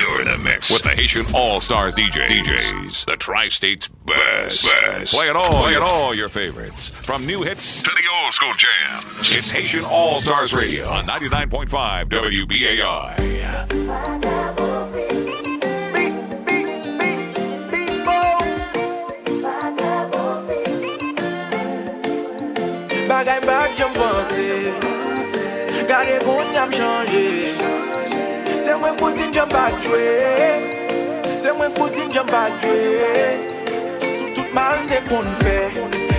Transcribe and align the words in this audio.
You're 0.00 0.22
in 0.22 0.28
the 0.28 0.38
mix 0.38 0.70
with 0.72 0.80
the 0.82 0.88
Haitian 0.88 1.26
All 1.34 1.60
Stars 1.60 1.94
DJ 1.94 2.24
DJs, 2.24 3.04
the 3.04 3.16
Tri-State's 3.16 3.88
best. 4.06 4.64
best. 4.64 5.12
Play 5.14 5.28
it 5.28 5.36
all, 5.36 5.50
play 5.50 5.74
it 5.74 5.82
all 5.82 6.14
your 6.14 6.30
favorites 6.30 6.88
from 6.88 7.26
new 7.26 7.42
hits 7.42 7.82
to 7.82 7.90
the 7.90 8.08
old 8.24 8.32
school 8.32 8.54
jams. 8.54 9.04
It's 9.36 9.50
Haitian 9.50 9.84
All 9.84 10.18
Stars 10.18 10.54
Radio 10.54 10.86
on 10.86 11.04
99.5 11.04 12.08
WBAI. 12.08 13.40
Bagay 23.08 23.38
mbak 23.42 23.68
jom 23.76 23.92
panse 23.92 24.72
Gade 25.88 26.18
koun 26.24 26.46
nyam 26.54 26.70
chanje 26.70 27.09
Se 27.09 27.09
mwen 28.80 28.96
poutin 28.96 29.32
jen 29.32 29.48
pa 29.48 29.68
jwe. 29.84 30.04
Se 31.42 31.52
mwen 31.52 31.72
poutin 31.76 32.12
jen 32.14 32.26
pa 32.26 32.46
jwe. 32.62 32.78
Tout 34.00 34.30
tout 34.34 34.54
mal 34.54 34.78
de 34.90 35.00
kon 35.08 35.28
fe. 35.42 35.56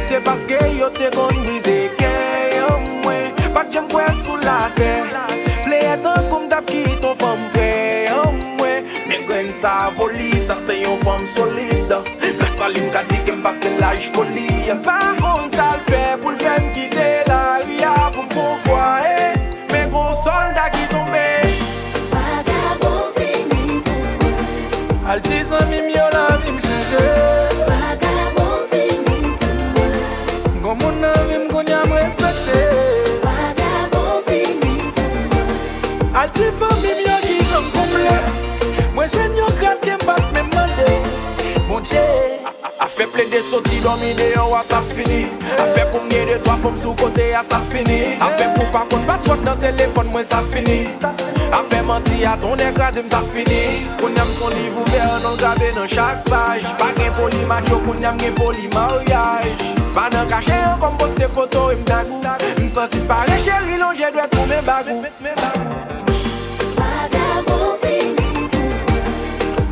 Se 0.10 0.20
paske 0.26 0.60
yo 0.78 0.90
te 0.98 1.10
kon 1.16 1.34
dize 1.48 1.78
ke 2.00 2.14
yo 2.58 2.70
mwen. 3.04 3.42
Pak 3.56 3.74
jen 3.74 3.90
kwe 3.92 4.06
sou 4.24 4.38
la 4.46 4.60
te. 4.78 4.92
Ple 5.66 5.82
etan 5.94 6.30
koum 6.30 6.50
tap 6.52 6.70
ki 6.70 6.84
ton 7.04 7.18
fom 7.22 7.46
kwe 7.56 7.70
yo 8.10 8.24
mwen. 8.38 8.90
Men 9.10 9.26
kwen 9.30 9.54
sa 9.62 9.76
voli 9.98 10.32
sa 10.48 10.60
se 10.68 10.82
yon 10.84 11.02
fom 11.06 11.26
solide. 11.36 12.04
Pes 12.22 12.58
alim 12.68 12.90
ka 12.94 13.04
di 13.10 13.24
kem 13.26 13.42
pase 13.46 13.74
laj 13.82 14.12
foli 14.16 14.50
Pa 14.86 15.00
kon 15.20 15.50
sa 15.58 15.74
fe 15.90 16.04
pou 16.22 16.34
l 16.34 16.38
fem 16.42 16.71
Fè 43.02 43.08
ple 43.10 43.24
de 43.32 43.40
soti 43.42 43.80
domine 43.82 44.28
yo 44.36 44.44
oh, 44.46 44.54
a 44.54 44.62
sa 44.62 44.80
fini 44.86 45.24
A 45.58 45.64
fè 45.74 45.88
pou 45.90 46.06
mye 46.06 46.20
de 46.28 46.36
toa 46.46 46.54
fòm 46.62 46.76
sou 46.84 46.94
kote 47.00 47.24
a 47.34 47.40
sa 47.42 47.58
fini 47.72 47.96
A 48.22 48.28
fè 48.38 48.46
pou 48.54 48.68
pa 48.76 48.84
kont 48.92 49.08
paswot 49.08 49.42
nan 49.42 49.58
telefon 49.64 50.12
mwen 50.14 50.28
sa 50.28 50.44
fini 50.52 50.76
A 51.50 51.64
fè 51.72 51.80
manti 51.88 52.22
a 52.30 52.36
ton 52.44 52.62
ekrazi 52.62 53.02
sa 53.10 53.24
fini 53.32 53.88
Kounyam 53.98 54.30
son 54.36 54.54
liv 54.54 54.78
ouver 54.84 55.18
nan 55.24 55.40
grabe 55.42 55.72
nan 55.80 55.90
chak 55.90 56.22
paj 56.30 56.68
Pa 56.78 56.92
gen 57.00 57.10
foli 57.18 57.42
macho 57.50 57.82
kounyam 57.88 58.22
gen 58.22 58.38
foli 58.38 58.70
maryaj 58.78 59.66
Pa 59.98 60.06
nan 60.14 60.30
kache 60.30 60.62
an 60.62 60.78
kom 60.86 61.02
poste 61.02 61.26
foto 61.34 61.72
im 61.74 61.82
dagou 61.90 62.22
Msanti 62.62 63.02
pare 63.10 63.42
cheri 63.42 63.82
lon 63.82 63.98
je 63.98 64.14
dwe 64.14 64.30
pou 64.30 64.46
men 64.46 64.62
bagou. 64.70 65.02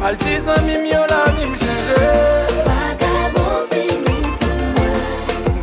Al 0.02 0.18
ti 0.18 0.40
san 0.42 0.66
mi 0.66 0.82
myo 0.82 1.06
la 1.14 1.26
mi 1.38 1.46
m 1.46 1.56
chenje 1.62 2.39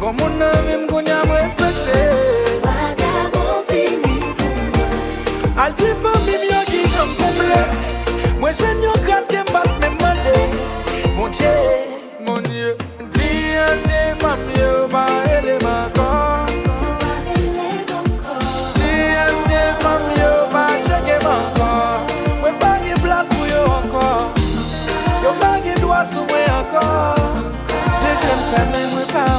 Kon 0.07 0.15
moun 0.19 0.39
nan 0.39 0.67
mim 0.67 0.83
kon 0.87 1.05
yam 1.11 1.31
respekte 1.35 2.03
Vagabon 2.65 3.65
fini 3.69 4.19
pou 4.39 4.51
mwen 4.75 5.57
Al 5.63 5.73
ti 5.81 5.89
fam 6.03 6.19
mim 6.27 6.45
yo 6.47 6.61
ki 6.69 6.83
jom 6.93 7.15
komble 7.19 7.57
Mwen 8.39 8.55
jen 8.61 8.85
yo 8.85 8.93
kras 9.07 9.27
kem 9.33 9.51
bat 9.51 9.67
men 9.81 9.97
mande 10.03 10.37
Mon 11.17 11.35
che, 11.39 11.51
mon 12.29 12.47
ye 12.59 12.69
Diye 13.17 13.67
se 13.87 13.99
mam 14.23 14.45
yo 14.59 14.69
ba 14.93 15.03
ele 15.33 15.57
makon 15.65 16.55
Diye 18.79 19.27
se 19.43 19.65
mam 19.83 20.05
yo 20.21 20.31
ba 20.55 20.69
cheke 20.87 21.17
makon 21.27 22.15
Mwen 22.45 22.63
pagi 22.63 22.95
plas 23.03 23.27
pou 23.35 23.51
yo 23.51 23.65
ankon 23.81 24.31
Yo 25.27 25.35
pagi 25.43 25.75
dwa 25.83 26.05
sou 26.13 26.23
mwen 26.31 26.55
ankon 26.61 27.51
De 28.05 28.15
jen 28.23 28.47
fèm 28.53 28.71
mwen 28.71 28.89
mwen 28.95 29.11
pa 29.17 29.36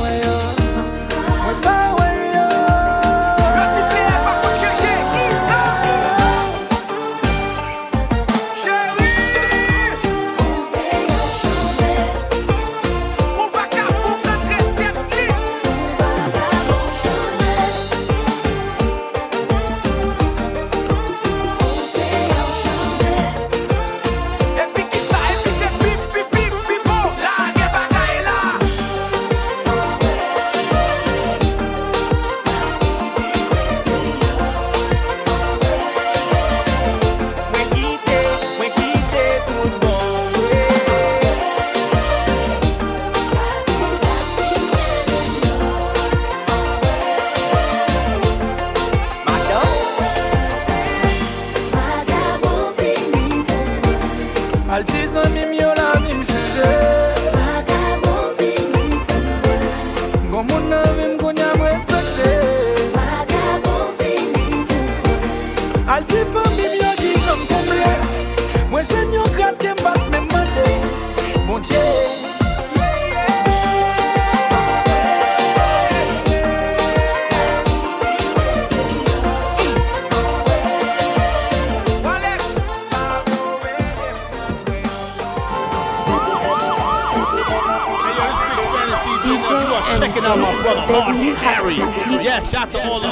out 90.27 90.39
my 90.39 90.61
brother, 90.61 90.81
Hard 90.81 91.15
Hit 91.15 91.35
Harry. 91.37 91.77
Yeah, 92.23 92.43
shout 92.43 92.69
to 92.71 92.83
all 92.83 92.99
the 92.99 93.11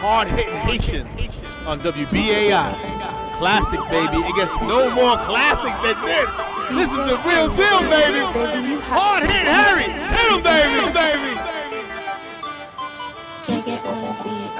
hard 0.00 0.28
hitting 0.28 0.54
Haitians 0.64 1.36
on 1.66 1.80
WBAI. 1.80 2.72
Classic, 3.38 3.80
baby. 3.90 4.16
It 4.24 4.34
gets 4.34 4.56
no 4.62 4.90
more 4.90 5.18
classic 5.28 5.74
than 5.84 6.00
this. 6.02 6.30
This 6.70 6.90
is 6.90 6.96
the 6.96 7.20
real 7.28 7.48
deal, 7.54 7.80
baby. 7.92 8.24
Baby, 8.32 8.68
you 8.68 8.80
have 8.80 8.88
Hard 8.88 9.22
hit 9.28 9.46
Harry. 9.46 9.92
Hit 9.92 10.32
him, 10.32 10.42
baby. 10.42 10.72
Hit 10.72 10.84
him, 10.84 10.92
baby. 10.96 11.36
On 13.48 14.00
the 14.02 14.12
beat, 14.24 14.50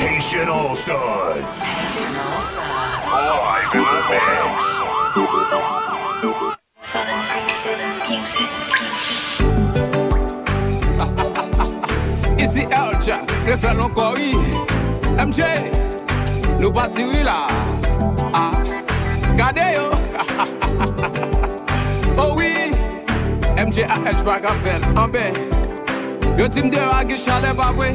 Haitian 0.00 0.48
All 0.48 0.74
Stars. 0.74 1.66
Live 3.12 3.74
in 3.74 3.84
the 3.84 4.00
mix. 4.08 4.84
Si 12.54 12.62
Elja, 12.70 13.18
Resel 13.46 13.76
non 13.76 13.90
kori 13.90 14.30
MJ, 15.18 15.42
nou 16.60 16.70
pati 16.70 17.02
wila 17.02 17.50
ah. 18.30 18.54
Gade 19.34 19.74
yo. 19.74 19.90
Oh 22.16 22.36
oui, 22.38 22.70
MJ 23.58 23.82
a 23.90 23.98
Elj 24.06 24.22
baka 24.22 24.54
fel 24.62 24.78
Anbe, 24.94 25.34
yo 26.38 26.46
tim 26.48 26.70
de 26.70 26.78
wagi 26.78 27.18
chale 27.18 27.50
babwe 27.58 27.90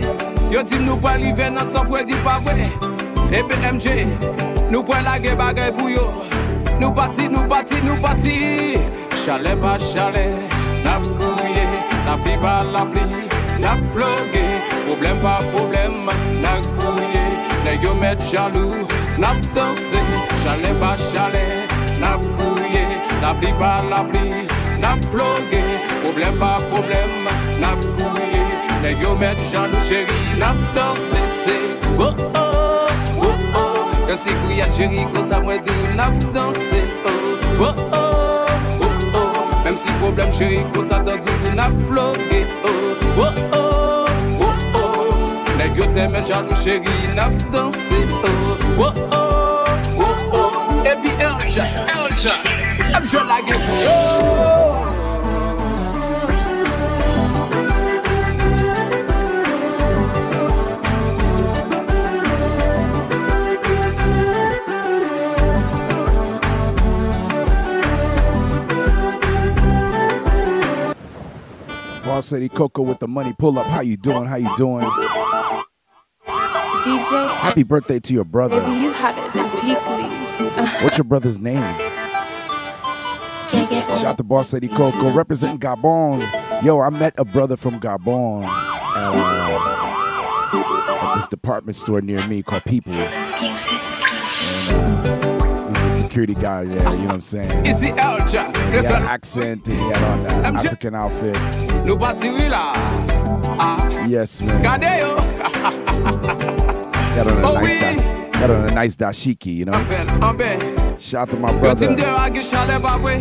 Yo 0.52 0.62
tim 0.64 0.84
nou 0.84 1.00
pwe 1.00 1.16
live 1.24 1.50
nan 1.56 1.72
top 1.72 1.88
we 1.88 2.04
di 2.04 2.20
pavwe 2.20 2.68
Epe 3.32 3.56
MJ, 3.64 4.12
nou 4.68 4.84
pwe 4.84 5.00
lage 5.08 5.38
bagay 5.40 5.72
pou 5.72 5.88
yo 5.88 6.04
Nou 6.82 6.92
pati, 6.92 7.32
nou 7.32 7.48
pati, 7.48 7.80
nou 7.88 7.96
pati 8.04 8.76
Chale 9.24 9.56
pa 9.64 9.80
chale, 9.80 10.28
nap 10.84 11.08
kouye, 11.16 11.66
nap 12.04 12.28
li 12.28 12.36
pa 12.44 12.60
la 12.68 12.84
pli 12.92 13.19
Nap 13.60 13.80
plogue, 13.94 14.46
problem 14.86 15.20
pa 15.22 15.40
problem 15.52 16.06
Nap 16.42 16.64
kouye, 16.80 17.26
ne 17.66 17.78
yo 17.84 17.94
met 17.94 18.20
jalou 18.32 18.88
Nap 19.18 19.38
danse, 19.54 20.02
chale 20.44 20.72
pa 20.80 20.96
chale 20.98 21.68
La 23.22 23.34
pli 23.34 23.52
pa 23.60 23.84
la 23.90 24.04
pli, 24.04 24.48
nap 24.80 25.00
plogue 25.12 25.62
Problem 26.02 26.40
pa 26.40 26.58
problem, 26.72 27.28
nap 27.60 27.80
kouye. 28.00 28.44
Nèg 28.82 29.02
yo 29.04 29.16
met 29.20 29.38
jalou 29.52 29.82
chéri, 29.90 30.20
nap 30.40 30.56
danse 30.74 31.20
se 31.44 31.56
Oh 32.00 32.14
oh, 32.34 32.88
oh 33.22 33.36
oh 33.56 33.86
Quand 34.08 34.20
c'est 34.24 34.38
kouya 34.46 34.66
chéri, 34.76 35.06
ko 35.14 35.28
sa 35.28 35.42
mwen 35.44 35.60
di 35.62 35.70
ou 35.70 35.98
nap 36.00 36.16
danse 36.34 36.80
Oh 37.60 37.66
oh, 37.66 37.76
oh 37.76 37.94
oh 37.94 38.09
Même 39.70 39.78
si 39.78 39.94
problem 40.02 40.32
chéri, 40.34 40.66
ko 40.74 40.82
sa 40.82 40.98
dan 41.06 41.22
di 41.22 41.30
ou 41.30 41.54
nap 41.54 41.70
plogue 41.86 42.42
Oh 42.66 43.22
oh, 43.22 43.30
oh 43.54 44.06
oh 44.42 44.58
oh. 44.74 45.14
Nèg 45.60 45.78
yo 45.78 45.86
te 45.94 46.08
met 46.10 46.26
jalou 46.26 46.58
chéri, 46.64 46.90
nap 47.14 47.30
danse 47.54 47.78
Oh 48.02 48.26
oh, 48.26 48.82
oh 48.82 48.94
oh. 49.14 50.10
Oh 50.34 50.82
Et 50.90 50.98
puis 50.98 51.14
Elja, 51.22 51.66
Elja 51.86 52.34
I'm 52.96 53.06
sure 53.06 53.24
like 53.24 53.46
it 53.46 54.69
Boss 72.20 72.34
Lady 72.34 72.50
Coco 72.50 72.82
with 72.82 73.00
the 73.00 73.08
money 73.08 73.32
pull 73.32 73.58
up. 73.58 73.66
How 73.68 73.80
you 73.80 73.96
doing? 73.96 74.26
How 74.26 74.36
you 74.36 74.54
doing? 74.58 74.86
DJ, 76.84 77.34
Happy 77.38 77.64
birthday 77.64 78.02
to 78.02 78.14
your 78.14 78.26
brother. 78.26 78.60
maybe 78.62 78.82
you 78.82 78.92
had 78.92 79.18
it 79.18 79.34
in 79.38 79.46
Peakleys. 79.46 80.84
What's 80.84 80.98
your 80.98 81.06
brother's 81.06 81.40
name? 81.40 81.62
Get 83.54 83.70
get 83.70 83.88
Shout 84.00 84.06
out 84.06 84.18
to 84.18 84.26
Boss 84.26 84.52
Lady 84.52 84.68
Coco 84.68 85.14
representing 85.14 85.60
Gabon. 85.60 86.20
Yo, 86.62 86.82
I 86.82 86.90
met 86.90 87.14
a 87.18 87.24
brother 87.24 87.56
from 87.56 87.80
Gabon 87.80 88.44
at, 88.44 89.16
uh, 90.52 90.58
at 91.02 91.16
this 91.16 91.28
department 91.30 91.78
store 91.78 92.02
near 92.02 92.28
me 92.28 92.44
called 92.44 92.66
People's. 92.66 92.98
music. 92.98 93.80
And, 94.74 95.08
uh, 95.10 95.84
he's 95.86 95.94
a 95.94 96.04
security 96.04 96.36
guy 96.36 96.66
there, 96.66 96.80
you 96.80 96.84
know 96.84 97.06
what 97.06 97.14
I'm 97.14 97.22
saying? 97.22 97.66
Ici 97.66 97.92
Elja 97.92 98.54
He 98.72 98.76
had 98.76 98.86
an 98.88 99.04
accent 99.04 99.70
and 99.70 99.78
he 99.80 99.84
had 99.86 100.04
on 100.04 100.24
that 100.24 100.66
African 100.66 100.96
outfit. 100.96 101.69
Nou 101.90 101.98
pati 101.98 102.30
wila 102.30 102.70
ah. 103.58 103.82
Yes 104.06 104.42
man. 104.46 104.62
Gade 104.62 105.02
yo. 105.02 105.16
Got 107.16 107.26
on 107.26 107.34
a 107.34 107.50
oh, 107.50 107.58
nice 107.58 107.66
oui. 107.66 107.80
da, 107.82 108.40
Got 108.40 108.50
on 108.52 108.70
a 108.70 108.74
nice 108.76 108.96
dashiki 108.96 109.56
you 109.56 109.66
know? 109.66 109.74
Ambe 110.22 110.54
Shout 111.02 111.22
out 111.22 111.30
to 111.32 111.38
my 111.38 111.50
brother. 111.58 111.86
Yo 111.86 111.90
tim 111.90 111.96
de 111.98 112.04
agi 112.06 112.44
chale 112.46 112.78
babwe. 112.78 113.18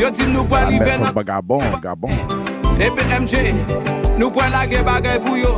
Yo 0.00 0.10
tim 0.10 0.32
nou 0.32 0.48
pwe 0.48 0.64
li 0.70 0.78
ven 0.80 1.04
Ambe 1.04 1.26
Gabon 1.28 1.60
Gabon. 1.84 2.16
Epe 2.80 3.04
MJ 3.20 3.52
Nou 4.16 4.32
pwe 4.32 4.48
lage 4.48 4.80
bagay 4.80 5.20
pou 5.20 5.36
yo. 5.36 5.52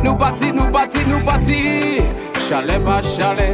Nou 0.00 0.16
pati 0.16 0.48
nou 0.48 0.72
pati 0.72 1.04
nou 1.04 1.20
pati. 1.28 1.60
Chale 2.48 2.80
ba 2.88 3.02
chale 3.04 3.50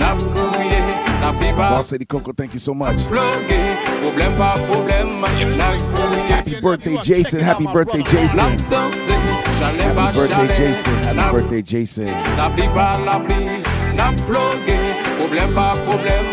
Nap 0.00 0.24
kouye 0.32 0.80
Nap 1.20 1.36
li 1.36 1.52
iba 1.52 1.74
Boss 1.76 1.92
Eddie 1.92 2.08
Coco 2.08 2.32
thank 2.32 2.54
you 2.56 2.60
so 2.60 2.72
much. 2.72 2.96
Plogue 3.12 3.83
Problem 4.04 4.36
pa 4.36 4.52
problem 4.68 5.20
Nap 5.56 5.80
kouye 5.96 6.28
Happy 6.28 6.60
birthday, 6.60 6.96
Jason. 7.02 7.40
Happy 7.40 7.64
birthday, 7.64 8.02
Jason. 8.02 8.36
Nap 8.36 8.60
danse 8.68 9.16
Chale 9.56 9.80
pa 9.96 10.12
Happy 10.12 10.18
birthday, 10.18 10.36
chale 10.36 10.56
Jason. 10.56 10.96
Happy 11.04 11.16
Nap 11.16 11.32
birthday, 11.32 11.62
Jason. 11.62 12.06
La 12.36 12.50
pli 12.50 12.68
pa 12.76 12.98
la 13.00 13.16
pli, 13.24 13.64
nap 13.96 14.14
plogue 14.28 14.76
Problem 15.16 15.54
pa 15.56 15.72
problem, 15.88 16.26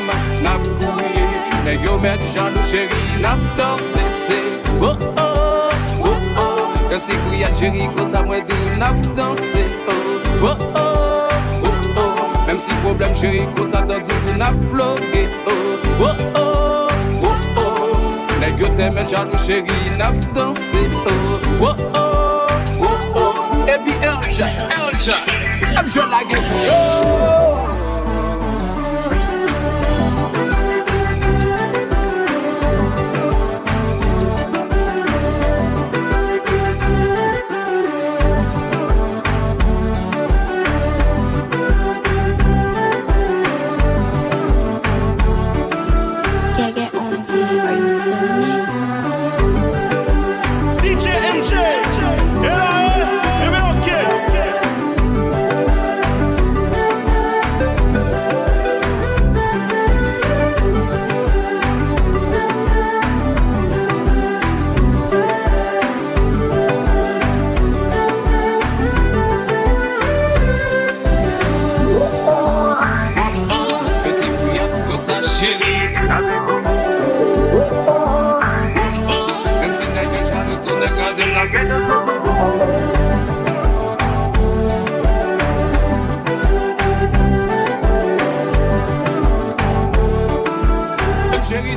nap 0.43 0.59
kouye 0.83 1.23
Nèg 1.63 1.87
yo 1.87 1.95
met 2.03 2.19
jalou 2.35 2.59
chéri, 2.67 3.01
nap 3.23 3.39
danse 3.55 4.03
se 4.27 4.39
Oh 4.83 4.97
oh, 5.15 5.71
oh 6.03 6.17
oh 6.35 6.67
Quand 6.89 7.01
c'est 7.07 7.19
kouya 7.23 7.47
chéri, 7.55 7.87
ko 7.95 8.03
sa 8.11 8.25
mwen 8.27 8.43
di 8.43 8.51
ou 8.51 8.79
nap 8.83 8.99
danse 9.15 9.63
Oh 10.43 10.57
oh, 10.75 11.29
oh 11.63 11.75
oh 11.95 12.45
Même 12.47 12.59
si 12.59 12.75
problem 12.83 13.15
chéri, 13.15 13.45
ko 13.55 13.69
sa 13.71 13.85
dan 13.87 14.03
di 14.03 14.11
ou 14.11 14.37
nap 14.43 14.59
plogue 14.67 15.27
Oh 15.47 15.51
oh, 16.01 16.09
oh 16.09 16.15
oh 16.35 16.50
Nèk 18.51 18.59
yo 18.59 18.67
te 18.75 18.89
met 18.91 19.07
jalou 19.07 19.37
chéri 19.45 19.77
Nap 19.97 20.15
danse 20.35 20.81
Oh 21.65 21.69
oh 21.69 21.77
oh 21.95 22.83
oh 22.83 23.15
oh. 23.15 23.63
E 23.67 23.77
pi 23.85 23.95
el 24.03 24.19
jat 24.35 24.65
El 24.79 24.99
jat 24.99 25.85
Mjou 25.85 26.09
la 26.11 26.19
gen 26.27 26.43
Oh 26.67 27.40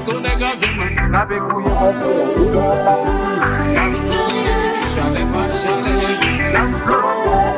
Chéri, 0.05 0.13
ton 0.13 0.21
nèg 0.21 0.39
gade 0.39 0.67
la 1.11 1.25
be 1.25 1.39
kouye 1.39 1.65
Chale 4.95 5.25
pa 5.33 5.49
chale 5.51 5.95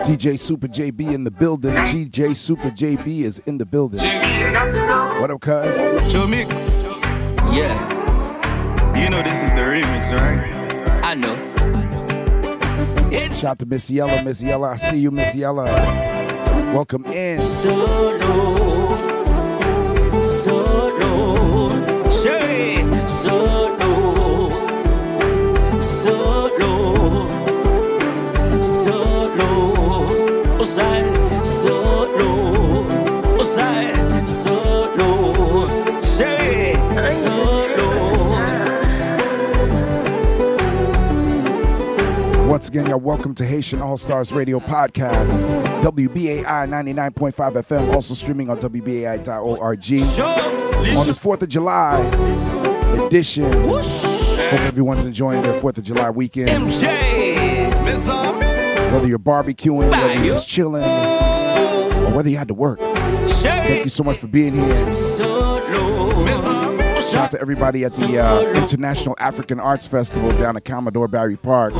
DJ 0.06 0.38
Super 0.38 0.68
JB 0.68 1.12
in 1.12 1.24
the 1.24 1.30
building. 1.30 1.74
DJ 1.74 2.34
Super 2.34 2.70
JB 2.70 3.24
is 3.24 3.40
in 3.46 3.58
the 3.58 3.66
building. 3.66 4.00
What 5.20 5.30
up, 5.30 5.40
cuz? 5.40 6.12
Joe 6.12 6.26
Mix. 6.28 6.86
Yeah. 7.52 7.74
You 8.94 9.10
know 9.10 9.22
this 9.22 9.42
is 9.42 9.52
the 9.52 9.62
remix, 9.62 10.12
right? 10.12 11.04
I 11.04 11.14
know 11.14 11.36
It's 13.10 13.40
Shout 13.40 13.50
out 13.50 13.58
to 13.58 13.66
Miss 13.66 13.90
Yella. 13.90 14.22
Miss 14.22 14.40
Yella, 14.40 14.70
I 14.70 14.76
see 14.76 14.98
you, 14.98 15.10
Miss 15.10 15.34
Yella. 15.34 15.64
Welcome 16.72 17.04
in. 17.06 17.42
solo, 17.42 18.96
solo, 20.20 20.85
Once 42.66 42.74
again, 42.74 42.90
y'all 42.90 42.98
welcome 42.98 43.32
to 43.32 43.46
Haitian 43.46 43.80
All 43.80 43.96
Stars 43.96 44.32
Radio 44.32 44.58
Podcast. 44.58 45.30
WBAI 45.84 46.42
99.5 46.42 47.32
FM, 47.32 47.94
also 47.94 48.12
streaming 48.12 48.50
on 48.50 48.58
WBAI.org. 48.58 49.78
On 50.98 51.06
this 51.06 51.16
4th 51.16 51.42
of 51.42 51.48
July 51.48 52.00
edition. 53.06 53.44
Hope 53.44 54.60
everyone's 54.62 55.04
enjoying 55.04 55.42
their 55.42 55.60
4th 55.60 55.78
of 55.78 55.84
July 55.84 56.10
weekend. 56.10 56.64
Whether 58.92 59.06
you're 59.06 59.20
barbecuing, 59.20 59.88
whether 59.88 60.24
you're 60.24 60.34
just 60.34 60.48
chilling, 60.48 60.82
or 60.82 62.16
whether 62.16 62.28
you 62.28 62.36
had 62.36 62.48
to 62.48 62.54
work. 62.54 62.80
Thank 62.80 63.84
you 63.84 63.90
so 63.90 64.02
much 64.02 64.18
for 64.18 64.26
being 64.26 64.54
here. 64.54 64.92
Shout 67.00 67.14
out 67.14 67.30
to 67.30 67.40
everybody 67.40 67.84
at 67.84 67.92
the 67.92 68.18
uh, 68.18 68.40
International 68.60 69.14
African 69.20 69.60
Arts 69.60 69.86
Festival 69.86 70.30
down 70.30 70.56
at 70.56 70.64
Commodore 70.64 71.06
Barry 71.06 71.36
Park. 71.36 71.72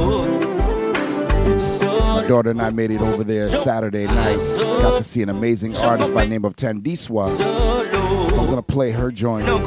My 1.47 2.25
daughter 2.27 2.51
and 2.51 2.61
I 2.61 2.71
made 2.71 2.91
it 2.91 3.01
over 3.01 3.23
there 3.23 3.49
Saturday 3.49 4.07
night. 4.07 4.39
Got 4.57 4.99
to 4.99 5.05
see 5.05 5.23
an 5.23 5.29
amazing 5.29 5.77
artist 5.77 6.13
by 6.13 6.25
the 6.25 6.31
name 6.31 6.45
of 6.45 6.57
Thandiswa. 6.57 7.29
So 7.29 8.41
I'm 8.41 8.47
gonna 8.47 8.63
play 8.63 8.91
her 8.91 9.13
joint, 9.13 9.49
a 9.49 9.59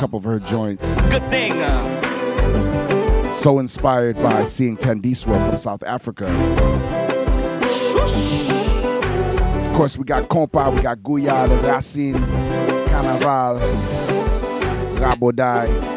couple 0.00 0.16
of 0.18 0.24
her 0.24 0.38
joints. 0.40 0.84
Good 1.10 1.22
thing. 1.30 1.52
So 3.32 3.58
inspired 3.58 4.16
by 4.16 4.44
seeing 4.44 4.76
Thandiswa 4.78 5.48
from 5.50 5.58
South 5.58 5.82
Africa. 5.82 6.26
Of 9.66 9.76
course, 9.76 9.98
we 9.98 10.04
got 10.04 10.28
Compa, 10.30 10.74
we 10.74 10.80
got 10.80 10.98
Guyada, 11.00 11.62
Racine, 11.62 12.14
Carnaval, 12.88 13.60
Rabodai. 14.98 15.95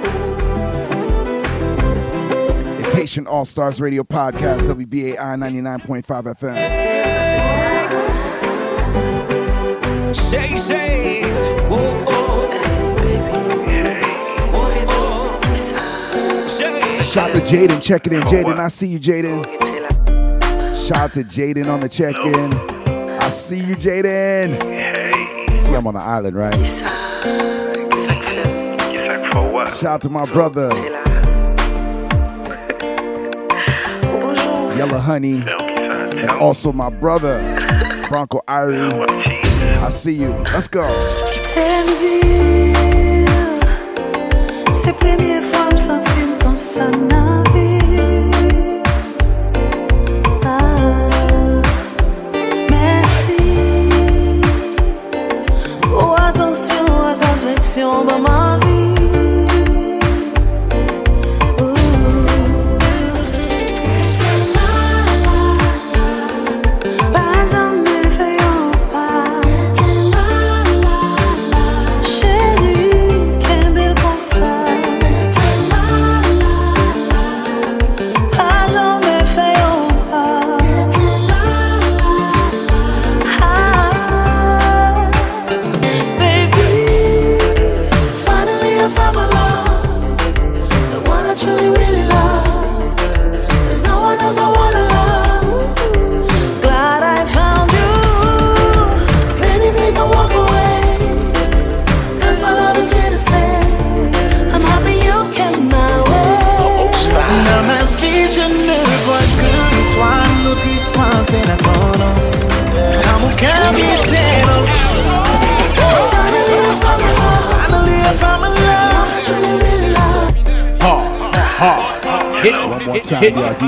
It's 2.99 3.13
Haitian 3.13 3.27
All 3.27 3.45
Stars 3.45 3.79
Radio 3.79 4.03
Podcast, 4.03 4.59
WBAI 4.59 5.15
99.5 5.15 6.03
FM. 6.35 6.55
Say, 10.13 10.57
say. 10.57 11.21
Whoa. 11.69 12.05
Shout 17.01 17.31
to 17.31 17.39
Jaden, 17.39 17.81
checking 17.81 18.11
in. 18.11 18.21
Jaden, 18.23 18.59
I 18.59 18.67
see 18.67 18.87
you, 18.87 18.99
Jaden. 18.99 19.45
Shout 20.75 20.97
out 20.97 21.13
to 21.13 21.23
Jaden 21.23 21.67
on 21.71 21.79
the 21.79 21.87
check 21.87 22.17
in. 22.17 22.53
I 23.17 23.29
see 23.29 23.59
you, 23.59 23.77
Jaden. 23.77 24.59
See, 25.57 25.73
I'm 25.73 25.87
on 25.87 25.93
the 25.93 26.01
island, 26.01 26.35
right? 26.35 26.53
Shout 29.73 30.01
to 30.01 30.09
my 30.09 30.25
brother, 30.25 30.69
Yellow 34.79 34.97
Honey, 34.97 35.43
and 35.45 36.31
also 36.39 36.71
my 36.71 36.89
brother, 36.89 37.37
Bronco 38.07 38.39
Irie. 38.47 38.93
I 39.83 39.89
see 39.89 40.13
you. 40.13 40.29
Let's 40.53 40.69
go. 40.69 40.87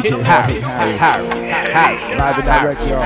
DJ 0.01 0.21
Harry, 0.23 0.59
Harry, 0.61 0.97
Harry. 0.97 1.27
Harry, 1.71 2.15
Live 2.17 2.37
and 2.37 2.45
direct, 2.45 2.79
y'all. 2.87 3.01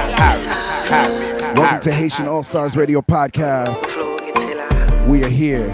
Welcome 1.55 1.79
to 1.81 1.91
Haitian 1.91 2.29
All 2.29 2.41
Stars 2.41 2.77
Radio 2.77 3.01
Podcast. 3.01 3.75
We 5.05 5.21
are 5.25 5.29
here 5.29 5.73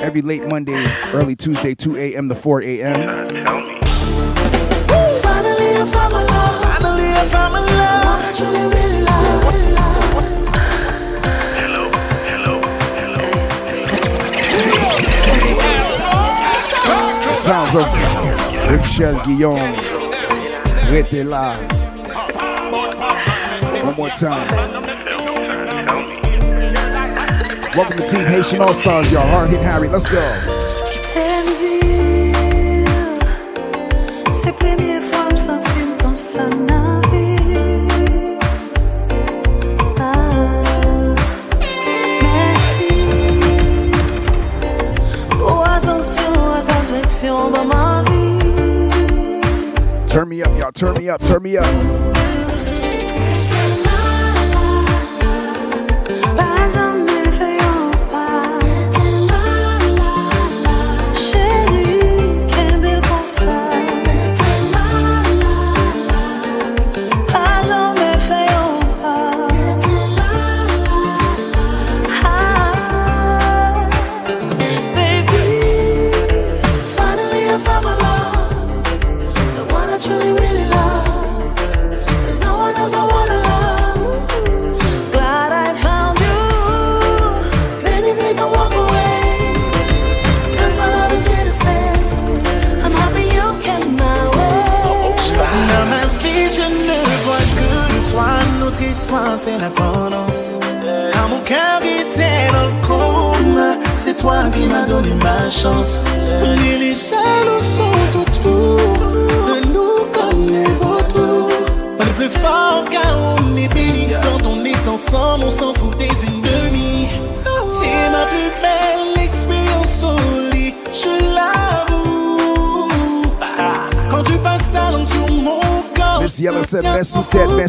every 0.00 0.22
late 0.22 0.48
Monday, 0.48 0.82
early 1.12 1.36
Tuesday, 1.36 1.74
2 1.74 1.96
a.m. 1.98 2.30
to 2.30 2.34
4 2.34 2.62
a.m. 2.62 2.94
Finally, 2.94 3.42
I 5.74 5.84
found 5.92 6.12
my 6.14 6.22
love. 6.24 6.62
Finally, 6.64 7.10
I 7.10 7.26
found 7.28 7.52
my 7.52 7.60
One 7.60 7.76
love. 7.76 8.24
I 8.24 8.32
truly 8.34 8.62
really 8.74 9.02
love. 9.02 9.44
Sounds 17.44 17.74
of 17.74 18.70
Richelle 18.70 19.20
Guillaume. 19.24 19.97
Rete 20.90 21.22
là. 21.22 21.56
One 23.84 23.96
more 23.96 24.08
time. 24.10 24.48
Welcome 27.76 27.98
to 27.98 28.08
Team 28.08 28.26
Haitian 28.26 28.62
All 28.62 28.72
Stars, 28.72 29.12
y'all. 29.12 29.28
Hard 29.28 29.50
hit 29.50 29.60
Harry. 29.60 29.88
Let's 29.88 30.08
go. 30.08 30.67
Turn 50.78 50.94
me 50.94 51.08
up. 51.08 51.20
Turn 51.22 51.42
me 51.42 51.56
up. 51.56 52.47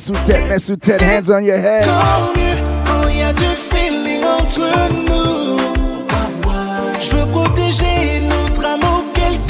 mess 0.09 0.27
with 0.27 0.47
mess 0.49 0.69
with 0.69 1.01
hands 1.01 1.29
on 1.29 1.43
your 1.43 1.57
head. 1.57 1.85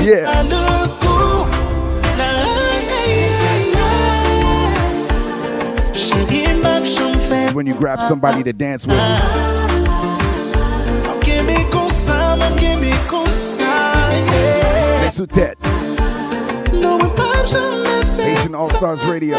Yeah. 0.01 0.43
When 7.53 7.65
you 7.67 7.73
grab 7.73 7.99
somebody 8.01 8.43
to 8.43 8.53
dance 8.53 8.85
with. 8.87 8.95
Mess 15.01 15.19
with 15.19 15.31
tête. 15.31 15.55
Nation 18.17 18.55
All 18.55 18.69
Stars 18.69 19.03
Radio. 19.05 19.37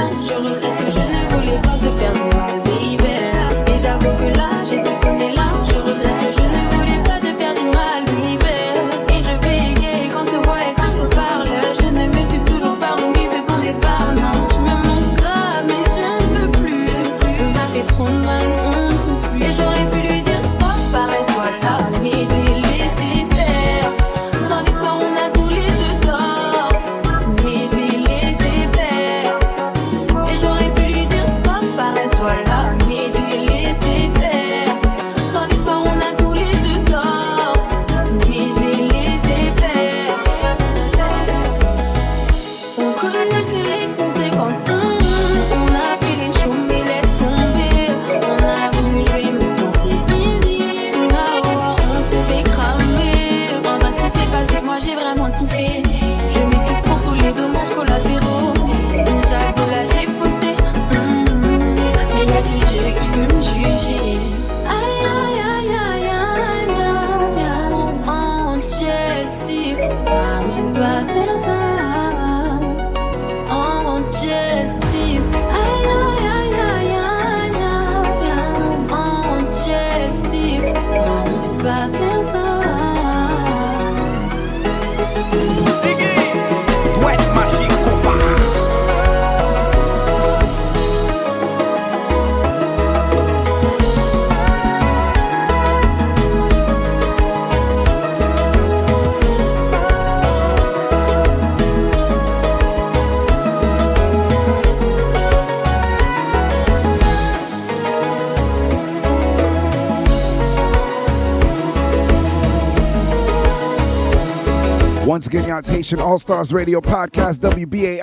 it's 115.61 115.69
Haitian 115.69 115.99
All 115.99 116.17
Stars 116.17 116.51
Radio 116.51 116.81
Podcast, 116.81 117.37
WBAI 117.41 117.99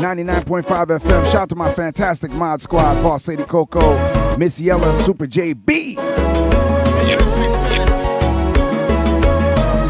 99.5 0.00 0.62
FM. 0.64 1.24
Shout 1.26 1.34
out 1.34 1.48
to 1.50 1.56
my 1.56 1.70
fantastic 1.70 2.30
mod 2.30 2.62
squad, 2.62 3.02
Boss 3.02 3.28
Lady 3.28 3.44
Coco, 3.44 4.38
Miss 4.38 4.58
Yella, 4.58 4.94
Super 4.94 5.26
JB. 5.26 5.98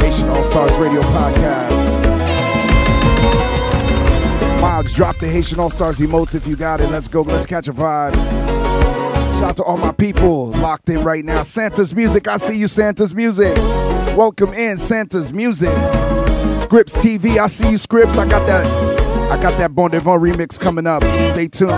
Haitian 0.00 0.28
All 0.30 0.42
Stars 0.42 0.76
Radio 0.78 1.00
Podcast. 1.00 1.70
Mods, 4.60 4.92
drop 4.96 5.16
the 5.18 5.28
Haitian 5.28 5.60
All 5.60 5.70
Stars 5.70 5.98
emotes 5.98 6.34
if 6.34 6.44
you 6.44 6.56
got 6.56 6.80
it. 6.80 6.90
Let's 6.90 7.06
go. 7.06 7.22
Let's 7.22 7.46
catch 7.46 7.68
a 7.68 7.72
vibe. 7.72 8.16
Shout 8.16 9.44
out 9.44 9.56
to 9.58 9.62
all 9.62 9.76
my 9.76 9.92
people 9.92 10.46
locked 10.46 10.88
in 10.88 11.04
right 11.04 11.24
now. 11.24 11.44
Santa's 11.44 11.94
Music. 11.94 12.26
I 12.26 12.38
see 12.38 12.56
you, 12.56 12.66
Santa's 12.66 13.14
Music. 13.14 13.56
Welcome 14.16 14.52
in, 14.54 14.78
Santa's 14.78 15.32
Music. 15.32 16.07
Scripts 16.68 16.98
TV. 16.98 17.38
I 17.38 17.46
see 17.46 17.70
you, 17.70 17.78
Scripts. 17.78 18.18
I 18.18 18.28
got 18.28 18.46
that. 18.46 18.66
I 19.32 19.40
got 19.40 19.56
that 19.56 19.74
Bon 19.74 19.90
remix 19.90 20.60
coming 20.60 20.86
up. 20.86 21.02
Stay 21.02 21.48
tuned. 21.48 21.72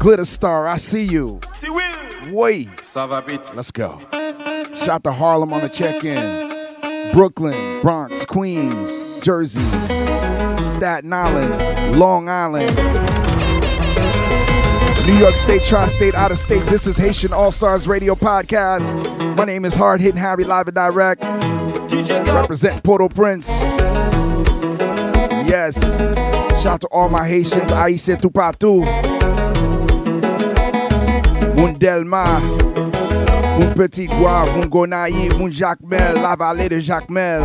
Glitter 0.00 0.24
Star. 0.24 0.66
I 0.66 0.76
see 0.76 1.04
you. 1.04 1.38
Wait. 2.32 2.68
Let's 3.54 3.70
go. 3.70 4.00
Shout 4.74 4.88
out 4.88 5.04
to 5.04 5.12
Harlem 5.12 5.52
on 5.52 5.60
the 5.60 5.68
check-in. 5.68 7.12
Brooklyn, 7.12 7.80
Bronx, 7.80 8.24
Queens, 8.24 9.20
Jersey, 9.24 9.60
Staten 10.64 11.12
Island, 11.12 11.96
Long 11.96 12.28
Island, 12.28 12.76
New 15.06 15.16
York 15.16 15.36
State, 15.36 15.62
Tri-State, 15.62 16.14
out 16.16 16.32
of 16.32 16.38
state. 16.38 16.64
This 16.64 16.88
is 16.88 16.96
Haitian 16.96 17.32
All 17.32 17.52
Stars 17.52 17.86
Radio 17.86 18.16
Podcast. 18.16 19.36
My 19.36 19.44
name 19.44 19.64
is 19.64 19.76
Hard 19.76 20.00
Hitting 20.00 20.20
Harry, 20.20 20.42
live 20.42 20.66
and 20.66 20.74
direct. 20.74 21.22
Represent 21.92 22.82
Port-au-Prince. 22.84 23.48
Yes. 25.48 25.76
Shout 26.62 26.74
out 26.74 26.80
to 26.82 26.88
all 26.92 27.08
my 27.08 27.26
Haitians. 27.26 27.72
Aïssé 27.72 28.16
tout 28.16 28.30
partout. 28.30 28.84
Moun 31.56 31.74
Delma. 31.78 32.24
Moun 33.58 33.74
Petit 33.74 34.06
Goave. 34.06 34.56
Moun 34.56 34.68
Gonaïve. 34.68 35.36
Moun 35.38 35.50
Jacmel. 35.50 36.14
La 36.22 36.36
Vallée 36.36 36.68
de 36.68 36.78
Jacmel. 36.78 37.42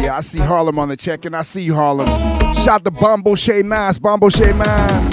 Yeah, 0.00 0.18
I 0.18 0.20
see 0.20 0.38
Harlem 0.38 0.78
on 0.78 0.88
the 0.88 0.96
check, 0.96 1.24
and 1.24 1.34
I 1.34 1.42
see 1.42 1.62
you, 1.62 1.74
Harlem. 1.74 2.06
Shout 2.54 2.84
to 2.84 2.90
Bombo 2.90 3.34
Shea 3.34 3.62
Mass. 3.62 3.98
Bombo 3.98 4.28
Shea 4.28 4.52
Mass. 4.52 5.10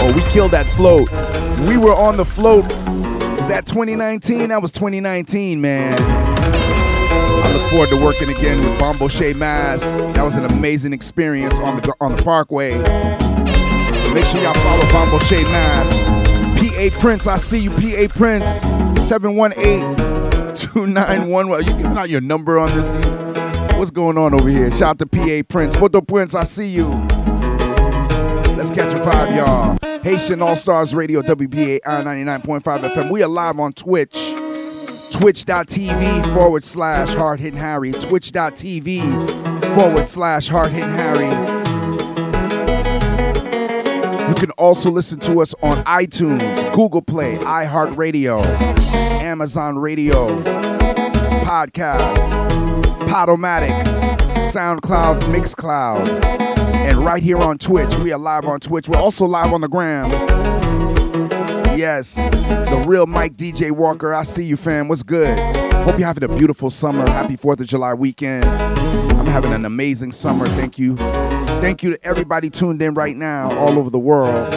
Oh, 0.00 0.12
we 0.14 0.22
killed 0.30 0.52
that 0.52 0.66
float. 0.76 1.10
We 1.68 1.76
were 1.76 1.94
on 1.94 2.16
the 2.16 2.24
float. 2.24 2.64
That 3.58 3.66
2019? 3.66 4.50
That 4.50 4.62
was 4.62 4.70
2019, 4.70 5.60
man. 5.60 6.00
I 6.00 7.52
look 7.52 7.68
forward 7.68 7.88
to 7.88 8.00
working 8.00 8.28
again 8.28 8.56
with 8.64 8.78
Bombo 8.78 9.08
Shea 9.08 9.32
Mass. 9.32 9.80
That 10.14 10.22
was 10.22 10.36
an 10.36 10.44
amazing 10.44 10.92
experience 10.92 11.58
on 11.58 11.74
the 11.74 11.92
on 12.00 12.14
the 12.14 12.22
Parkway. 12.22 12.78
Make 14.14 14.26
sure 14.26 14.40
y'all 14.40 14.54
follow 14.54 14.84
Bombo 14.92 15.18
Shea 15.24 15.42
Mass. 15.42 15.92
PA 16.56 16.88
Prince, 17.00 17.26
I 17.26 17.36
see 17.36 17.58
you, 17.58 17.70
PA 17.70 18.06
Prince. 18.16 18.44
718-291. 19.10 21.58
You 21.58 21.64
giving 21.64 21.98
out 21.98 22.08
your 22.08 22.20
number 22.20 22.60
on 22.60 22.68
this? 22.68 22.94
What's 23.76 23.90
going 23.90 24.16
on 24.18 24.34
over 24.34 24.48
here? 24.48 24.70
Shout 24.70 24.90
out 24.90 25.00
to 25.00 25.06
PA 25.06 25.42
Prince. 25.48 25.74
Photo 25.74 26.00
Prince, 26.00 26.36
I 26.36 26.44
see 26.44 26.68
you. 26.68 26.86
Let's 28.54 28.70
catch 28.70 28.92
a 28.92 29.02
five, 29.02 29.34
y'all. 29.34 29.76
Haitian 30.02 30.40
All 30.42 30.56
Stars 30.56 30.94
Radio, 30.94 31.22
WBAI 31.22 31.80
99.5 31.82 32.62
FM. 32.62 33.10
We 33.10 33.22
are 33.22 33.28
live 33.28 33.58
on 33.58 33.72
Twitch. 33.72 34.14
Twitch.tv 35.12 36.32
forward 36.34 36.62
slash 36.64 37.14
hard 37.14 37.40
hitting 37.40 37.58
Harry. 37.58 37.92
Twitch.tv 37.92 39.74
forward 39.74 40.08
slash 40.08 40.48
hard 40.48 40.68
hitting 40.70 40.90
Harry. 40.90 41.28
You 44.28 44.34
can 44.34 44.50
also 44.52 44.90
listen 44.90 45.18
to 45.20 45.40
us 45.40 45.54
on 45.62 45.76
iTunes, 45.84 46.74
Google 46.74 47.02
Play, 47.02 47.38
iHeartRadio, 47.38 48.44
Amazon 49.22 49.78
Radio, 49.78 50.40
Podcasts, 51.42 52.30
Podomatic, 53.08 53.72
SoundCloud, 54.52 55.20
Mixcloud, 55.32 56.06
and 56.88 56.98
right 57.04 57.22
here 57.22 57.38
on 57.38 57.58
Twitch. 57.58 57.94
We 57.98 58.12
are 58.12 58.18
live 58.18 58.46
on 58.46 58.60
Twitch. 58.60 58.88
We're 58.88 58.98
also 58.98 59.26
live 59.26 59.52
on 59.52 59.60
the 59.60 59.68
gram. 59.68 60.10
Yes, 61.78 62.14
the 62.14 62.82
real 62.86 63.06
Mike 63.06 63.36
DJ 63.36 63.70
Walker. 63.70 64.14
I 64.14 64.24
see 64.24 64.42
you, 64.42 64.56
fam. 64.56 64.88
What's 64.88 65.02
good? 65.02 65.38
Hope 65.74 65.98
you're 65.98 66.06
having 66.06 66.24
a 66.24 66.34
beautiful 66.34 66.70
summer. 66.70 67.06
Happy 67.08 67.36
4th 67.36 67.60
of 67.60 67.66
July 67.66 67.94
weekend. 67.94 68.46
I'm 68.46 69.26
having 69.26 69.52
an 69.52 69.64
amazing 69.64 70.12
summer. 70.12 70.46
Thank 70.46 70.78
you. 70.78 70.96
Thank 70.96 71.82
you 71.82 71.90
to 71.90 72.04
everybody 72.04 72.48
tuned 72.48 72.80
in 72.80 72.94
right 72.94 73.16
now 73.16 73.56
all 73.58 73.78
over 73.78 73.90
the 73.90 73.98
world. 73.98 74.52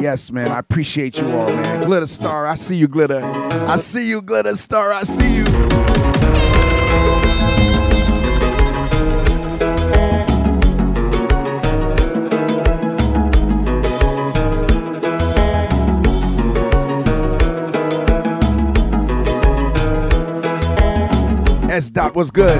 Yes, 0.00 0.30
man. 0.30 0.52
I 0.52 0.60
appreciate 0.60 1.18
you 1.18 1.26
all, 1.32 1.48
man. 1.48 1.84
Glitter 1.84 2.06
Star, 2.06 2.46
I 2.46 2.54
see 2.54 2.76
you, 2.76 2.86
Glitter. 2.86 3.22
I 3.24 3.76
see 3.76 4.08
you, 4.08 4.22
Glitter 4.22 4.54
Star. 4.54 4.92
I 4.92 5.02
see 5.02 5.38
you. 5.38 6.37
S 21.78 21.90
dot 21.90 22.12
was 22.16 22.32
good. 22.32 22.58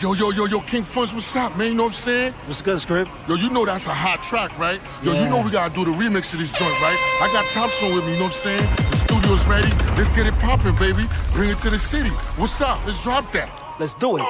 Yo, 0.00 0.12
yo, 0.12 0.30
yo, 0.32 0.46
yo, 0.46 0.60
King 0.62 0.82
Funds, 0.82 1.14
what's 1.14 1.36
up, 1.36 1.56
man? 1.56 1.68
You 1.68 1.74
know 1.74 1.84
what 1.84 1.90
I'm 1.90 1.92
saying? 1.92 2.32
What's 2.46 2.62
good, 2.62 2.80
Script? 2.80 3.08
Yo, 3.28 3.36
you 3.36 3.48
know 3.50 3.64
that's 3.64 3.86
a 3.86 3.94
hot 3.94 4.24
track, 4.24 4.58
right? 4.58 4.80
Yo, 5.04 5.12
you 5.12 5.28
know 5.28 5.40
we 5.40 5.52
gotta 5.52 5.72
do 5.72 5.84
the 5.84 5.92
remix 5.92 6.32
of 6.34 6.40
this 6.40 6.50
joint, 6.50 6.72
right? 6.82 6.98
I 7.22 7.30
got 7.32 7.44
Thompson 7.52 7.94
with 7.94 8.04
me, 8.06 8.14
you 8.14 8.18
know 8.18 8.24
what 8.24 8.46
I'm 8.46 8.58
saying? 8.58 8.90
The 8.90 8.96
studio's 8.96 9.46
ready. 9.46 9.70
Let's 9.96 10.10
get 10.10 10.26
it 10.26 10.34
popping, 10.40 10.74
baby. 10.74 11.06
Bring 11.32 11.48
it 11.48 11.58
to 11.58 11.70
the 11.70 11.78
city. 11.78 12.10
What's 12.40 12.60
up? 12.60 12.84
Let's 12.86 13.04
drop 13.04 13.30
that. 13.34 13.48
Let's 13.78 13.94
do 13.94 14.16
it. 14.16 14.24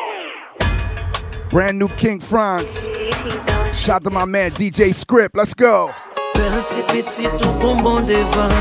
Brand 1.48 1.78
new 1.78 1.88
King 1.88 2.20
France. 2.20 2.84
Shout 3.74 3.96
out 3.96 4.04
to 4.04 4.10
my 4.10 4.24
man 4.24 4.52
DJ 4.52 4.94
Script, 4.94 5.34
let's 5.36 5.52
go. 5.52 5.90
Bel 6.34 6.62
ti 6.70 6.80
piti 6.88 7.26
tou 7.38 7.50
kon 7.60 7.82
bon 7.82 8.06
devan. 8.06 8.54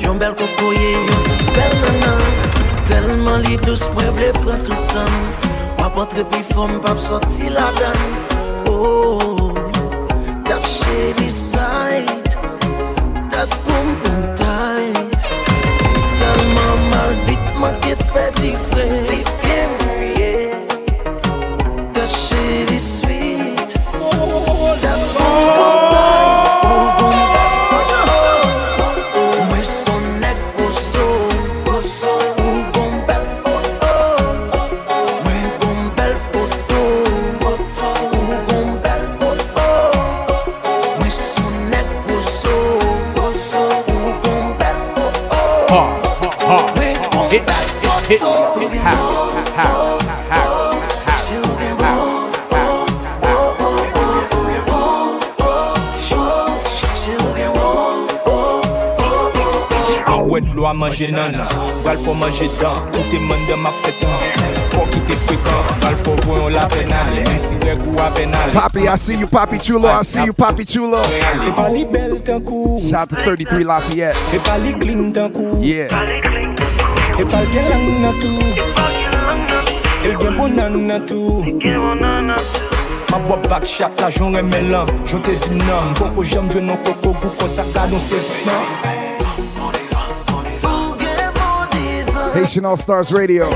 Yon 0.00 0.18
bel 0.18 0.32
kokoye, 0.34 0.92
yon 1.06 1.20
si 1.20 1.36
bel 1.52 1.74
nanan 1.82 2.22
Telman 2.88 3.44
li 3.44 3.56
dous 3.66 3.84
mwen 3.92 4.10
vle 4.16 4.32
pran 4.40 4.64
toutan. 4.64 5.12
Wap 5.78 6.00
antre 6.00 6.24
pi 6.32 6.40
fom 6.54 6.80
pap 6.80 6.98
soti 6.98 7.52
la 7.52 7.68
dan. 7.76 8.00
Oh, 8.66 9.52
that 10.48 10.64
shade 10.64 11.20
is 11.20 11.44
tight. 11.52 12.36
That 13.30 13.52
boom 13.68 13.94
boom 14.02 14.22
tight. 14.40 15.30
Si 15.78 15.94
telman 16.18 16.84
mal 16.90 17.16
vit 17.28 17.48
man 17.60 17.80
ke 17.84 17.96
fe 18.12 18.28
di 18.40 18.54
fre 18.70 19.35
hit 48.08 48.22
me 48.22 48.66
high, 48.76 48.94
high, 49.56 50.02
high. 50.30 50.56
Wèd 60.36 60.44
lwa 60.54 60.74
manje 60.74 61.06
nanan, 61.08 61.48
bal 61.84 61.96
fò 62.02 62.12
manje 62.12 62.48
dan, 62.60 62.82
koute 62.92 63.20
mende 63.24 63.56
ma 63.62 63.70
fetan 63.80 64.18
Fò 64.72 64.82
kite 64.90 65.16
fwekan, 65.22 65.70
bal 65.80 65.94
fò 66.02 66.12
voyon 66.26 66.52
la 66.52 66.66
penale, 66.68 67.22
mèm 67.24 67.38
si 67.40 67.54
wèk 67.62 67.80
ou 67.86 68.02
a 68.02 68.10
penale. 68.12 68.52
Papi, 68.52 68.88
I 68.88 68.96
see 68.98 69.16
you 69.16 69.28
Papi 69.28 69.56
Chulo, 69.62 69.88
I 69.88 70.02
see 70.02 70.24
you 70.26 70.34
Papi 70.34 70.66
Chulo. 70.66 71.00
E 71.00 71.52
pali 71.56 71.86
bel 71.86 72.18
tankou, 72.20 72.80
South 72.80 73.14
33 73.24 73.64
Lafayette. 73.64 74.34
E 74.34 74.42
pali 74.44 74.74
glin 74.74 75.12
tankou, 75.12 75.62
yeah. 75.62 76.35
E 77.18 77.24
pal 77.24 77.46
gen 77.52 77.64
lang 77.70 77.86
nan 78.02 78.14
tou. 78.20 78.38
El 80.04 80.16
gen 80.20 80.36
bon 80.36 80.52
nan 80.52 81.06
tou. 81.06 81.44
Ma 83.10 83.18
wap 83.28 83.48
bak 83.48 83.64
chak 83.64 84.00
la 84.00 84.10
joun 84.10 84.36
remen 84.36 84.70
lan. 84.70 84.86
Joun 85.06 85.22
te 85.22 85.32
di 85.48 85.54
nan. 85.54 85.94
Bon 85.96 86.10
koko 86.12 86.24
jom 86.24 86.50
jwen 86.52 86.66
nan 86.68 86.78
koko 86.84 87.14
gou 87.22 87.32
kon 87.40 87.48
sa 87.48 87.64
ka 87.72 87.86
don 87.88 88.00
sezisman 88.00 88.94
Haitian 92.36 92.66
All 92.66 92.76
Stars 92.76 93.12
Radio. 93.12 93.48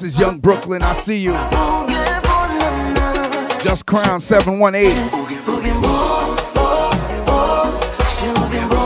This 0.00 0.14
is 0.14 0.18
Young 0.20 0.38
Brooklyn. 0.38 0.80
I 0.80 0.92
see 0.92 1.18
you. 1.18 1.32
Just 3.60 3.84
Crown 3.84 4.20
718. 4.20 4.94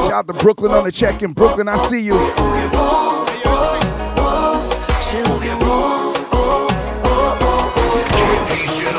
Shout 0.04 0.12
out 0.12 0.26
to 0.26 0.32
Brooklyn 0.32 0.72
on 0.72 0.84
the 0.84 0.90
check 0.90 1.22
in. 1.22 1.34
Brooklyn, 1.34 1.68
I 1.68 1.76
see 1.76 2.00
you. 2.00 2.14
Haitian 8.48 8.96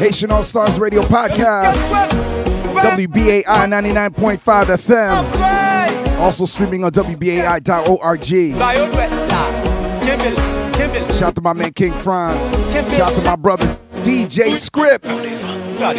Haitian 0.00 0.30
All 0.30 0.42
Stars 0.42 0.78
Radio 0.80 1.02
Podcast. 1.02 1.74
WBAI 2.72 3.42
99.5 3.44 4.38
FM. 4.78 6.18
Also 6.18 6.46
streaming 6.46 6.84
on 6.84 6.90
WBAI.org. 6.92 8.20
Bayon 8.20 8.92
wet 8.94 9.10
la 9.30 10.00
Kimbel, 10.00 10.34
Kimbel 10.72 11.08
Shout 11.14 11.22
out 11.22 11.34
to 11.34 11.40
my 11.42 11.52
man 11.52 11.72
King 11.74 11.92
Franz. 11.92 12.42
Shout 12.96 13.12
out 13.12 13.12
to 13.18 13.22
my 13.22 13.36
brother 13.36 13.76
DJ 14.02 14.54
Script. 14.56 15.04
Yeah, 15.04 15.92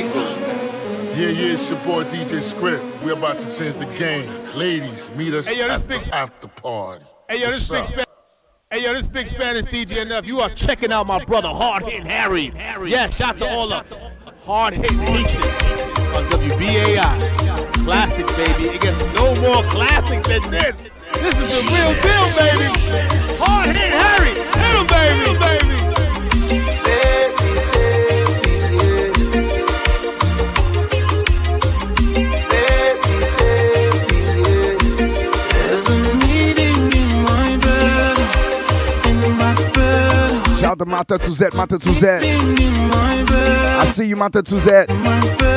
yeah, 1.27 1.53
it's 1.53 1.69
your 1.69 1.79
boy 1.83 2.03
DJ 2.05 2.41
Script. 2.41 2.83
We're 3.03 3.13
about 3.13 3.37
to 3.39 3.45
change 3.55 3.75
the 3.75 3.85
game. 3.99 4.27
Ladies, 4.55 5.11
meet 5.15 5.33
us 5.35 5.45
Hey, 5.45 5.59
yo, 5.59 5.67
this 5.67 5.81
at 5.81 5.87
big- 5.87 6.01
the 6.05 6.15
after 6.15 6.47
party. 6.47 7.05
Hey 7.29 7.41
yo, 7.41 7.49
this 7.51 7.69
What's 7.69 7.89
big 7.89 7.99
up? 7.99 8.07
Hey 8.73 8.83
yo, 8.83 8.93
this 8.93 9.05
big 9.05 9.27
Spanish 9.27 9.65
DJ 9.65 9.97
enough. 9.97 10.25
You 10.25 10.39
are 10.39 10.49
checking 10.51 10.93
out 10.93 11.05
my 11.05 11.21
brother 11.25 11.49
Hard 11.49 11.83
Hitting 11.83 12.05
Harry. 12.05 12.53
Yeah, 12.55 13.09
shout 13.09 13.37
to 13.39 13.49
all 13.49 13.67
the 13.67 13.83
Hard 14.45 14.73
Hitting 14.73 14.97
Haitians 14.99 15.45
on 16.15 16.23
WBAI. 16.29 17.73
Classic 17.83 18.25
baby. 18.27 18.69
It 18.69 18.79
gets 18.79 18.97
no 19.13 19.35
more 19.41 19.61
classic 19.69 20.23
than 20.23 20.49
this. 20.49 20.77
This 21.15 21.37
is 21.37 21.51
the 21.51 21.61
real 21.69 21.91
deal, 21.99 22.27
baby. 22.37 23.35
Hard 23.43 23.75
Hitting 23.75 23.91
Harry. 23.91 24.35
Hit 24.35 24.79
him, 24.79 24.87
baby, 24.87 25.19
Hit 25.19 25.27
him, 25.27 25.39
baby. 25.41 26.00
Bed 40.85 40.85
Shout 40.85 41.11
out 41.11 41.21
to 41.21 41.29
Mata 41.29 41.53
Mata 41.53 41.77
Tuzet. 41.77 42.23
In 42.23 42.89
my 42.89 43.23
bed 43.23 43.81
I 43.81 43.85
see 43.85 44.05
you, 44.05 44.15
Mata 44.15 44.41
Tuzet. 44.41 45.50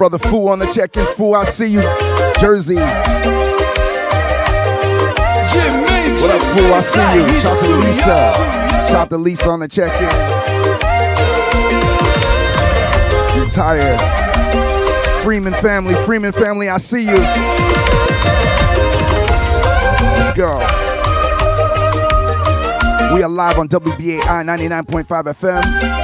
Brother 0.00 0.18
Fu 0.18 0.48
on 0.48 0.58
the 0.58 0.66
check-in. 0.72 1.04
Fu, 1.08 1.34
I 1.34 1.44
see 1.44 1.66
you. 1.66 1.82
Jersey. 2.40 2.76
What 2.76 2.86
up, 6.34 6.40
Fu? 6.56 6.62
I 6.72 6.80
see 6.80 7.00
you. 7.16 7.20
Shout 7.42 7.52
out 7.52 7.60
to 7.60 7.76
Lisa. 7.76 8.16
Shout 8.88 8.94
out 8.94 9.10
to 9.10 9.18
Lisa 9.18 9.50
on 9.50 9.60
the 9.60 9.68
check-in. 9.68 10.08
You 13.36 13.44
tired. 13.50 14.00
Freeman 15.22 15.52
family, 15.52 15.92
Freeman 16.06 16.32
family, 16.32 16.70
I 16.70 16.78
see 16.78 17.02
you. 17.02 17.16
Let's 20.16 20.34
go. 20.34 20.60
We 23.14 23.22
are 23.22 23.28
live 23.28 23.58
on 23.58 23.68
WBAI 23.68 24.22
99.5 24.22 25.04
FM. 25.04 25.99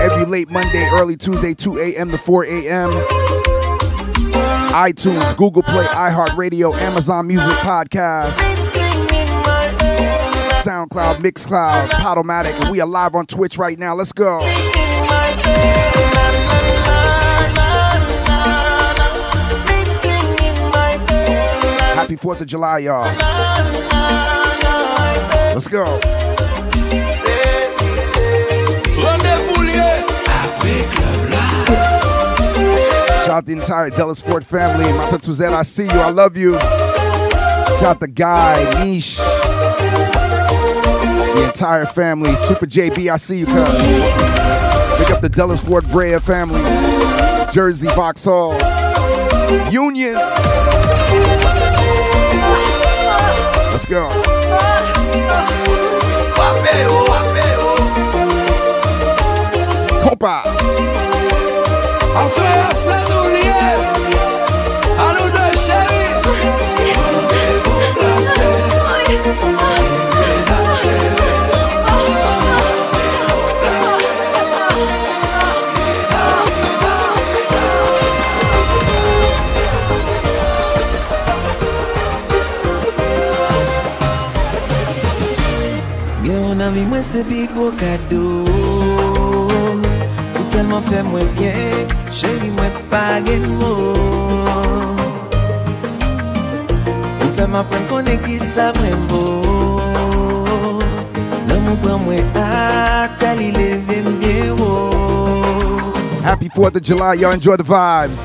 Every 0.00 0.24
late 0.24 0.48
Monday, 0.50 0.88
early 0.92 1.16
Tuesday, 1.16 1.54
2 1.54 1.78
a.m. 1.78 2.10
to 2.10 2.18
4 2.18 2.44
a.m. 2.44 2.90
iTunes, 4.70 5.36
Google 5.36 5.62
Play, 5.62 5.84
iHeartRadio, 5.86 6.72
Amazon 6.74 7.26
Music 7.26 7.52
Podcast, 7.58 8.34
SoundCloud, 10.62 11.16
Mixcloud, 11.16 11.88
Podomatic, 11.88 12.70
we 12.70 12.80
are 12.80 12.86
live 12.86 13.14
on 13.14 13.26
Twitch 13.26 13.58
right 13.58 13.78
now. 13.78 13.94
Let's 13.94 14.12
go. 14.12 14.40
Happy 21.94 22.16
4th 22.16 22.40
of 22.40 22.46
July, 22.46 22.78
y'all. 22.78 23.02
Let's 25.52 25.66
go. 25.66 26.00
Shout 33.28 33.36
out 33.36 33.44
the 33.44 33.52
entire 33.52 33.90
Della 33.90 34.16
Sport 34.16 34.42
family. 34.42 34.90
Mata 34.90 35.20
Suzette, 35.20 35.52
I 35.52 35.62
see 35.62 35.84
you. 35.84 35.90
I 35.90 36.08
love 36.08 36.34
you. 36.34 36.58
Shout 36.58 37.82
out 37.82 38.00
the 38.00 38.08
guy, 38.08 38.82
Niche. 38.82 39.18
The 41.34 41.44
entire 41.44 41.84
family. 41.84 42.34
Super 42.36 42.64
JB, 42.64 43.12
I 43.12 43.18
see 43.18 43.40
you, 43.40 43.44
cuz. 43.44 43.54
Pick 44.96 45.10
up 45.10 45.20
the 45.20 45.28
Della 45.30 45.58
Sport 45.58 45.84
Brea 45.90 46.18
family. 46.18 46.62
Jersey, 47.52 47.88
Vauxhall. 47.88 48.54
Union. 49.70 50.14
Let's 53.74 53.84
go. 53.84 54.08
Compa. 60.02 60.44
Answe 62.18 62.46
ase 62.70 62.96
nou 63.08 63.12
liye 63.12 63.17
A 63.17 63.17
Mwen 86.86 87.02
se 87.02 87.24
pi 87.24 87.46
gwo 87.54 87.70
kado 87.80 88.46
Ou 90.38 90.44
telman 90.52 90.82
fè 90.86 91.02
mwen 91.02 91.26
bien 91.38 91.90
Chéri 92.14 92.50
mwen 92.54 92.70
pa 92.92 93.18
gen 93.26 93.44
mo 93.58 93.72
Ou 97.18 97.30
fè 97.34 97.48
m'apren 97.50 97.82
konen 97.90 98.22
ki 98.22 98.38
sa 98.42 98.70
mwen 98.78 99.06
bo 99.10 99.24
Nan 101.48 101.58
mwen 101.66 101.78
pran 101.82 101.98
mwen 102.06 102.24
leve 103.58 104.02
mbyen 104.06 104.54
wo 104.60 104.72
Happy 106.22 106.48
4th 106.50 106.76
of 106.76 106.82
July. 106.82 107.14
Y'all 107.14 107.32
enjoy 107.32 107.56
the 107.56 107.62
vibes. 107.62 108.20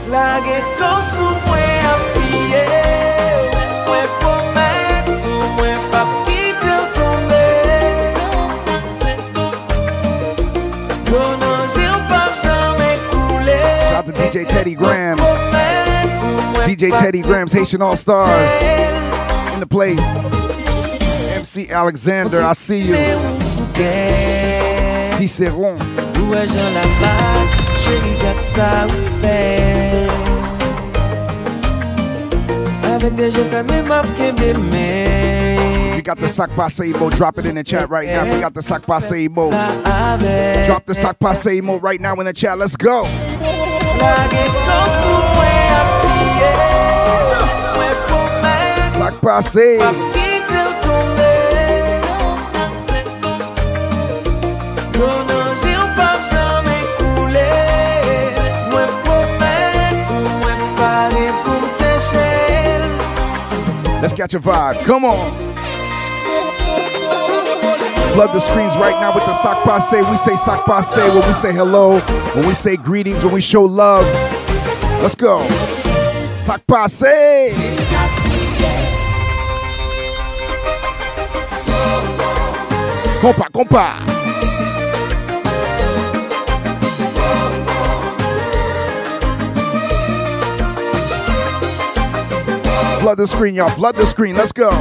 Teddy 14.63 14.75
Grams. 14.75 15.19
DJ 16.65 16.97
Teddy 16.97 17.21
Grams, 17.21 17.51
Haitian 17.51 17.81
All 17.81 17.97
Stars. 17.97 18.31
In 19.53 19.59
the 19.59 19.67
place. 19.67 19.99
MC 21.33 21.69
Alexander, 21.69 22.41
I 22.41 22.53
see 22.53 22.79
you. 22.79 22.95
Ciceron. 25.17 25.77
You 35.93 36.01
got 36.01 36.19
the 36.19 36.29
Sak 36.29 36.51
Pase 36.51 36.79
emo. 36.79 37.09
Drop 37.09 37.37
it 37.37 37.45
in 37.45 37.55
the 37.55 37.65
chat 37.65 37.89
right 37.89 38.07
now. 38.07 38.23
You 38.23 38.39
got 38.39 38.53
the 38.53 38.61
Sak 38.61 38.85
Pase 38.85 39.11
emo. 39.11 39.49
Drop 39.49 40.85
the 40.85 40.95
Sak 40.95 41.19
Pase 41.19 41.47
emo 41.47 41.79
right 41.79 41.99
now 41.99 42.13
in 42.15 42.25
the 42.25 42.31
chat. 42.31 42.57
Let's 42.57 42.77
go. 42.77 43.03
Sak 48.97 49.13
pase. 49.21 49.79
Let's 64.01 64.13
catch 64.13 64.33
a 64.33 64.39
vibe, 64.39 64.83
come 64.85 65.05
on. 65.05 65.52
Flood 68.13 68.31
the 68.31 68.39
screens 68.39 68.75
right 68.77 68.99
now 69.01 69.11
with 69.15 69.25
the 69.25 69.33
Sak 69.33 69.63
Pase. 69.63 70.07
We 70.07 70.17
say 70.17 70.35
Sak 70.35 70.65
Pase 70.65 70.97
when 70.97 71.27
we 71.27 71.33
say 71.33 71.51
hello, 71.51 71.99
when 72.35 72.47
we 72.47 72.53
say 72.53 72.77
greetings, 72.77 73.23
when 73.23 73.33
we 73.33 73.41
show 73.41 73.63
love. 73.63 74.05
Let's 75.01 75.15
go. 75.15 75.39
Sak 76.39 76.61
Pase. 76.67 77.53
Compa, 83.19 83.49
compa. 83.51 84.13
Flood 93.01 93.17
the 93.17 93.27
screen, 93.27 93.55
y'all. 93.55 93.69
Flood 93.69 93.95
the 93.95 94.05
screen. 94.05 94.35
Let's 94.35 94.51
go. 94.51 94.71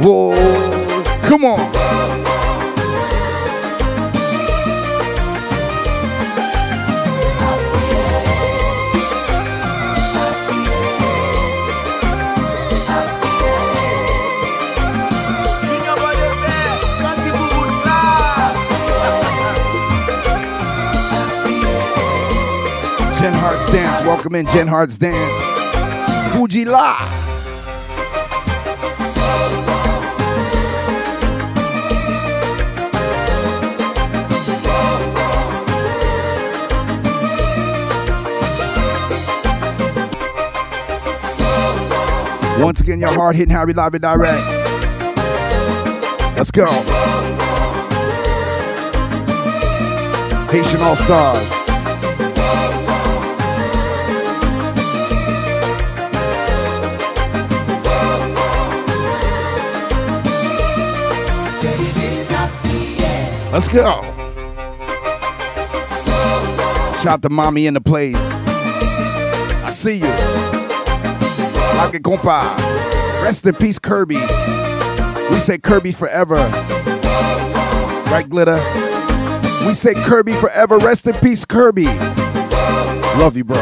Whoa. 0.00 0.73
Come 1.26 1.46
on. 1.46 1.58
Jen 23.18 23.32
Hart's 23.32 23.72
Dance. 23.72 24.00
Welcome 24.02 24.34
in, 24.34 24.46
Jen 24.48 24.68
Hart's 24.68 24.98
Dance. 24.98 26.34
Fuji 26.34 26.66
La. 26.66 27.23
Once 42.62 42.80
again, 42.80 43.00
your 43.00 43.12
hard 43.12 43.36
hitting 43.36 43.54
Harry 43.54 43.72
live 43.72 43.94
and 43.94 44.02
direct. 44.02 44.42
Let's 46.36 46.50
go. 46.50 46.66
Haitian 50.50 50.80
All 50.82 50.96
Stars. 50.96 51.64
Let's 63.52 63.68
go. 63.68 64.02
Shout 67.00 67.22
to 67.22 67.28
mommy 67.30 67.66
in 67.66 67.74
the 67.74 67.80
place. 67.80 68.16
I 68.16 69.70
see 69.70 69.98
you. 69.98 70.33
Compa. 72.04 72.56
Rest 73.22 73.46
in 73.46 73.54
peace, 73.54 73.78
Kirby. 73.78 74.16
We 75.30 75.38
say 75.38 75.58
Kirby 75.58 75.92
forever. 75.92 76.36
Right, 78.10 78.26
Glitter? 78.28 78.60
We 79.66 79.74
say 79.74 79.94
Kirby 79.94 80.34
forever. 80.34 80.78
Rest 80.78 81.06
in 81.06 81.14
peace, 81.14 81.44
Kirby. 81.44 81.86
Love 83.16 83.36
you, 83.36 83.44
bro. 83.44 83.56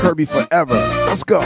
Kirby 0.00 0.24
forever. 0.24 0.74
Let's 1.06 1.24
go. 1.24 1.40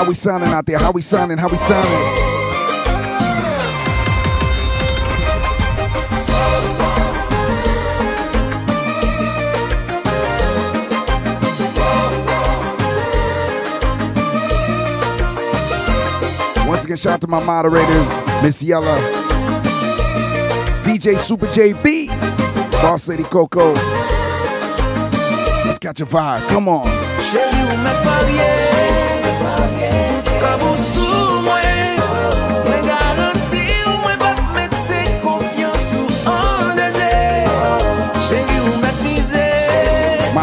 How 0.00 0.06
we 0.06 0.14
sounding 0.14 0.48
out 0.48 0.64
there? 0.64 0.78
How 0.78 0.92
we 0.92 1.02
sounding? 1.02 1.36
How 1.36 1.46
we 1.46 1.58
sounding? 1.58 1.92
Once 16.66 16.84
again, 16.86 16.96
shout 16.96 17.12
out 17.12 17.20
to 17.20 17.26
my 17.26 17.44
moderators, 17.44 18.08
Miss 18.42 18.62
Yella, 18.62 18.96
DJ 20.82 21.18
Super 21.18 21.46
JB, 21.48 22.08
Boss 22.80 23.06
Lady 23.06 23.24
Coco. 23.24 23.74
Let's 25.66 25.78
catch 25.78 26.00
a 26.00 26.06
vibe. 26.06 26.48
Come 26.48 26.70
on. 26.70 26.86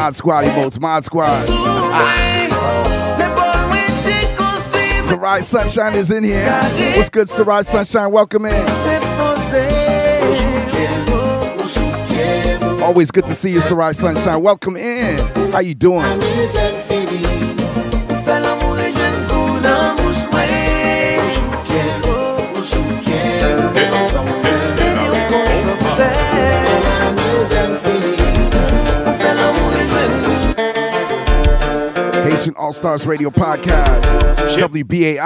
Mod 0.08 0.16
Squad 0.16 0.45
emotes, 0.45 0.80
Mod 0.80 1.03
Squad. 1.03 1.28
Se 1.28 3.26
bon 3.36 3.68
mwen 3.68 3.91
te 4.05 4.36
konstri 4.38 5.03
Sarai 5.03 5.41
Sunshine 5.43 5.95
is 5.95 6.12
in 6.12 6.24
here. 6.24 6.49
What's 6.95 7.10
good, 7.10 7.30
Sarai 7.30 7.66
Sunshine? 7.66 8.10
Welcome 8.10 8.45
in. 8.45 8.66
Always 12.82 13.12
good 13.12 13.26
to 13.26 13.36
see 13.36 13.51
you, 13.51 13.60
Sarai 13.60 13.93
Sunshine. 13.93 14.41
Welcome 14.41 14.78
in. 14.78 15.18
How 15.51 15.60
you 15.60 15.76
doing? 15.76 16.05
Haitian 32.38 32.54
All 32.54 32.72
Stars 32.72 33.08
Radio 33.08 33.32
Podcast. 33.32 34.04
WBAI 34.56 35.18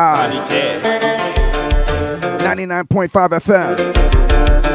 99.5 2.40 3.34
FM. 3.34 3.76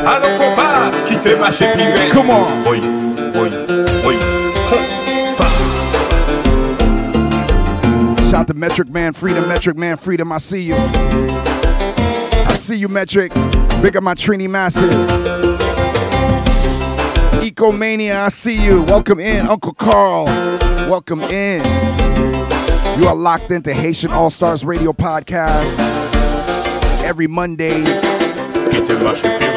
Alors 0.06 0.38
combat, 0.38 0.90
quittez 1.08 1.34
ma 1.36 1.50
chépirée. 1.50 2.10
Come 2.10 2.28
on. 2.28 2.62
Oui, 2.68 2.80
oui, 3.36 3.48
oui. 4.04 4.16
Shout 8.28 8.40
out 8.40 8.46
to 8.48 8.54
Metric 8.54 8.90
Man 8.90 9.14
Freedom, 9.14 9.48
Metric 9.48 9.78
Man 9.78 9.96
Freedom. 9.96 10.30
I 10.30 10.36
see 10.36 10.60
you. 10.60 10.74
I 10.76 12.52
see 12.52 12.76
you, 12.76 12.88
Metric. 12.88 13.32
Big 13.80 13.96
up 13.96 14.02
my 14.02 14.14
Trini 14.14 14.46
Massive. 14.46 14.92
Ecomania, 17.40 18.26
I 18.26 18.28
see 18.28 18.62
you. 18.62 18.82
Welcome 18.82 19.20
in, 19.20 19.46
Uncle 19.46 19.72
Carl. 19.72 20.26
Welcome 20.86 21.22
in. 21.22 21.95
You 22.96 23.08
are 23.08 23.14
locked 23.14 23.50
into 23.50 23.74
Haitian 23.74 24.10
All 24.10 24.30
Stars 24.30 24.64
Radio 24.64 24.92
Podcast 24.92 25.78
every 27.04 27.26
Monday. 27.26 27.82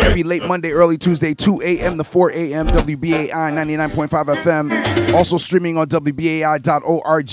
Every 0.04 0.24
late 0.24 0.44
Monday, 0.46 0.72
early 0.72 0.98
Tuesday, 0.98 1.34
2 1.34 1.62
a.m. 1.62 1.98
to 1.98 2.04
4 2.04 2.32
a.m. 2.32 2.68
WBAI 2.68 3.30
99.5 3.30 4.36
FM. 4.44 5.14
Also 5.14 5.38
streaming 5.38 5.78
on 5.78 5.88
WBAI.org 5.88 7.28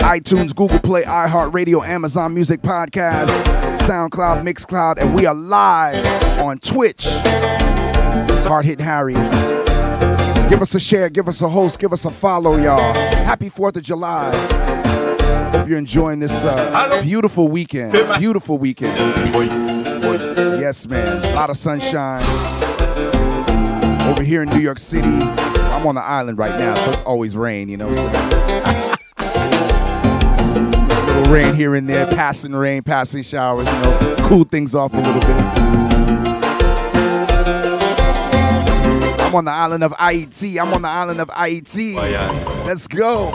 iTunes, 0.00 0.54
Google 0.54 0.80
Play, 0.80 1.02
iHeartRadio, 1.02 1.86
Amazon 1.86 2.34
Music 2.34 2.62
Podcast, 2.62 3.28
SoundCloud, 3.80 4.42
Mixcloud, 4.42 4.96
and 4.98 5.14
we 5.14 5.26
are 5.26 5.34
live 5.34 6.04
on 6.40 6.58
Twitch. 6.58 7.06
Hard 8.50 8.64
Hit 8.64 8.80
Harry. 8.80 9.14
Give 10.50 10.62
us 10.62 10.74
a 10.74 10.80
share, 10.80 11.08
give 11.08 11.28
us 11.28 11.40
a 11.42 11.48
host, 11.48 11.78
give 11.78 11.92
us 11.92 12.04
a 12.04 12.10
follow, 12.10 12.56
y'all. 12.56 12.92
Happy 13.24 13.48
4th 13.48 13.76
of 13.76 13.84
July. 13.84 14.34
Hope 15.52 15.68
you're 15.68 15.78
enjoying 15.78 16.18
this 16.18 16.32
uh, 16.44 17.00
beautiful 17.04 17.46
weekend. 17.46 17.92
Beautiful 18.18 18.58
weekend. 18.58 18.96
Yes, 20.60 20.88
man. 20.88 21.24
A 21.24 21.34
lot 21.36 21.50
of 21.50 21.56
sunshine. 21.56 22.20
Over 24.10 24.24
here 24.24 24.42
in 24.42 24.48
New 24.48 24.58
York 24.58 24.80
City. 24.80 25.08
I'm 25.08 25.86
on 25.86 25.94
the 25.94 26.02
island 26.02 26.36
right 26.36 26.58
now, 26.58 26.74
so 26.74 26.90
it's 26.90 27.02
always 27.02 27.36
rain, 27.36 27.68
you 27.68 27.76
know 27.76 27.88
little 31.06 31.32
rain 31.32 31.54
here 31.54 31.76
and 31.76 31.88
there, 31.88 32.06
passing 32.08 32.56
rain, 32.56 32.82
passing 32.82 33.22
showers, 33.22 33.66
you 33.68 33.82
know, 33.82 34.16
cool 34.28 34.42
things 34.42 34.74
off 34.74 34.92
a 34.94 34.96
little 34.96 35.20
bit. 35.20 35.89
I'm 39.30 39.36
on 39.36 39.44
the 39.44 39.52
island 39.52 39.84
of 39.84 39.92
IET. 39.92 40.60
I'm 40.60 40.74
on 40.74 40.82
the 40.82 40.88
island 40.88 41.20
of 41.20 41.28
IET. 41.28 41.94
Oh, 41.96 42.64
Let's 42.66 42.88
go. 42.88 43.30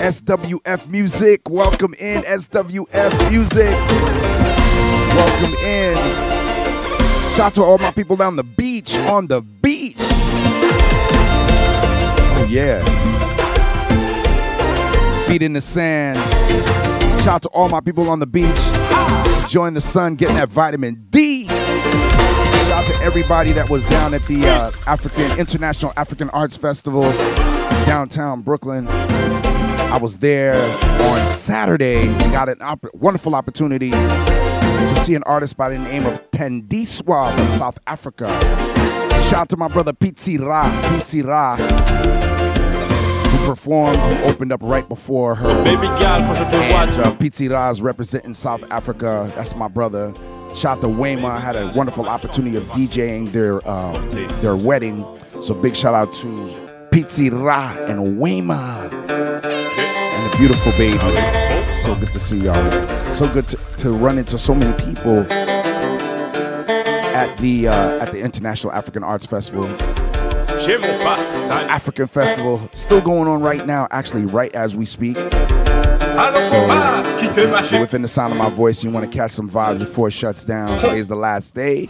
SWF 0.00 0.88
Music. 0.88 1.46
Welcome 1.50 1.92
in, 1.98 2.22
SWF 2.22 3.30
Music. 3.30 3.76
Welcome 5.14 5.54
in. 5.62 5.96
Shout 7.34 7.40
out 7.48 7.54
to 7.56 7.62
all 7.62 7.76
my 7.76 7.90
people 7.90 8.16
down 8.16 8.36
the 8.36 8.42
beach, 8.42 8.96
on 9.00 9.26
the 9.26 9.42
beach. 9.42 9.96
Oh, 12.38 12.46
yeah 12.48 12.82
feet 15.26 15.42
in 15.42 15.52
the 15.52 15.60
sand. 15.60 16.16
Shout 17.20 17.34
out 17.34 17.42
to 17.42 17.48
all 17.48 17.68
my 17.68 17.80
people 17.80 18.08
on 18.08 18.20
the 18.20 18.26
beach. 18.26 18.46
Enjoying 19.42 19.74
the 19.74 19.80
sun, 19.80 20.14
getting 20.14 20.36
that 20.36 20.48
vitamin 20.48 21.06
D. 21.10 21.25
Out 22.86 22.92
to 22.92 23.02
everybody 23.04 23.52
that 23.52 23.68
was 23.68 23.88
down 23.88 24.14
at 24.14 24.22
the 24.26 24.46
uh, 24.46 24.70
African 24.86 25.38
International 25.40 25.92
African 25.96 26.30
Arts 26.30 26.56
Festival 26.56 27.02
downtown 27.84 28.42
Brooklyn. 28.42 28.86
I 28.88 29.98
was 30.00 30.18
there 30.18 30.54
on 30.54 31.30
Saturday 31.32 32.06
and 32.08 32.32
got 32.32 32.48
an 32.48 32.60
opp- 32.62 32.86
wonderful 32.94 33.34
opportunity 33.34 33.90
to 33.90 34.96
see 35.04 35.14
an 35.14 35.22
artist 35.24 35.56
by 35.56 35.68
the 35.70 35.78
name 35.78 36.06
of 36.06 36.30
Thandiswa 36.30 37.30
from 37.34 37.46
South 37.58 37.78
Africa. 37.86 38.28
Shout 39.30 39.34
out 39.34 39.48
to 39.50 39.56
my 39.56 39.68
brother 39.68 39.92
Pizzi 39.92 40.38
Ra. 40.40 40.70
Pizzi 40.82 41.24
Ra 41.24 41.56
who 41.56 43.46
performed, 43.48 43.98
who 43.98 44.24
opened 44.30 44.52
up 44.52 44.60
right 44.62 44.88
before 44.88 45.34
her. 45.34 45.64
Baby 45.64 45.86
it 45.86 46.54
And 46.54 46.72
watch. 46.72 46.98
uh, 47.06 47.12
Pizzi 47.16 47.50
Raz 47.50 47.82
representing 47.82 48.34
South 48.34 48.70
Africa. 48.70 49.30
That's 49.34 49.56
my 49.56 49.68
brother. 49.68 50.12
Shout 50.56 50.78
out 50.78 50.80
to 50.80 50.86
Wayma. 50.86 51.32
I 51.32 51.38
had 51.38 51.54
a 51.54 51.70
wonderful 51.76 52.08
opportunity 52.08 52.56
of 52.56 52.62
DJing 52.68 53.30
their 53.30 53.56
um, 53.68 54.08
their 54.40 54.56
wedding. 54.56 55.04
So 55.42 55.52
big 55.52 55.76
shout 55.76 55.94
out 55.94 56.14
to 56.14 56.26
Pizzi 56.90 57.30
Ra 57.30 57.76
and 57.86 58.18
Wayma 58.18 58.90
and 58.90 60.32
the 60.32 60.36
beautiful 60.38 60.72
baby. 60.72 60.96
So 61.76 61.94
good 61.94 62.08
to 62.08 62.18
see 62.18 62.38
y'all. 62.38 62.70
So 63.12 63.30
good 63.34 63.46
to, 63.48 63.56
to 63.80 63.90
run 63.90 64.16
into 64.16 64.38
so 64.38 64.54
many 64.54 64.74
people 64.82 65.30
at 67.14 67.36
the 67.36 67.68
uh, 67.68 67.98
at 68.02 68.12
the 68.12 68.20
International 68.20 68.72
African 68.72 69.04
Arts 69.04 69.26
Festival. 69.26 69.64
J'ai 70.64 70.78
mon 70.78 70.98
passe. 71.00 71.50
African 71.68 72.06
Festival 72.06 72.66
still 72.72 73.02
going 73.02 73.28
on 73.28 73.42
right 73.42 73.66
now, 73.66 73.88
actually 73.90 74.24
right 74.24 74.54
as 74.54 74.74
we 74.74 74.86
speak. 74.86 75.18
Alors 76.16 76.50
combat, 76.50 77.04
quittez 77.18 77.46
ma 77.46 77.62
So 77.62 77.80
within 77.80 78.02
the 78.02 78.08
sound 78.08 78.32
of 78.32 78.38
my 78.38 78.48
voice, 78.48 78.82
you 78.82 78.90
want 78.90 79.10
to 79.10 79.16
catch 79.16 79.32
some 79.32 79.50
vibes 79.50 79.80
before 79.80 80.08
it 80.08 80.12
shuts 80.12 80.44
down. 80.44 80.68
Today's 80.80 81.08
the 81.08 81.16
last 81.16 81.54
day. 81.54 81.82
You 81.82 81.88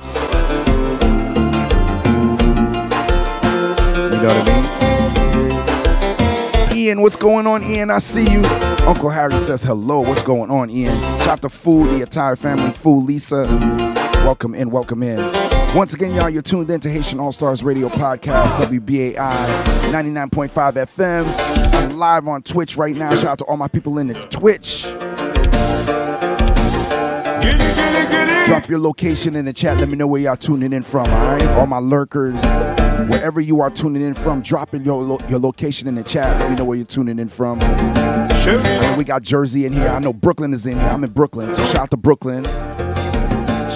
know 4.23 4.29
what 4.29 4.49
I 4.49 4.51
mean? 6.71 6.77
Ian, 6.77 7.01
what's 7.03 7.17
going 7.17 7.47
on, 7.47 7.63
Ian? 7.63 7.91
I 7.91 7.99
see 7.99 8.29
you. 8.31 8.43
Uncle 8.87 9.11
Harry 9.11 9.33
says 9.33 9.63
hello. 9.63 10.01
What's 10.01 10.23
going 10.23 10.51
on, 10.51 10.71
Ian? 10.71 10.95
Out 11.29 11.43
to 11.43 11.49
Fool, 11.49 11.85
the 11.85 12.01
entire 12.03 12.37
family. 12.37 12.71
Fool, 12.73 13.03
Lisa. 13.03 13.45
Welcome 14.27 14.57
in, 14.57 14.71
welcome 14.71 15.05
in. 15.05 15.19
Once 15.73 15.95
again, 15.95 16.13
y'all, 16.13 16.29
you're 16.29 16.43
tuned 16.43 16.69
in 16.69 16.81
to 16.81 16.91
Haitian 16.91 17.21
All 17.21 17.31
Stars 17.31 17.63
Radio 17.63 17.87
Podcast, 17.87 18.57
WBAI 18.57 19.15
99.5 19.93 20.49
FM. 20.73 21.75
I'm 21.75 21.97
live 21.97 22.27
on 22.27 22.43
Twitch 22.43 22.77
right 22.77 22.97
now. 22.97 23.15
Shout 23.15 23.25
out 23.25 23.39
to 23.39 23.45
all 23.45 23.57
my 23.57 23.69
people 23.69 23.99
in 23.99 24.09
the 24.09 24.15
Twitch. 24.15 24.83
Drop 28.47 28.69
your 28.69 28.81
location 28.81 29.37
in 29.37 29.45
the 29.45 29.53
chat. 29.53 29.79
Let 29.79 29.91
me 29.91 29.97
know 29.97 30.09
where 30.09 30.21
y'all 30.21 30.37
tuning 30.37 30.73
in 30.73 30.83
from, 30.83 31.07
all 31.07 31.31
right? 31.31 31.47
All 31.51 31.69
my 31.69 31.79
lurkers, 31.79 32.35
wherever 33.09 33.41
you 33.41 33.61
are 33.61 33.71
tuning 33.71 34.03
in 34.03 34.15
from, 34.15 34.43
drop 34.43 34.75
in 34.75 34.85
your, 34.85 35.05
lo- 35.05 35.21
your 35.29 35.39
location 35.39 35.87
in 35.87 35.95
the 35.95 36.03
chat. 36.03 36.37
Let 36.41 36.51
me 36.51 36.57
know 36.57 36.65
where 36.65 36.77
you're 36.77 36.85
tuning 36.85 37.21
in 37.21 37.29
from. 37.29 37.61
And 37.63 38.99
we 38.99 39.05
got 39.05 39.23
Jersey 39.23 39.67
in 39.67 39.73
here. 39.73 39.87
I 39.87 40.01
know 40.01 40.13
Brooklyn 40.13 40.53
is 40.53 40.67
in 40.67 40.77
here. 40.77 40.89
I'm 40.89 41.05
in 41.05 41.13
Brooklyn, 41.13 41.55
so 41.55 41.63
shout 41.67 41.83
out 41.83 41.91
to 41.93 41.97
Brooklyn. 41.97 42.45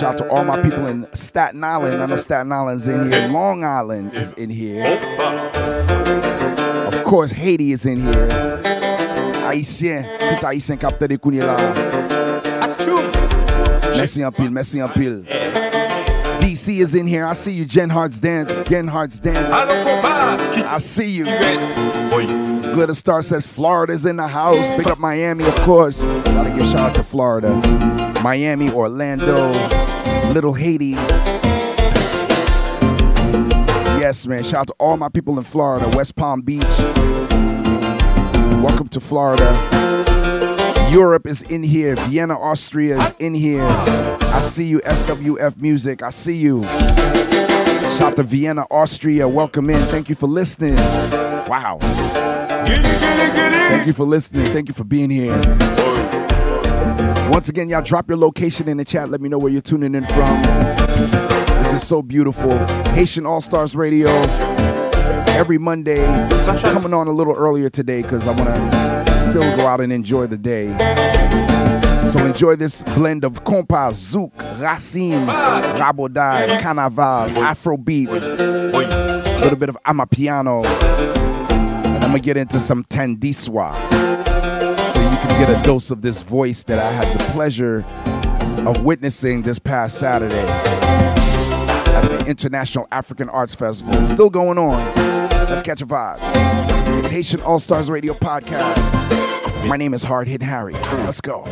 Shout 0.00 0.12
out 0.12 0.16
to 0.16 0.28
all 0.30 0.44
my 0.44 0.62
people 0.62 0.86
in 0.86 1.06
Staten 1.12 1.62
Island. 1.62 2.02
I 2.02 2.06
know 2.06 2.16
Staten 2.16 2.50
Island's 2.50 2.88
in 2.88 3.10
here. 3.10 3.28
Long 3.28 3.62
Island 3.64 4.14
is 4.14 4.32
in 4.32 4.48
here. 4.48 4.98
Of 6.86 7.04
course, 7.04 7.30
Haiti 7.32 7.72
is 7.72 7.84
in 7.84 8.00
here. 8.00 8.28
Haïtien, 9.44 10.06
tout 10.18 10.46
Haïtien 10.46 10.78
capte 10.78 11.06
de 11.06 11.18
kounye 11.18 11.40
là. 11.40 11.54
Merci 13.94 14.24
en 14.24 14.32
pile, 14.32 14.50
merci 14.50 14.80
en 14.80 14.88
pile. 14.88 15.22
DC 16.40 16.80
is 16.80 16.94
in 16.94 17.06
here. 17.06 17.26
I 17.26 17.34
see 17.34 17.52
you, 17.52 17.66
Jen 17.66 17.90
Hart's 17.90 18.18
Dance. 18.18 18.54
Jen 18.66 18.88
Hart's 18.88 19.18
Dance. 19.18 19.50
I 19.50 20.78
see 20.78 21.10
you. 21.10 21.26
Glitter 22.72 22.94
Star 22.94 23.20
says 23.20 23.46
Florida's 23.46 24.06
in 24.06 24.16
the 24.16 24.26
house. 24.26 24.56
Big 24.78 24.86
up 24.86 24.98
Miami, 24.98 25.44
of 25.44 25.56
course. 25.56 26.02
Gotta 26.02 26.48
give 26.56 26.66
shout 26.66 26.80
out 26.80 26.94
to 26.94 27.02
Florida. 27.02 27.50
Miami, 28.22 28.70
Orlando, 28.70 29.50
Little 30.32 30.54
Haiti. 30.54 30.90
Yes, 33.98 34.28
man. 34.28 34.44
Shout 34.44 34.60
out 34.60 34.66
to 34.68 34.74
all 34.78 34.96
my 34.96 35.08
people 35.08 35.36
in 35.38 35.44
Florida, 35.44 35.88
West 35.96 36.14
Palm 36.14 36.42
Beach. 36.42 36.62
Welcome 38.62 38.88
to 38.90 39.00
Florida. 39.00 39.50
Europe 40.92 41.26
is 41.26 41.42
in 41.42 41.64
here. 41.64 41.96
Vienna, 41.96 42.38
Austria 42.38 42.98
is 42.98 43.16
in 43.18 43.34
here. 43.34 43.64
I 43.64 44.40
see 44.42 44.66
you, 44.66 44.78
SWF 44.80 45.60
Music. 45.60 46.02
I 46.02 46.10
see 46.10 46.36
you. 46.36 46.62
Shout 46.62 48.02
out 48.02 48.16
to 48.16 48.22
Vienna, 48.22 48.66
Austria. 48.70 49.26
Welcome 49.26 49.68
in. 49.68 49.82
Thank 49.86 50.08
you 50.08 50.14
for 50.14 50.28
listening. 50.28 50.76
Wow. 50.76 51.78
Thank 51.80 53.86
you 53.88 53.92
for 53.92 54.04
listening. 54.04 54.46
Thank 54.46 54.68
you 54.68 54.74
for 54.74 54.84
being 54.84 55.10
here. 55.10 55.34
Once 57.30 57.48
again, 57.48 57.68
y'all 57.68 57.80
drop 57.80 58.08
your 58.08 58.18
location 58.18 58.68
in 58.68 58.76
the 58.76 58.84
chat. 58.84 59.08
Let 59.08 59.20
me 59.20 59.28
know 59.28 59.38
where 59.38 59.52
you're 59.52 59.62
tuning 59.62 59.94
in 59.94 60.04
from. 60.04 60.42
This 61.62 61.74
is 61.74 61.86
so 61.86 62.02
beautiful. 62.02 62.58
Haitian 62.88 63.24
All 63.24 63.40
Stars 63.40 63.76
Radio 63.76 64.08
every 65.38 65.56
Monday. 65.56 66.04
Coming 66.60 66.92
on 66.92 67.06
a 67.06 67.12
little 67.12 67.34
earlier 67.34 67.70
today 67.70 68.02
because 68.02 68.26
I 68.26 68.32
want 68.32 68.48
to 68.48 69.30
still 69.30 69.56
go 69.56 69.68
out 69.68 69.80
and 69.80 69.92
enjoy 69.92 70.26
the 70.26 70.36
day. 70.36 70.76
So 72.10 72.26
enjoy 72.26 72.56
this 72.56 72.82
blend 72.94 73.22
of 73.22 73.44
compas, 73.44 74.12
zouk, 74.12 74.32
racine, 74.60 75.26
ah. 75.28 75.62
raboday, 75.78 76.60
carnaval, 76.60 77.38
afro 77.38 77.76
beats, 77.76 78.10
a 78.10 79.40
little 79.42 79.56
bit 79.56 79.68
of 79.68 79.78
amapiano, 79.86 80.64
and 80.64 82.04
I'm 82.04 82.10
gonna 82.10 82.18
get 82.18 82.36
into 82.36 82.58
some 82.58 82.82
Thandiswa, 82.82 83.72
can 85.20 85.46
get 85.46 85.50
a 85.50 85.62
dose 85.62 85.90
of 85.90 86.02
this 86.02 86.22
voice 86.22 86.62
that 86.64 86.78
I 86.78 86.90
had 86.92 87.18
the 87.18 87.22
pleasure 87.32 87.84
of 88.66 88.84
witnessing 88.84 89.42
this 89.42 89.58
past 89.58 89.98
Saturday 89.98 90.34
at 90.36 92.02
the 92.08 92.26
International 92.26 92.86
African 92.90 93.28
Arts 93.28 93.54
Festival. 93.54 93.94
It's 93.96 94.12
Still 94.12 94.30
going 94.30 94.58
on. 94.58 94.78
Let's 95.48 95.62
catch 95.62 95.82
a 95.82 95.86
vibe. 95.86 96.18
It's 96.98 97.08
Haitian 97.08 97.40
All 97.42 97.58
Stars 97.58 97.90
Radio 97.90 98.14
Podcast. 98.14 99.68
My 99.68 99.76
name 99.76 99.94
is 99.94 100.02
Hard 100.02 100.28
Hit 100.28 100.42
Harry. 100.42 100.74
Let's 100.74 101.20
go. 101.20 101.44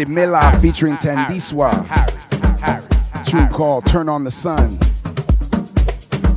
Stimela 0.00 0.58
featuring 0.62 0.96
Thandiswa. 0.96 1.70
True 3.26 3.46
call, 3.48 3.82
Turn 3.82 4.08
on 4.08 4.24
the 4.24 4.30
Sun. 4.30 4.78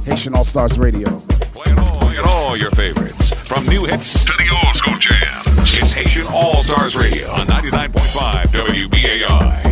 Haitian 0.03 0.35
All 0.35 0.43
Stars 0.43 0.77
Radio. 0.77 1.07
Playing 1.53 1.79
all 2.25 2.57
your 2.57 2.71
favorites. 2.71 3.31
From 3.47 3.65
new 3.67 3.85
hits 3.85 4.25
to 4.25 4.33
the 4.33 4.49
old 4.51 4.75
school 4.75 4.97
jams. 4.99 5.47
It's 5.75 5.93
Haitian 5.93 6.27
All 6.27 6.61
Stars 6.61 6.97
Radio 6.97 7.29
on 7.29 7.47
99.5 7.47 8.47
WBAI. 8.47 9.62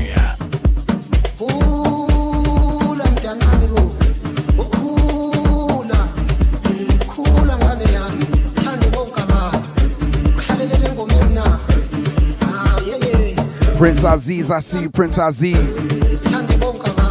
Prince 13.81 14.03
Aziz, 14.03 14.51
I 14.51 14.59
see 14.59 14.81
you, 14.81 14.91
Prince 14.91 15.17
Aziz. 15.17 15.57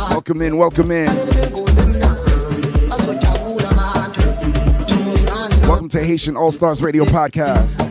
Welcome 0.09 0.41
in, 0.41 0.57
welcome 0.57 0.93
in. 0.93 1.13
Welcome 5.67 5.89
to 5.89 6.01
Haitian 6.01 6.37
All 6.37 6.53
Stars 6.53 6.81
Radio 6.81 7.05
Podcast. 7.07 7.90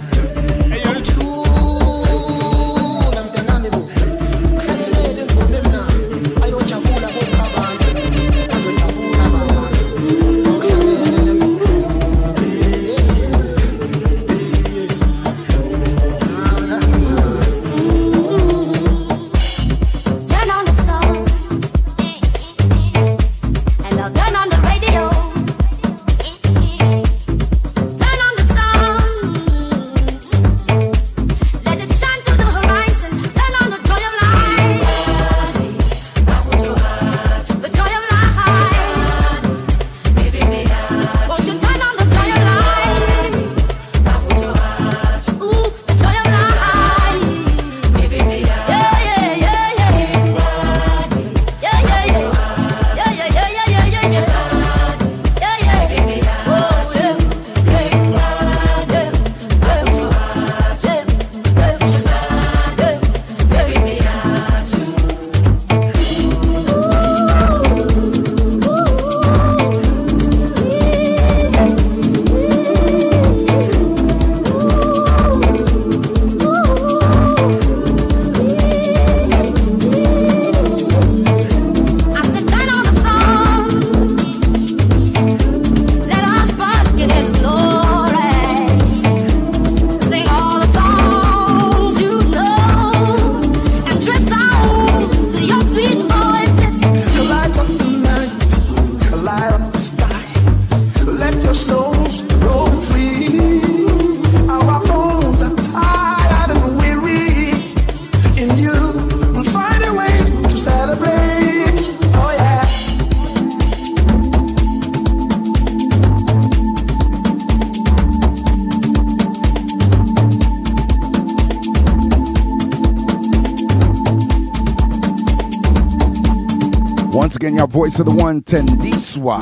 Voice 127.90 128.00
of 128.02 128.06
the 128.06 128.24
one, 128.24 128.44
Thandiswa 128.44 129.42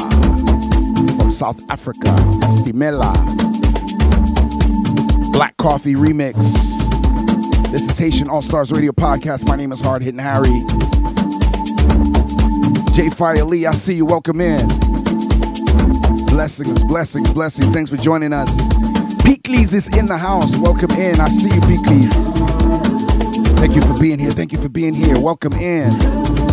from 1.21 1.31
South 1.33 1.59
Africa, 1.69 2.07
Stimela. 2.47 3.13
Black 5.33 5.57
Coffee 5.57 5.95
Remix. 5.95 6.35
This 7.71 7.81
is 7.81 7.97
Haitian 7.97 8.29
All 8.29 8.41
Stars 8.41 8.71
Radio 8.71 8.93
Podcast. 8.93 9.45
My 9.49 9.57
name 9.57 9.73
is 9.73 9.81
Hard 9.81 10.01
Hitting 10.01 10.21
Harry. 10.21 10.63
J 12.93 13.09
Fire 13.09 13.43
Lee, 13.43 13.65
I 13.65 13.73
see 13.73 13.95
you. 13.95 14.05
Welcome 14.05 14.39
in. 14.39 14.65
Blessings, 16.27 16.81
blessings, 16.85 17.29
blessings. 17.33 17.69
Thanks 17.71 17.89
for 17.89 17.97
joining 17.97 18.31
us. 18.31 18.49
Peekleys 19.25 19.73
is 19.73 19.89
in 19.97 20.05
the 20.05 20.17
house. 20.17 20.55
Welcome 20.55 20.91
in. 20.91 21.19
I 21.19 21.27
see 21.27 21.53
you, 21.53 21.59
Peekleys. 21.61 22.39
Thank 23.59 23.75
you 23.75 23.81
for 23.81 23.99
being 23.99 24.19
here. 24.19 24.31
Thank 24.31 24.53
you 24.53 24.61
for 24.61 24.69
being 24.69 24.93
here. 24.93 25.19
Welcome 25.19 25.51
in. 25.51 26.46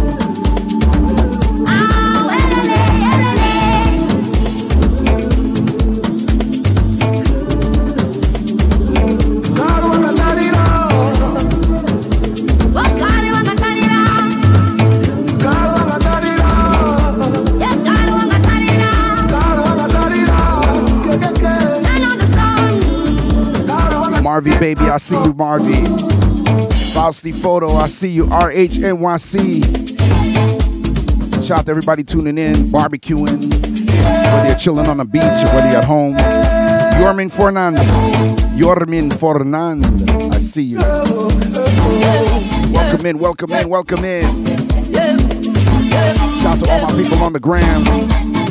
Marvy, 24.44 24.60
baby, 24.60 24.82
I 24.82 24.98
see 24.98 25.14
you, 25.14 25.32
Marvy. 25.32 26.92
Fausty 26.92 27.32
Photo, 27.32 27.72
I 27.76 27.86
see 27.86 28.08
you. 28.08 28.26
RHNYC. 28.26 29.64
Shout 31.44 31.60
out 31.60 31.64
to 31.66 31.70
everybody 31.70 32.04
tuning 32.04 32.36
in, 32.36 32.54
barbecuing, 32.70 33.50
whether 33.50 34.48
you're 34.48 34.56
chilling 34.56 34.86
on 34.86 34.98
the 34.98 35.04
beach 35.06 35.22
or 35.22 35.46
whether 35.54 35.68
you're 35.68 35.78
at 35.78 35.84
home. 35.84 36.14
Yormin 36.16 37.32
Fernand. 37.32 37.78
Yormin 38.58 39.18
Fernand. 39.18 39.84
I 40.34 40.38
see 40.40 40.62
you. 40.62 40.78
Welcome 42.72 43.06
in, 43.06 43.18
welcome 43.18 43.52
in, 43.52 43.68
welcome 43.70 44.04
in. 44.04 44.46
Shout 46.40 46.56
out 46.56 46.60
to 46.60 46.70
all 46.70 46.82
my 46.82 47.02
people 47.02 47.22
on 47.22 47.32
the 47.32 47.40
gram. 47.40 48.43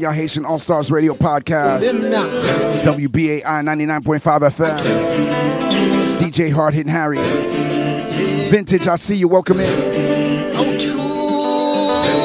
Once 0.00 0.14
y'all 0.14 0.18
Haitian 0.18 0.46
All 0.46 0.58
Stars 0.58 0.90
Radio 0.90 1.12
Podcast. 1.12 1.82
WBAI 2.84 3.42
99.5 3.42 4.22
FM. 4.50 4.78
DJ 6.18 6.50
Hard 6.50 6.72
Hitting 6.72 6.90
Harry. 6.90 7.18
Vintage, 8.48 8.86
I 8.86 8.96
see 8.96 9.16
you. 9.16 9.28
Welcome 9.28 9.60
in. 9.60 9.68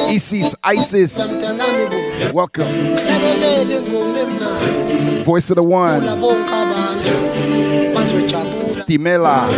Isis, 0.08 0.54
Isis. 0.64 1.18
Welcome. 2.32 2.66
Voice 5.24 5.50
of 5.50 5.56
the 5.56 5.62
One. 5.62 6.00
Stimela. 8.70 9.50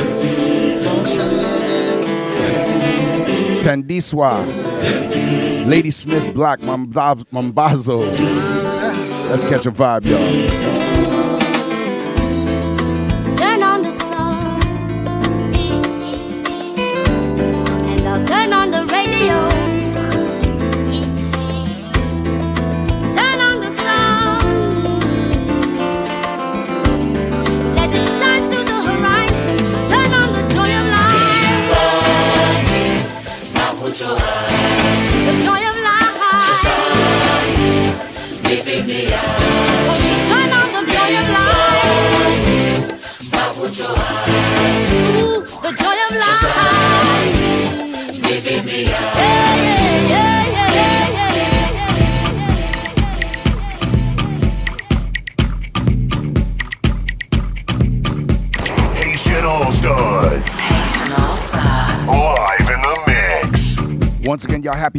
Thandiswa. 3.62 5.37
Ladysmith 5.66 6.34
Black, 6.34 6.60
Mambazo. 6.60 7.98
Let's 9.30 9.44
catch 9.48 9.66
a 9.66 9.70
vibe, 9.70 10.06
y'all. 10.06 10.57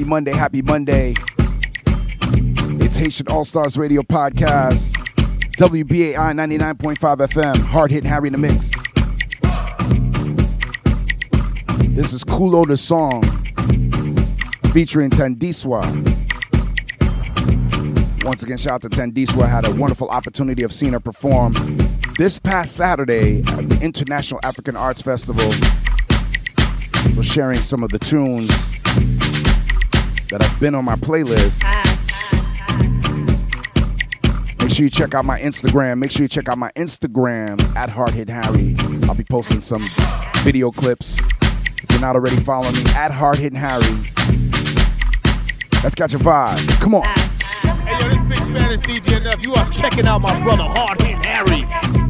Monday, 0.09 0.33
happy 0.33 0.63
Monday. 0.63 1.13
It's 2.81 2.97
Haitian 2.97 3.27
All 3.27 3.45
Stars 3.45 3.77
Radio 3.77 4.01
Podcast. 4.01 4.91
WBAI 5.57 6.15
99.5 6.15 6.95
FM. 6.97 7.55
Hard 7.57 7.91
Hit 7.91 8.03
Harry 8.03 8.29
in 8.29 8.31
the 8.31 8.39
Mix. 8.39 8.71
This 11.95 12.11
is 12.11 12.23
Kulo 12.23 12.65
the 12.65 12.75
Song 12.75 13.21
featuring 14.73 15.11
Thandiswa. 15.11 15.83
Once 18.23 18.41
again, 18.41 18.57
shout 18.57 18.73
out 18.73 18.81
to 18.81 18.89
Thandiswa. 18.89 19.47
Had 19.47 19.67
a 19.67 19.75
wonderful 19.75 20.09
opportunity 20.09 20.63
of 20.63 20.73
seeing 20.73 20.93
her 20.93 20.99
perform 20.99 21.53
this 22.17 22.39
past 22.39 22.75
Saturday 22.75 23.41
at 23.41 23.69
the 23.69 23.79
International 23.79 24.39
African 24.43 24.75
Arts 24.75 25.03
Festival. 25.03 25.47
We're 27.15 27.21
sharing 27.21 27.59
some 27.59 27.83
of 27.83 27.91
the 27.91 27.99
tunes 27.99 28.68
that 30.29 30.41
have 30.41 30.59
been 30.59 30.75
on 30.75 30.85
my 30.85 30.95
playlist. 30.95 31.63
Make 34.61 34.71
sure 34.71 34.83
you 34.83 34.89
check 34.89 35.15
out 35.15 35.25
my 35.25 35.39
Instagram. 35.39 35.97
Make 35.97 36.11
sure 36.11 36.23
you 36.23 36.27
check 36.27 36.47
out 36.47 36.57
my 36.57 36.71
Instagram 36.75 37.75
at 37.75 37.89
Hard 37.89 38.11
Hit 38.11 38.29
Harry. 38.29 38.75
I'll 39.07 39.15
be 39.15 39.23
posting 39.23 39.61
some 39.61 39.81
video 40.43 40.71
clips. 40.71 41.19
If 41.81 41.91
you're 41.91 42.01
not 42.01 42.15
already 42.15 42.37
following 42.37 42.73
me, 42.73 42.83
at 42.95 43.11
Hard 43.11 43.37
Hit 43.37 43.53
Harry. 43.53 44.09
Let's 45.83 45.95
catch 45.95 46.13
a 46.13 46.17
vibe. 46.17 46.81
Come 46.81 46.95
on. 46.95 47.03
Hey, 47.03 47.97
yo, 47.99 48.09
this 48.09 48.27
big 48.27 48.37
Spanish 48.37 48.81
DJ 48.81 49.17
enough. 49.21 49.43
You 49.43 49.53
are 49.53 49.69
checking 49.71 50.05
out 50.05 50.21
my 50.21 50.39
brother 50.43 50.63
Hard 50.63 51.01
Hit 51.01 51.25
Harry. 51.25 52.08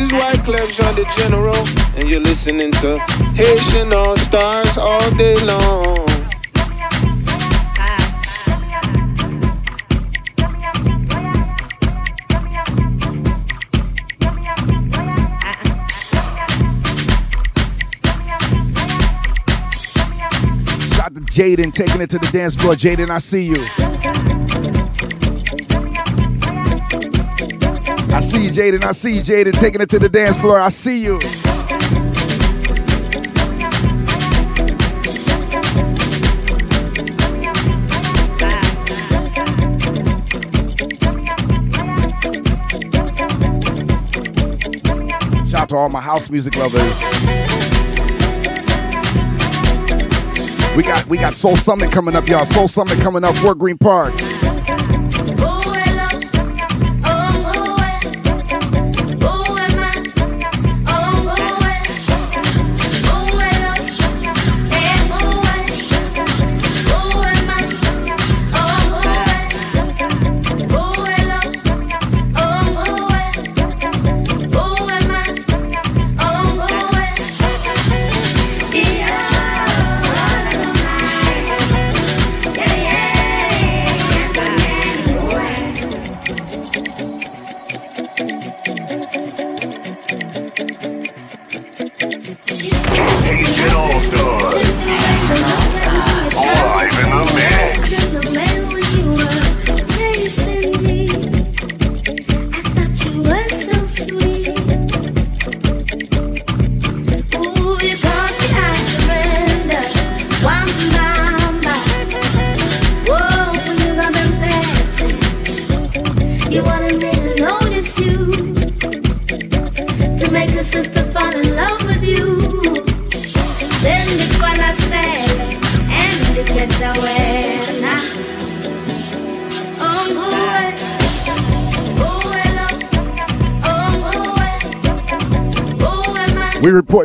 Is 0.00 0.08
Wyclef 0.12 0.76
Jean 0.76 0.94
the 0.94 1.04
General, 1.18 1.54
and 1.98 2.08
you're 2.08 2.20
listening 2.20 2.72
to 2.72 2.98
Haitian 3.34 3.92
All 3.92 4.16
Stars 4.16 4.78
all 4.78 5.10
day 5.16 5.36
long. 5.44 6.06
Jaden 21.30 21.72
taking 21.72 22.00
it 22.00 22.10
to 22.10 22.18
the 22.18 22.28
dance 22.32 22.56
floor. 22.56 22.74
Jaden, 22.74 23.08
I 23.08 23.18
see 23.18 23.44
you. 23.44 23.89
I 28.20 28.22
see 28.22 28.44
you, 28.44 28.50
Jaden. 28.50 28.84
I 28.84 28.92
see 28.92 29.14
you, 29.14 29.22
Jaden, 29.22 29.58
taking 29.58 29.80
it 29.80 29.88
to 29.88 29.98
the 29.98 30.06
dance 30.06 30.36
floor. 30.36 30.60
I 30.60 30.68
see 30.68 31.02
you. 31.02 31.18
Shout 45.48 45.62
out 45.62 45.68
to 45.70 45.76
all 45.76 45.88
my 45.88 46.02
house 46.02 46.28
music 46.28 46.54
lovers. 46.56 47.00
We 50.76 50.82
got 50.82 51.06
we 51.06 51.16
got 51.16 51.32
Soul 51.32 51.56
Summit 51.56 51.90
coming 51.90 52.14
up, 52.14 52.28
y'all. 52.28 52.44
Soul 52.44 52.68
Summit 52.68 52.98
coming 52.98 53.24
up, 53.24 53.34
Fort 53.36 53.58
Greene 53.58 53.78
Park. 53.78 54.12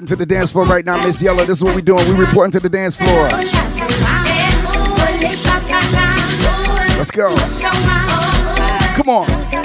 Reporting 0.06 0.18
to 0.18 0.26
the 0.26 0.26
dance 0.26 0.52
floor 0.52 0.66
right 0.66 0.86
now, 0.86 1.04
Miss 1.06 1.22
Yellow. 1.22 1.40
This 1.40 1.58
is 1.58 1.64
what 1.64 1.76
we 1.76 1.82
doing. 1.82 2.06
We 2.08 2.20
reporting 2.20 2.52
to 2.52 2.60
the 2.60 2.70
dance 2.70 2.96
floor. 2.96 3.30
Let's 6.98 7.12
go. 7.12 7.36
Come 8.96 9.10
on. 9.10 9.65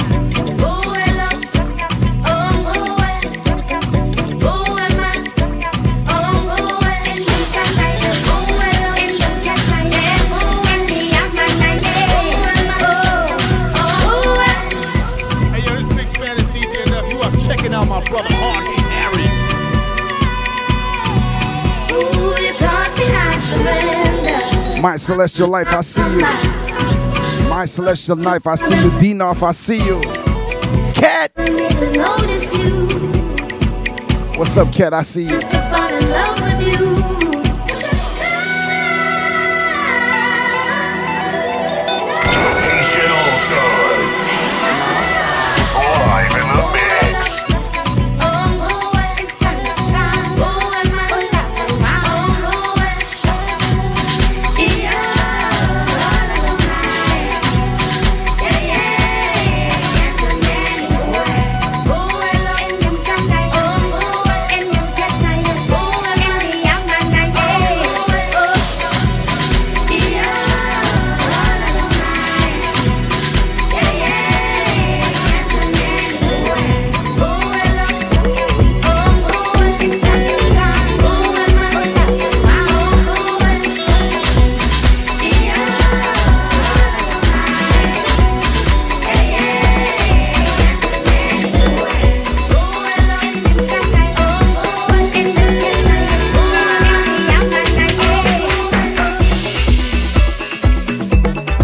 My 24.81 24.97
celestial 24.97 25.49
life, 25.49 25.68
I 25.68 25.83
see 25.83 26.01
you. 26.01 26.20
My 27.51 27.66
celestial 27.66 28.16
life, 28.16 28.47
I 28.47 28.55
see 28.55 28.76
you. 28.76 28.91
Dinoff, 28.93 29.43
I 29.43 29.53
see 29.53 29.76
you. 29.76 30.01
Cat. 30.95 31.37
Need 31.37 31.70
to 31.70 31.93
notice 31.93 32.57
you, 32.57 32.87
What's 34.39 34.57
up, 34.57 34.72
Cat? 34.72 34.95
I 34.95 35.03
see 35.03 35.24
you. 35.24 35.28
just 35.28 35.51
to 35.51 35.59
fall 35.59 35.93
in 35.93 36.11
love 36.11 36.41
with 36.41 36.66
you. 36.66 36.87
Haitian 42.64 43.11
All 43.11 43.37
Stars. 43.37 43.80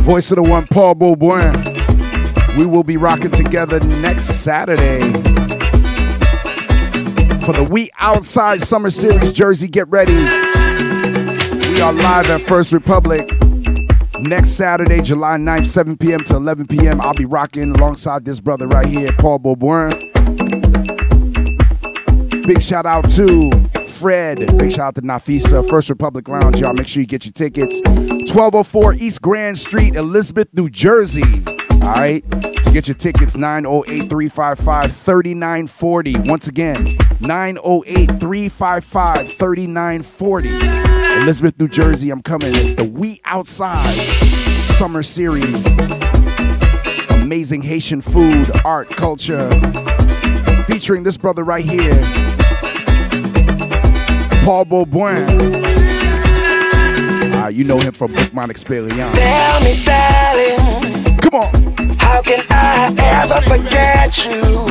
Voice 0.07 0.31
of 0.31 0.37
the 0.37 0.43
one, 0.45 0.69
Paul 0.69 0.95
Beaubrun. 0.95 2.57
We 2.57 2.65
will 2.65 2.85
be 2.85 2.97
rocking 2.97 3.33
together 3.33 3.81
next 3.81 4.45
Saturday 4.45 5.01
for 7.45 7.53
the 7.53 7.67
We 7.69 7.91
Outside 7.99 8.63
Summer 8.63 8.91
Series 8.91 9.33
Jersey. 9.33 9.67
Get 9.67 9.89
ready. 9.89 10.15
We 10.15 11.81
are 11.81 11.93
live 11.93 12.31
at 12.31 12.41
First 12.43 12.71
Republic 12.71 13.29
next 14.21 14.51
Saturday, 14.51 15.03
July 15.03 15.39
9th, 15.39 15.67
7 15.67 15.97
p.m. 15.97 16.23
to 16.27 16.37
11 16.37 16.69
p.m. 16.69 17.01
I'll 17.01 17.13
be 17.13 17.25
rocking 17.25 17.73
alongside 17.73 18.25
this 18.25 18.39
brother 18.39 18.69
right 18.69 18.87
here, 18.87 19.11
Paul 19.19 19.41
Beaubrun. 19.41 19.91
Big 22.47 22.63
shout 22.63 22.87
out 22.87 23.11
to 23.11 23.66
Fred. 23.97 24.59
Big 24.59 24.73
shout 24.73 24.89
out 24.89 24.95
to 24.97 25.03
Nafisa, 25.03 25.67
First 25.69 25.89
Republic 25.89 26.29
Lounge. 26.29 26.61
Y'all 26.61 26.75
make 26.75 26.87
sure 26.87 27.01
you 27.01 27.07
get 27.07 27.25
your 27.25 27.33
tickets. 27.33 27.81
1204 27.85 28.95
East 28.95 29.23
Grand 29.23 29.59
Street, 29.59 29.95
Elizabeth, 29.95 30.49
New 30.53 30.69
Jersey. 30.69 31.45
All 31.71 31.93
right. 31.93 32.23
To 32.31 32.71
get 32.73 32.89
your 32.89 32.95
tickets, 32.95 33.37
908 33.37 34.09
355 34.09 34.93
3940. 34.95 36.17
Once 36.29 36.47
again, 36.47 36.85
908 37.21 38.21
355 38.21 39.33
3940. 39.33 40.49
Elizabeth, 41.23 41.59
New 41.59 41.69
Jersey. 41.69 42.11
I'm 42.11 42.23
coming. 42.23 42.55
It's 42.55 42.75
the 42.75 42.85
We 42.85 43.21
Outside 43.25 43.95
Summer 44.77 45.03
Series. 45.03 45.65
Amazing 47.23 47.63
Haitian 47.63 48.03
food, 48.03 48.49
art, 48.65 48.91
culture. 48.91 49.49
Featuring 50.67 51.03
this 51.03 51.17
brother 51.17 51.45
right 51.45 51.65
here, 51.65 51.95
Paul 54.47 54.65
Beaubrun. 54.65 55.27
Ah, 57.35 57.49
you 57.49 57.65
know 57.65 57.81
him 57.81 57.93
from 57.93 58.13
Boukman 58.13 58.49
Eksperyans. 58.49 59.13
Tell 59.13 59.61
me, 59.61 59.75
darling. 59.85 61.19
Come 61.19 61.35
on. 61.35 61.51
How 61.99 62.23
can 62.23 62.45
I 62.49 62.95
ever 62.97 63.41
forget 63.43 64.17
you 64.25 64.67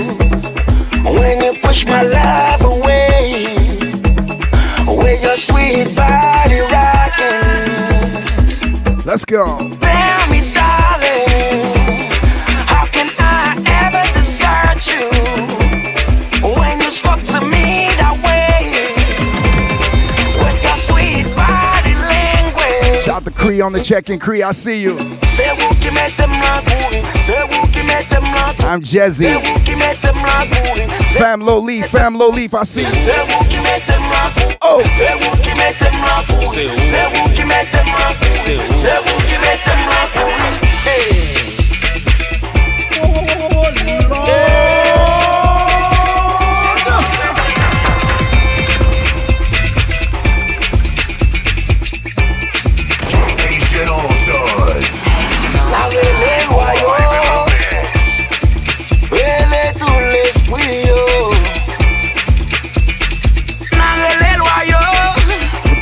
when 1.20 1.44
you 1.44 1.60
push 1.60 1.86
my 1.86 2.04
love 2.04 2.64
away 2.64 3.48
with 4.88 5.22
your 5.22 5.36
sweet 5.36 5.94
body 5.94 6.62
rocking? 6.72 7.44
Let's 9.04 9.26
go. 9.26 9.76
Language? 23.26 23.34
Shout 23.34 23.34
Cree 23.34 23.62
on 23.62 23.74
the 23.74 23.84
check-in. 23.84 24.20
Cree, 24.20 24.44
I 24.44 24.52
see 24.52 24.82
you. 24.82 24.98
C'est 25.36 25.50
vous 25.58 25.76
qui 25.80 25.92
mettez 25.92 26.28
ma 26.28 26.62
couille, 26.62 27.02
c'est 27.26 27.56
vous 27.56 27.68
qui 27.68 27.82
mettez 27.84 28.20
ma 28.22 28.54
couille. 28.54 28.66
I'm 28.66 28.84
Jezzy. 28.84 29.24
C'est 29.26 29.34
vous 29.34 29.60
qui 29.64 29.76
mettez 29.76 30.14
ma 30.14 30.46
couille, 30.46 30.88
Fam 31.18 31.46
Low 31.46 31.66
Leaf, 31.66 31.90
Fam 31.90 32.14
Low 32.18 32.32
Leaf, 32.32 32.54
I 32.54 32.66
see 32.66 32.82
you. 32.82 32.88
c'est 33.06 33.34
vous 33.34 33.44
qui 33.46 33.58
mettez 33.60 34.00
ma 34.00 34.30
couille. 34.42 34.58
Oh. 34.62 34.82
C'est 34.98 35.16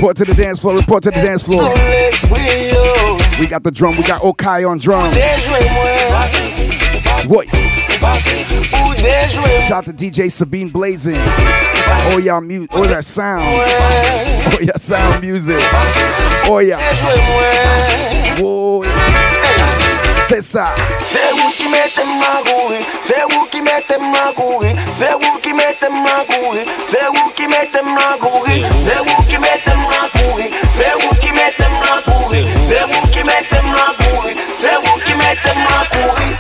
Report 0.04 0.18
to 0.18 0.26
the 0.26 0.34
dance 0.34 0.60
floor. 0.60 0.76
Report 0.76 1.02
to 1.04 1.12
the 1.12 1.22
dance 1.22 1.44
floor. 1.44 1.64
We 3.40 3.48
got 3.48 3.64
the 3.64 3.72
drum. 3.72 3.96
We 3.96 4.04
got 4.04 4.22
Okai 4.22 4.70
on 4.70 4.78
drum. 4.78 5.10
Déjouez-moi, 5.14 5.88
Boy. 7.30 7.48
ou 7.48 8.94
déjouez-moi. 8.96 9.62
Shout 9.62 9.78
out 9.78 9.86
to 9.86 9.94
DJ 9.94 10.30
Sabine 10.30 10.68
Blazing. 10.70 11.16
Oh 12.12 12.20
y'all 12.22 12.42
mute. 12.42 12.70
Oh 12.74 12.84
that 12.84 13.06
sound. 13.06 13.46
Oh 13.46 14.58
yeah, 14.60 14.76
sound 14.76 15.22
music. 15.22 15.56
Oh 16.50 16.60
yeah. 16.60 18.23
C'est 20.28 20.42
ça. 20.42 20.74
C'est 21.04 21.32
vous 21.34 21.52
qui 21.52 21.68
mettez 21.70 22.04
ma 22.04 22.42
couille, 22.50 22.86
c'est 23.02 23.22
vous 23.30 23.46
qui 23.52 23.62
mettez 23.62 23.98
ma 24.00 24.32
couille, 24.34 24.74
c'est 24.92 25.12
vous 25.14 25.40
qui 25.42 25.54
mettez 25.54 25.90
ma 25.90 26.24
couille, 26.26 26.66
c'est 26.88 27.06
vous 27.14 27.30
qui 27.36 27.48
mettez 27.48 27.82
ma 27.84 28.18
couille, 28.18 28.64
c'est 28.78 28.98
vous 29.00 29.24
qui 29.24 29.38
mettez 29.38 29.76
ma 29.76 30.10
couille, 30.10 30.52
c'est 30.72 30.94
vous 31.02 31.16
qui 31.18 31.32
mettez 31.32 31.70
ma 31.82 32.02
couille, 32.12 32.46
c'est 32.66 32.86
vous 32.88 33.08
qui 33.10 33.24
mettez 33.24 33.62
ma 33.64 34.04
couille, 34.04 34.36
c'est 34.58 34.76
vous 34.76 34.98
qui 35.06 35.14
mettez 35.14 35.54
ma 35.56 35.86
couille. 35.92 36.36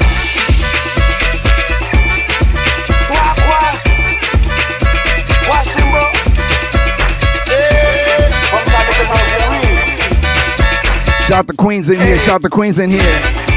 Shout 11.27 11.47
the 11.47 11.53
Queens 11.57 11.89
in 11.89 11.99
here. 11.99 12.17
Shout 12.19 12.41
the 12.41 12.49
Queens 12.49 12.79
in 12.79 12.89
here. 12.91 13.52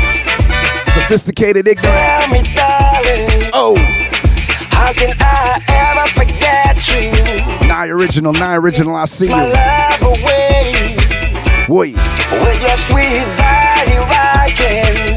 Sophisticated 1.06 1.68
ignorant. 1.68 1.94
Tell 1.94 2.28
me, 2.30 2.42
darling. 2.52 3.50
Oh. 3.52 3.76
How 4.70 4.92
can 4.92 5.14
I 5.20 5.62
ever 5.68 6.08
forget 6.18 6.82
you? 6.88 7.68
Nine 7.68 7.90
original, 7.90 8.32
nine 8.32 8.56
original. 8.58 8.96
I 8.96 9.04
see 9.04 9.28
My 9.28 9.46
you. 9.46 9.52
love 9.52 10.02
away 10.02 10.96
Boy. 11.68 11.92
with 11.92 12.60
your 12.60 12.76
sweet 12.90 13.24
body 13.38 13.96
rocking. 14.02 15.15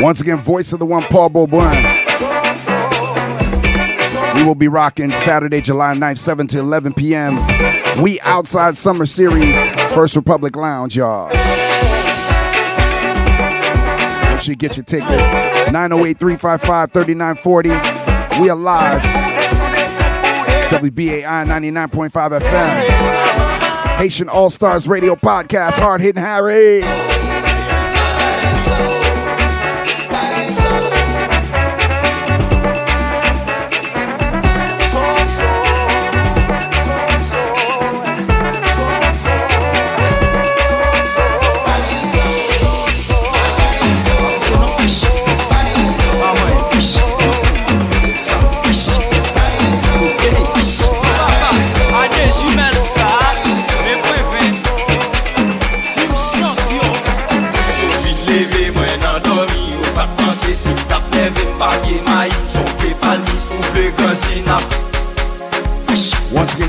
Once 0.00 0.20
again, 0.20 0.36
voice 0.36 0.72
of 0.72 0.78
the 0.78 0.86
one, 0.86 1.02
Paul 1.04 1.30
Beaubrun. 1.30 2.04
We 4.34 4.44
will 4.44 4.54
be 4.54 4.68
rocking 4.68 5.10
Saturday, 5.10 5.62
July 5.62 5.94
9th, 5.94 6.18
7 6.18 6.46
to 6.48 6.58
11 6.58 6.92
p.m. 6.94 7.34
We 8.02 8.20
Outside 8.20 8.76
Summer 8.76 9.06
Series, 9.06 9.56
First 9.92 10.14
Republic 10.14 10.54
Lounge, 10.54 10.96
y'all. 10.96 11.28
Make 14.32 14.42
sure 14.42 14.52
you 14.52 14.56
get 14.56 14.76
your 14.76 14.84
tickets. 14.84 15.10
908 15.72 16.18
355 16.18 16.92
3940. 16.92 17.70
We 18.42 18.50
are 18.50 18.56
live. 18.56 19.00
WBAI 20.70 21.22
99.5 21.24 22.40
FM. 22.40 23.96
Haitian 23.96 24.28
All 24.28 24.50
Stars 24.50 24.86
Radio 24.86 25.16
Podcast. 25.16 25.72
Hard 25.78 26.02
hitting 26.02 26.22
Harry. 26.22 26.82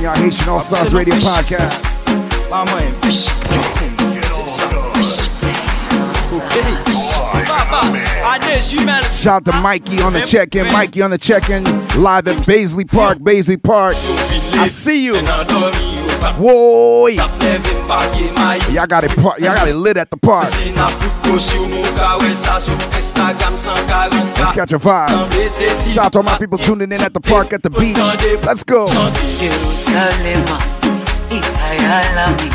Y'all 0.07 0.15
Haitian 0.15 0.47
All 0.47 0.61
Stars 0.61 0.93
Radio 0.93 1.15
Podcast. 1.15 1.83
Shout 9.21 9.33
out 9.33 9.45
to 9.51 9.51
Mikey 9.61 10.01
on 10.01 10.13
the 10.13 10.21
check-in. 10.21 10.71
Mikey 10.71 11.01
on 11.01 11.11
the 11.11 11.17
check-in. 11.17 11.65
Live 12.01 12.29
at 12.29 12.37
Baisley 12.45 12.89
Park. 12.89 13.17
Baisley 13.17 13.61
Park. 13.61 13.95
I 13.97 14.69
see 14.69 15.03
you. 15.03 15.13
Whoa. 16.37 17.07
Y'all 17.07 17.27
got 18.87 19.03
it. 19.03 19.11
par- 19.15 19.35
Y'all 19.39 19.55
got 19.55 19.67
it 19.67 19.75
lit 19.75 19.97
at 19.97 20.09
the 20.11 20.17
park. 20.17 20.43
Let's 20.45 20.57
catch 24.53 24.71
a 24.73 24.79
vibe. 24.79 25.93
Shout 25.93 26.05
out 26.05 26.11
to 26.13 26.17
all 26.19 26.23
my 26.23 26.37
people 26.37 26.57
tuning 26.57 26.91
in 26.91 27.01
at 27.01 27.13
the 27.13 27.19
park 27.19 27.53
at 27.53 27.63
the 27.63 27.69
beach. 27.69 27.97
Let's 28.45 28.63
go. 28.63 28.85
Jerusalema 28.87 30.59
ikayalami 31.29 32.51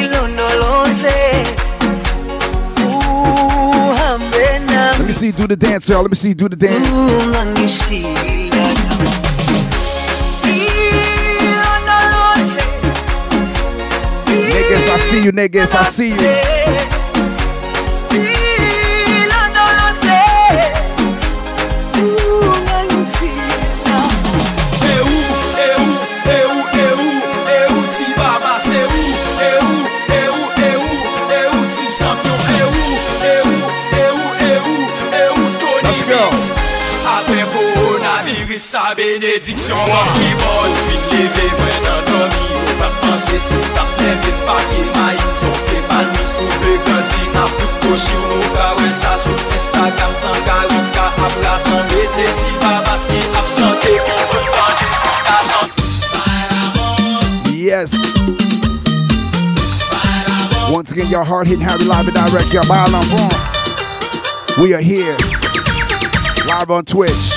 ilondoloze 0.00 1.44
uhambe 2.84 4.60
Let 4.98 5.06
me 5.06 5.12
see 5.12 5.26
you 5.26 5.32
do 5.32 5.46
the 5.46 5.56
dance, 5.56 5.88
y'all. 5.88 6.02
Let 6.02 6.10
me 6.10 6.16
see 6.16 6.28
you 6.28 6.34
do 6.34 6.48
the 6.48 6.56
dance. 6.56 6.88
Niggas, 14.50 14.88
I 14.90 14.96
see 14.98 15.24
you, 15.24 15.32
niggas, 15.32 15.74
I 15.74 15.82
see 15.84 16.10
you. 16.10 16.60
Sa 38.60 38.94
benediksyon 38.94 39.82
wak 39.88 40.10
li 40.20 40.30
bon 40.38 40.70
Vin 40.86 41.02
leve 41.10 41.46
mwen 41.58 41.86
an 41.90 42.02
domi 42.06 42.59
Si 43.18 43.38
tap 43.74 43.88
pa 44.46 44.54
Son 45.34 45.56
ke 45.66 45.78
Ou 46.94 47.22
nan 47.34 47.48
fout 47.50 47.72
koshi 47.82 48.14
Ou 48.14 48.26
nou 48.30 48.50
ka 48.54 48.68
wè 48.78 48.90
sa 48.94 49.16
sou 49.18 49.34
Instagram 49.56 50.14
San 50.14 50.38
ka 50.46 50.58
ou 50.68 50.84
ka 50.94 51.06
ap 51.26 51.34
rassemble 51.42 52.04
Se 52.08 52.26
ti 52.38 52.50
ap 53.34 53.46
chante 53.50 53.94
chante 55.48 55.80
Yes. 57.60 57.92
Once 60.70 60.92
again, 60.92 61.08
y'all 61.08 61.24
hard 61.24 61.46
hitting 61.46 61.62
Harry 61.62 61.84
live 61.84 62.06
and 62.08 62.16
direct. 62.16 62.52
Y'all 62.54 62.66
by. 62.66 62.86
We 64.62 64.72
are 64.72 64.80
here. 64.80 65.16
Live 66.46 66.70
on 66.70 66.84
Twitch. 66.84 67.36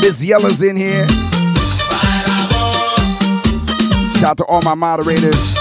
Miss 0.00 0.24
Yella's 0.24 0.62
in 0.62 0.76
here. 0.76 1.06
Shout 4.22 4.30
out 4.30 4.36
to 4.36 4.44
all 4.44 4.62
my 4.62 4.74
moderators. 4.74 5.56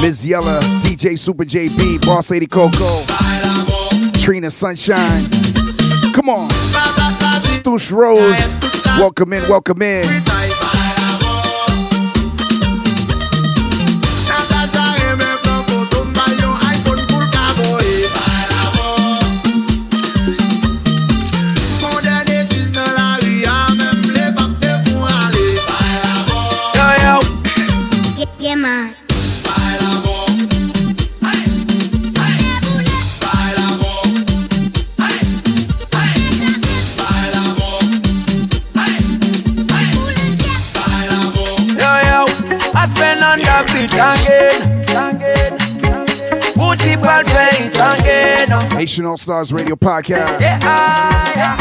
Miss 0.00 0.24
Yella, 0.24 0.58
DJ 0.82 1.16
Super 1.16 1.44
JB, 1.44 2.04
Boss 2.04 2.32
Lady 2.32 2.48
Coco, 2.48 3.04
Trina 4.20 4.50
Sunshine. 4.50 5.22
Come 6.12 6.28
on. 6.28 6.50
Stoosh 7.44 7.92
Rose. 7.92 8.58
Welcome 8.98 9.34
in, 9.34 9.48
welcome 9.48 9.82
in. 9.82 10.04
Nation 48.86 49.04
All 49.04 49.16
Stars 49.16 49.52
Radio 49.52 49.74
Podcast. 49.74 50.40
Yeah, 50.40 50.60
ah, 50.62 51.32
yeah. 51.34 51.56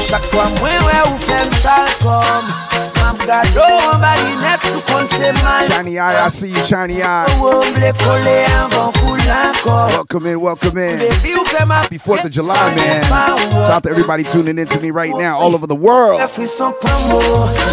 Chaque 0.00 0.24
fois 0.24 0.44
ouais 0.64 0.72
ou 1.10 1.18
fais 1.18 1.50
sale 1.60 1.90
comme 2.00 2.62
Mam 3.02 3.18
gado 3.26 3.98
bas 4.00 4.14
il 4.30 4.38
neuf 4.40 4.62
sous 4.62 4.80
compte 4.90 5.08
c'est 5.10 5.32
mal 5.42 5.70
Shiny 5.70 5.98
Eye, 5.98 6.26
I 6.26 6.30
see 6.30 6.48
you, 6.48 6.64
Shiny 6.64 7.02
Eye. 7.02 7.26
Ou 7.38 7.60
m'le 7.78 7.92
coller 8.02 8.46
avant 8.64 8.92
pour 8.92 9.14
l'encore 9.14 9.88
Welcome 9.88 10.26
in, 10.28 10.36
welcome 10.36 10.78
in. 10.78 10.96
Baby 10.96 11.34
ou 11.38 11.44
fais 11.44 11.66
ma 11.66 11.80
Happy 11.82 11.98
4th 11.98 12.24
of 12.24 12.30
July, 12.30 12.56
man. 12.74 13.02
Shout 13.02 13.70
out 13.70 13.82
to 13.82 13.90
everybody 13.90 14.24
tuning 14.24 14.58
in 14.58 14.66
to 14.68 14.80
me 14.80 14.90
right 14.90 15.12
now, 15.14 15.38
all 15.38 15.54
over 15.54 15.66
the 15.66 15.76
world. 15.76 16.18
La 16.18 16.26
frisson 16.26 16.72
promo 16.80 17.20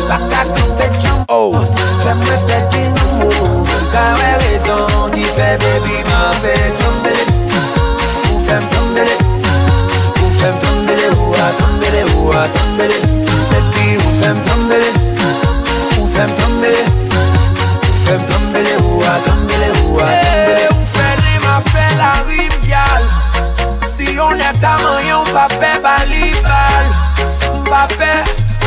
Baka 0.10 0.44
tombe 0.54 1.00
jump 1.00 1.26
Oh, 1.30 1.54
ka 3.94 4.06
wè 4.20 4.32
rezon 4.44 5.12
Ki 5.14 5.26
fè 5.36 5.50
bebi 5.62 5.98
ma 6.10 6.22
fè 6.42 6.56
tombele 6.80 7.24
Ou 8.32 8.40
fèm 8.48 8.64
tombele 8.74 9.16
Ou 10.22 10.32
fèm 10.40 10.60
tombele 10.64 11.08
Ou 11.18 11.34
a 11.34 11.50
tombele 11.60 12.04
Ou 12.16 12.32
a 12.38 12.44
tombele 12.56 13.00
Bebi 13.52 13.98
ou 13.98 14.16
fèm 14.22 14.42
tombele 14.48 14.90
Ou 16.00 16.08
fèm 16.16 16.36
tombele 16.42 16.84
Ou 17.14 17.96
fèm 18.06 18.28
tombele 18.32 18.76
Ou 18.84 19.04
a 19.04 19.16
tombele 19.28 19.72
Ou 19.84 20.00
a 20.04 20.10
tombele 20.10 20.60
eh, 20.60 20.68
Ou 20.76 20.92
fèm 20.96 21.24
li 21.26 21.36
ma 21.46 21.58
fè 21.72 21.88
la 22.02 22.14
ribyal 22.30 23.10
Si 23.96 24.14
yon 24.18 24.44
et 24.50 24.70
a 24.74 24.76
manyan 24.84 25.24
Ou 25.24 25.34
pa 25.34 25.48
fè 25.60 25.74
balibal. 25.84 26.94
Ou 27.54 27.64
pa 27.68 27.86
fè 27.98 28.14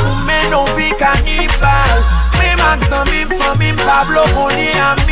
Ou 0.03 0.19
men 0.27 0.51
non 0.51 0.63
ou 0.63 0.77
vi 0.77 0.91
kanibal. 0.99 2.03
Mi 2.39 2.51
mag 2.61 2.81
san 2.89 3.07
mi 3.11 3.25
fò 3.39 3.53
mi 3.59 3.73
Pablo 3.85 4.25
koni 4.35 4.71
a 4.81 4.95
mi 5.07 5.12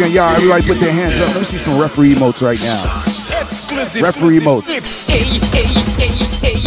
again, 0.00 0.12
y'all. 0.12 0.30
Everybody 0.30 0.66
put 0.66 0.80
their 0.80 0.92
hands 0.92 1.20
up. 1.20 1.28
Let 1.28 1.40
me 1.40 1.44
see 1.44 1.58
some 1.58 1.78
referee 1.78 2.14
emotes 2.14 2.42
right 2.42 2.58
now. 2.60 2.80
Exclusive. 3.46 4.02
Referee 4.02 4.40
emotes. 4.40 4.68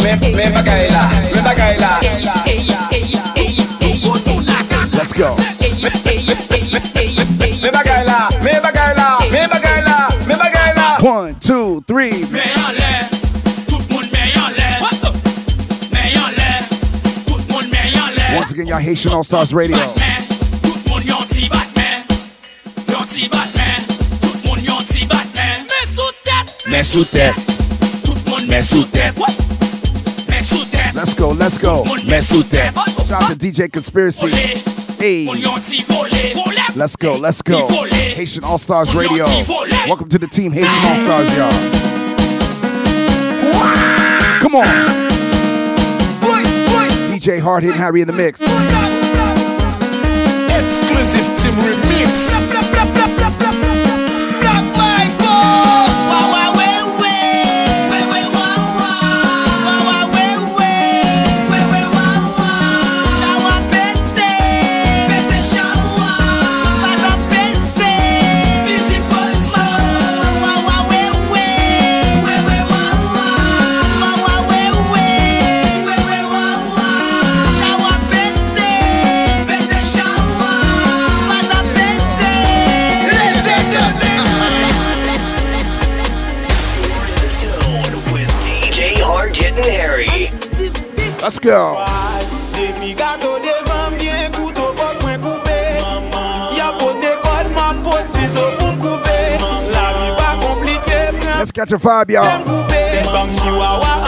Me, 0.02 0.12
me 0.36 0.44
bagay 0.54 0.90
la, 0.90 1.02
me 1.32 1.40
bagay 1.42 1.78
la. 1.80 2.00
Let's 4.94 5.12
go. 5.12 5.34
One, 11.00 11.34
two, 11.40 11.82
three. 11.86 12.24
Once 18.34 18.52
again, 18.52 18.66
y'all 18.66 18.78
Haitian 18.78 19.12
All 19.12 19.24
Stars 19.24 19.52
Radio. 19.52 19.76
Mè 26.70 26.82
sou 26.82 27.04
tèt, 27.04 27.34
mè 28.48 28.60
sou 28.64 28.84
tèt, 28.92 29.14
Let's 30.94 31.12
go, 31.14 31.32
let's 31.32 31.58
go. 31.58 31.84
mè 32.08 32.20
sou 32.22 32.42
tèt. 32.42 32.72
Shout 33.06 33.12
out 33.12 33.28
to 33.28 33.36
DJ 33.36 33.68
Conspiracy. 33.70 34.30
Hey. 34.98 35.26
Let's 36.74 36.96
go, 36.96 37.18
let's 37.18 37.42
go. 37.42 37.66
Haitian 38.16 38.44
All 38.44 38.58
Stars 38.58 38.94
Radio. 38.94 39.26
Welcome 39.86 40.08
to 40.08 40.18
the 40.18 40.26
team 40.26 40.52
Haitian 40.52 40.84
All 40.84 40.96
Stars, 41.04 41.36
y'all. 41.36 41.52
Come 44.40 44.54
on. 44.56 44.66
DJ 47.12 47.40
Hard 47.40 47.64
Hit 47.64 47.74
Harry 47.74 48.00
in 48.00 48.06
the 48.06 48.14
mix. 48.14 48.40
Exclusive 50.50 51.26
team 51.42 51.54
remix. 51.60 52.33
Let's 91.24 91.38
go. 91.38 91.82
Depi 92.52 92.92
gato 92.94 93.38
devan 93.40 93.96
bien 93.96 94.30
koutou 94.32 94.74
fok 94.76 95.00
mwen 95.02 95.20
koupe 95.24 95.56
Ya 96.52 96.68
pote 96.76 97.12
kod 97.22 97.48
mwen 97.54 97.80
posi 97.82 98.28
so 98.28 98.44
mwen 98.60 98.76
koupe 98.76 99.16
La 99.72 99.86
vi 99.96 100.10
pa 100.18 100.36
komplike 100.42 101.16
Let's 101.38 101.50
catch 101.50 101.72
a 101.72 101.78
vibe 101.78 102.12
y'all 102.12 102.28
Mwen 102.28 102.44
koupe 102.44 102.82
Mwen 102.92 103.12
bang 103.14 103.30
si 103.30 103.48
wawa 103.56 104.03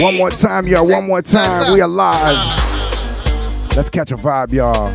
One 0.00 0.16
more 0.16 0.30
time, 0.30 0.66
y'all. 0.66 0.86
One 0.86 1.06
more 1.06 1.20
time. 1.20 1.74
We 1.74 1.82
are 1.82 1.88
live. 1.88 2.38
Let's 3.76 3.90
catch 3.90 4.12
a 4.12 4.16
vibe, 4.16 4.50
y'all. 4.52 4.88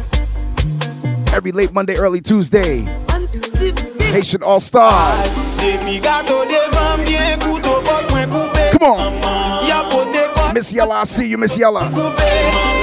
Every 1.31 1.51
late 1.51 1.71
Monday, 1.71 1.95
early 1.95 2.21
Tuesday. 2.21 2.81
Haitian 3.99 4.41
All 4.41 4.59
Stars. 4.59 5.29
Depi 5.61 6.01
gato 6.01 6.45
devan 6.49 7.05
bien 7.05 7.39
koutou 7.39 7.85
fok 7.85 8.09
mwen 8.09 8.29
koupe 8.29 8.71
Come 8.71 8.83
on. 8.83 9.67
Ya 9.67 9.83
pote 9.89 10.25
kod 10.33 10.53
Miss 10.55 10.73
Yella, 10.73 11.01
I 11.01 11.03
see 11.03 11.29
you, 11.29 11.37
Miss 11.37 11.55
Yella. 11.55 11.81
koupe 11.93 12.29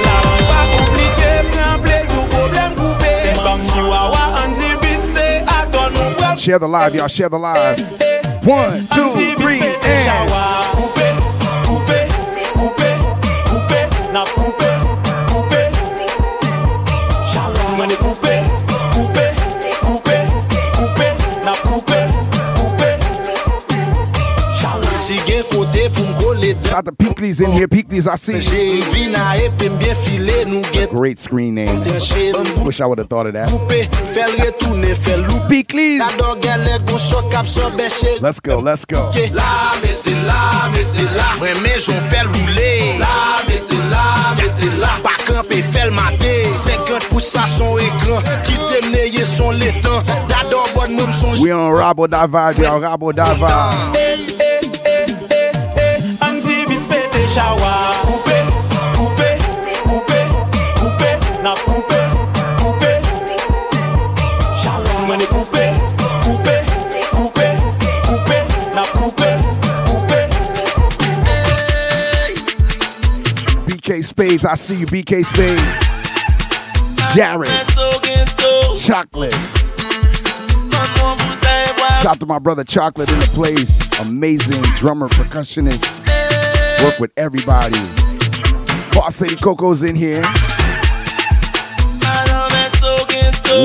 La 0.05 0.15
vi 0.23 0.43
pa 0.47 0.63
komplike 0.77 1.31
pren 1.51 1.81
plez 1.83 2.15
ou 2.15 2.27
problem 2.31 2.71
koupe 2.79 3.13
Bang 3.43 3.61
si 3.61 3.83
wawa 3.83 4.23
anti 4.45 4.71
bit 4.79 5.03
se 5.11 5.27
aton 5.59 5.91
nou 5.99 6.15
pral 6.15 6.39
Share 6.39 6.59
the 6.59 6.67
live, 6.67 6.95
y'all. 6.95 7.07
Share 7.07 7.29
the 7.29 7.39
live. 7.39 7.79
One, 8.47 8.87
two, 8.87 9.11
three, 9.39 9.61
and. 9.61 10.52
Piklis 27.03 27.43
in 27.43 27.51
here, 27.51 27.67
Piklis, 27.67 28.07
I 28.07 28.15
see. 28.15 28.39
Great 30.89 31.19
screen 31.19 31.55
name. 31.55 31.83
Wish 32.65 32.79
I 32.79 32.85
would 32.85 32.97
have 32.97 33.09
thought 33.09 33.27
of 33.27 33.33
that. 33.33 33.49
Piklis. 35.49 35.99
Let's 38.21 38.39
go, 38.39 38.59
let's 38.59 38.85
go. 38.85 39.11
Pe 45.49 45.61
fel 45.61 45.91
mate 45.91 46.47
50% 46.47 47.47
son 47.47 47.77
ekran 47.81 48.23
Ki 48.45 48.53
temneye 48.69 49.25
son 49.25 49.51
letan 49.59 50.05
Dador 50.29 50.69
bon 50.73 50.95
moun 50.95 51.11
son 51.11 51.35
We 51.41 51.51
on 51.51 51.75
rabo 51.75 52.07
da 52.07 52.25
vibe, 52.27 52.59
we 52.59 52.65
on 52.65 52.81
rabo 52.81 53.11
da 53.11 53.33
vibe. 53.33 54.32
Shawa 57.33 57.73
Koupe, 58.05 58.37
koupe, 58.95 59.29
koupe, 59.87 60.19
koupe 60.79 61.09
Na 61.43 61.53
koupe 61.55 62.01
Shawa 64.61 64.91
Mwen 65.07 65.19
de 65.19 65.25
koupe, 65.25 65.65
koupe, 66.23 66.55
koupe, 67.11 67.47
koupe 68.07 68.37
Na 68.75 68.83
koupe, 68.83 69.29
koupe 69.85 70.19
BK 73.67 74.03
Spades, 74.03 74.45
I 74.45 74.55
see 74.55 74.75
you, 74.75 74.85
BK 74.85 75.25
Spades. 75.25 75.61
Jared. 77.13 77.49
Chocolate. 78.79 79.33
Shout 82.01 82.15
out 82.15 82.19
to 82.19 82.25
my 82.25 82.39
brother 82.39 82.63
Chocolate 82.63 83.09
in 83.11 83.19
the 83.19 83.27
place. 83.27 83.79
Amazing 83.99 84.61
drummer, 84.77 85.07
percussionist. 85.09 86.02
Work 86.83 86.99
with 86.99 87.13
everybody. 87.15 87.79
Boss 88.91 89.21
Lady 89.21 89.37
Coco's 89.37 89.83
in 89.83 89.95
here. 89.95 90.21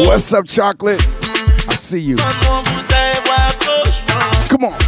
What's 0.07 0.33
up, 0.33 0.47
Chocolate? 0.47 1.05
I 1.69 1.75
see 1.75 1.99
you. 1.99 2.17
Come 4.47 4.67
on. 4.67 4.79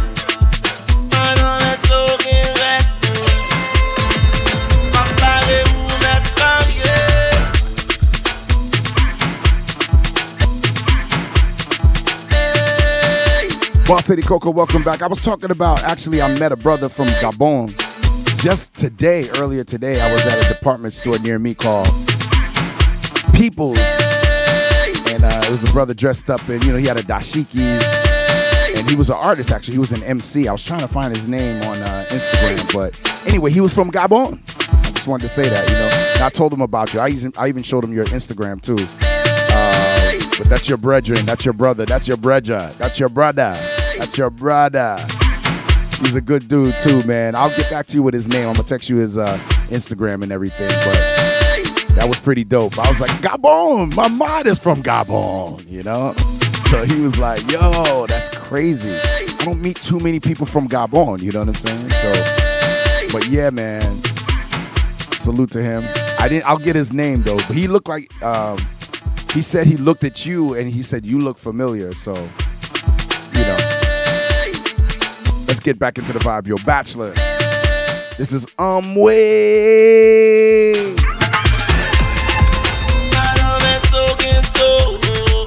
Boss 13.85 14.07
Lady 14.07 14.21
Coco, 14.21 14.51
welcome 14.51 14.83
back. 14.83 15.01
I 15.01 15.07
was 15.07 15.21
talking 15.21 15.51
about, 15.51 15.83
actually, 15.83 16.21
I 16.21 16.39
met 16.39 16.53
a 16.53 16.55
brother 16.55 16.87
from 16.87 17.07
Gabon 17.07 17.80
just 18.41 18.75
today, 18.75 19.29
earlier 19.37 19.63
today. 19.63 20.01
I 20.01 20.11
was 20.11 20.25
at 20.25 20.43
a 20.43 20.53
department 20.53 20.95
store 20.95 21.19
near 21.19 21.37
me 21.37 21.53
called 21.53 21.87
People's. 23.35 23.77
And 23.77 25.23
uh, 25.23 25.41
it 25.43 25.51
was 25.51 25.63
a 25.63 25.71
brother 25.71 25.93
dressed 25.93 26.27
up 26.27 26.47
and, 26.49 26.63
you 26.63 26.71
know, 26.71 26.77
he 26.79 26.87
had 26.87 26.99
a 26.99 27.03
dashiki. 27.03 27.61
And 28.75 28.89
he 28.89 28.95
was 28.95 29.11
an 29.11 29.17
artist, 29.17 29.51
actually. 29.51 29.73
He 29.73 29.79
was 29.79 29.91
an 29.91 30.01
MC. 30.01 30.47
I 30.47 30.53
was 30.53 30.65
trying 30.65 30.79
to 30.79 30.87
find 30.87 31.15
his 31.15 31.27
name 31.27 31.61
on 31.63 31.83
uh, 31.83 32.05
Instagram. 32.09 32.73
But 32.73 33.27
anyway, 33.27 33.51
he 33.51 33.61
was 33.61 33.75
from 33.75 33.91
Gabon. 33.91 34.39
I 34.87 34.91
just 34.91 35.07
wanted 35.07 35.27
to 35.27 35.29
say 35.29 35.47
that, 35.47 35.69
you 35.69 35.75
know. 35.75 36.13
And 36.15 36.23
I 36.23 36.29
told 36.29 36.51
him 36.51 36.61
about 36.61 36.95
you. 36.95 36.99
I 36.99 37.09
even, 37.09 37.31
I 37.37 37.47
even 37.47 37.61
showed 37.61 37.83
him 37.83 37.93
your 37.93 38.05
Instagram, 38.05 38.59
too. 38.59 38.77
Uh, 39.53 40.19
but 40.39 40.47
that's 40.47 40.67
your 40.67 40.79
brethren. 40.79 41.27
That's 41.27 41.45
your 41.45 41.53
brother. 41.53 41.85
That's 41.85 42.07
your 42.07 42.17
brethren. 42.17 42.73
That's 42.79 42.99
your 42.99 43.09
brother. 43.09 43.55
That's 43.99 44.17
your 44.17 44.31
brother. 44.31 44.97
He's 46.01 46.15
a 46.15 46.21
good 46.21 46.47
dude 46.47 46.75
too, 46.81 47.03
man. 47.03 47.35
I'll 47.35 47.55
get 47.55 47.69
back 47.69 47.87
to 47.87 47.93
you 47.93 48.03
with 48.03 48.13
his 48.13 48.27
name. 48.27 48.47
I'm 48.47 48.53
gonna 48.53 48.67
text 48.67 48.89
you 48.89 48.97
his 48.97 49.17
uh, 49.17 49.37
Instagram 49.69 50.23
and 50.23 50.31
everything. 50.31 50.67
But 50.67 51.95
That 51.95 52.05
was 52.07 52.19
pretty 52.19 52.43
dope. 52.43 52.77
I 52.79 52.89
was 52.89 52.99
like, 52.99 53.11
Gabon, 53.21 53.93
my 53.95 54.07
mod 54.07 54.47
is 54.47 54.57
from 54.59 54.81
Gabon, 54.81 55.69
you 55.69 55.83
know? 55.83 56.13
So 56.69 56.85
he 56.85 57.01
was 57.01 57.19
like, 57.19 57.39
yo, 57.51 58.05
that's 58.07 58.29
crazy. 58.29 58.91
I 58.93 59.25
don't 59.43 59.61
meet 59.61 59.75
too 59.75 59.99
many 59.99 60.19
people 60.21 60.45
from 60.45 60.69
Gabon, 60.69 61.21
you 61.21 61.31
know 61.31 61.39
what 61.39 61.49
I'm 61.49 61.53
saying? 61.55 61.89
So, 61.89 63.09
but 63.11 63.27
yeah, 63.27 63.49
man, 63.49 63.81
salute 65.11 65.51
to 65.51 65.61
him. 65.61 65.83
I 66.17 66.29
didn't, 66.29 66.47
I'll 66.47 66.57
get 66.57 66.77
his 66.77 66.93
name 66.93 67.23
though, 67.23 67.35
but 67.35 67.51
he 67.51 67.67
looked 67.67 67.89
like, 67.89 68.09
um, 68.23 68.57
he 69.33 69.41
said 69.41 69.67
he 69.67 69.75
looked 69.75 70.05
at 70.05 70.25
you 70.25 70.53
and 70.53 70.69
he 70.69 70.83
said, 70.83 71.05
you 71.05 71.19
look 71.19 71.37
familiar. 71.37 71.91
So, 71.93 72.13
let's 75.51 75.59
get 75.59 75.77
back 75.77 75.97
into 75.97 76.13
the 76.13 76.19
vibe, 76.19 76.47
yo. 76.47 76.55
Bachelor. 76.65 77.13
This 78.17 78.31
is 78.31 78.47
Um 78.57 78.95
Way. 78.95 80.71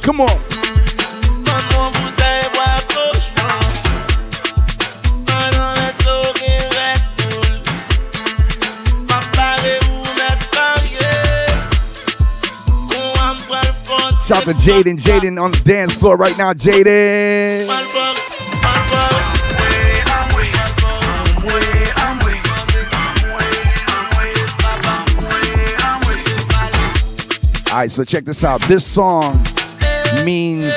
Come 0.03 0.21
on. 0.21 0.29
Shout 14.27 14.39
out 14.39 14.45
to 14.45 14.55
Jaden. 14.55 14.99
Jaden 14.99 15.43
on 15.43 15.51
the 15.53 15.61
dance 15.65 15.95
floor 15.95 16.17
right 16.19 16.37
now. 16.37 16.53
Jaden. 16.53 17.65
All 27.75 27.81
right, 27.81 27.91
so 27.91 28.05
check 28.05 28.25
this 28.25 28.45
out. 28.45 28.61
This 28.69 28.87
song 28.87 29.37
means 30.25 30.73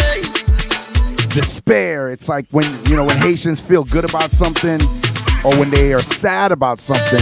despair. 1.27 2.09
It's 2.09 2.27
like 2.27 2.47
when 2.49 2.65
you 2.87 2.95
know 2.95 3.03
when 3.03 3.17
Haitians 3.17 3.61
feel 3.61 3.83
good 3.83 4.03
about 4.03 4.31
something 4.31 4.81
or 5.45 5.55
when 5.59 5.69
they 5.69 5.93
are 5.93 6.01
sad 6.01 6.51
about 6.51 6.79
something, 6.79 7.21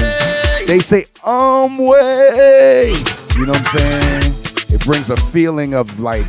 they 0.65 0.79
say 0.79 1.03
um 1.25 1.77
way. 1.77 2.93
You 3.35 3.47
know 3.47 3.51
what 3.51 3.67
I'm 3.75 3.77
saying? 3.77 4.33
It 4.73 4.81
brings 4.85 5.09
a 5.09 5.17
feeling 5.17 5.73
of 5.73 5.99
like 5.99 6.23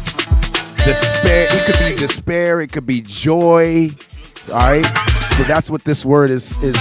despair. 0.85 1.47
It 1.48 1.66
could 1.66 1.78
be 1.78 1.94
despair, 1.94 2.60
it 2.60 2.73
could 2.73 2.85
be 2.85 3.01
joy. 3.02 3.90
All 4.52 4.59
right? 4.59 4.85
So 5.36 5.44
that's 5.44 5.70
what 5.70 5.85
this 5.85 6.05
word 6.05 6.31
is 6.31 6.51
is 6.64 6.74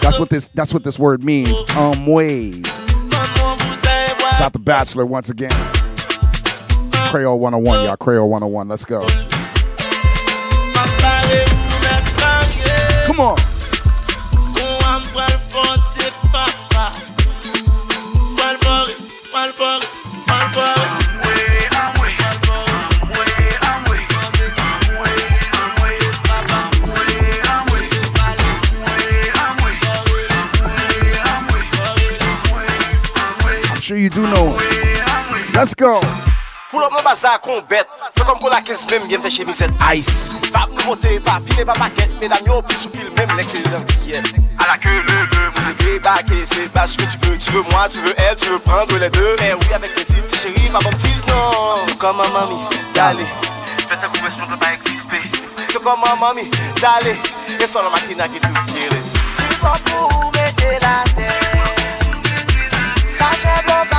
that's 0.00 0.18
what 0.18 0.30
this 0.30 0.48
that's 0.52 0.74
what 0.74 0.82
this 0.82 0.98
word 0.98 1.22
means. 1.22 1.52
Um 1.76 2.06
way. 2.06 2.60
Shout 4.32 4.40
out 4.40 4.52
to 4.54 4.58
Bachelor 4.58 5.06
once 5.06 5.30
again. 5.30 5.52
Creole 7.12 7.38
101, 7.38 7.84
y'all. 7.84 7.96
Creole 7.98 8.30
101. 8.30 8.68
Let's 8.68 8.86
go. 8.86 9.06
Come 13.06 13.20
on. 13.20 13.36
I'm 33.68 33.80
sure 33.82 33.98
you 33.98 34.08
do 34.08 34.22
know. 34.22 34.58
Let's 35.52 35.74
go. 35.74 36.21
Pull 36.72 36.82
up 36.82 36.92
mon 36.96 37.04
bazar 37.04 37.38
kon 37.44 37.60
bet 37.68 37.86
Fè 38.16 38.24
kom 38.24 38.38
pou 38.40 38.48
la 38.48 38.62
kes 38.64 38.86
mèm 38.88 39.04
gen 39.10 39.20
fè 39.20 39.30
che 39.36 39.44
mi 39.44 39.52
set 39.52 39.72
Ice. 39.92 40.40
Fap 40.54 40.72
nou 40.72 40.94
mote 40.94 41.18
pa 41.26 41.36
pile 41.44 41.66
pa 41.68 41.76
paket 41.76 42.16
Mesdames 42.22 42.48
yo 42.48 42.62
pis 42.64 42.86
ou 42.88 42.94
pile 42.94 43.12
mèm 43.18 43.36
lek 43.36 43.52
se 43.52 43.60
lèm 43.68 43.84
A 44.56 44.70
la 44.70 44.78
queue 44.80 45.04
le 45.04 45.18
le 45.28 45.42
Mon 45.52 45.72
débarqué 45.84 46.44
c'est 46.46 46.72
pas 46.72 46.86
ce 46.86 46.96
que 46.96 47.04
tu 47.04 47.18
veux. 47.26 47.38
Tu 47.38 47.50
veux 47.50 47.62
moi, 47.70 47.88
tu 47.90 47.98
veux 47.98 48.14
elle, 48.16 48.36
tu 48.36 48.48
veux 48.48 48.58
prendre 48.58 48.96
les 48.96 49.10
deux. 49.10 49.36
Mais 49.40 49.54
oui 49.54 49.74
avec 49.74 49.94
plaisir, 49.94 50.22
petit 50.22 50.38
chéri, 50.38 50.68
pas 50.70 50.78
baptise 50.78 51.24
non. 51.26 51.50
C'est 51.86 51.98
comme 51.98 52.20
un 52.20 52.28
mami, 52.28 52.56
d'aller. 52.94 53.26
Fais 53.88 53.96
ta 53.96 54.06
coupe, 54.08 54.22
ne 54.22 54.46
peut 54.46 54.56
pas 54.58 54.72
exister? 54.74 55.20
C'est 55.68 55.82
comme 55.82 56.00
un 56.04 56.16
mami, 56.16 56.50
d'aller. 56.80 57.16
Et 57.60 57.66
sans 57.66 57.82
la 57.82 57.90
machine 57.90 58.32
qui 58.32 58.40
tout 58.40 58.48
fearless 58.74 59.12
Si 59.36 59.58
toi 59.58 59.74
pour 59.84 60.32
mettre 60.32 60.64
la 60.80 61.04
tête, 61.14 62.04
sachez 63.12 63.91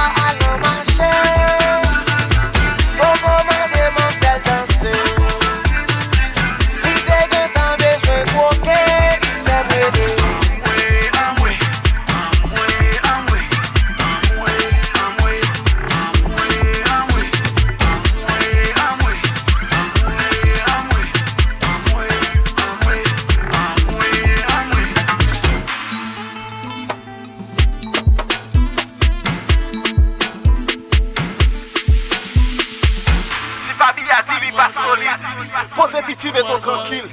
piti 36.13 36.31
meton 36.31 36.59
tranquille. 36.59 37.07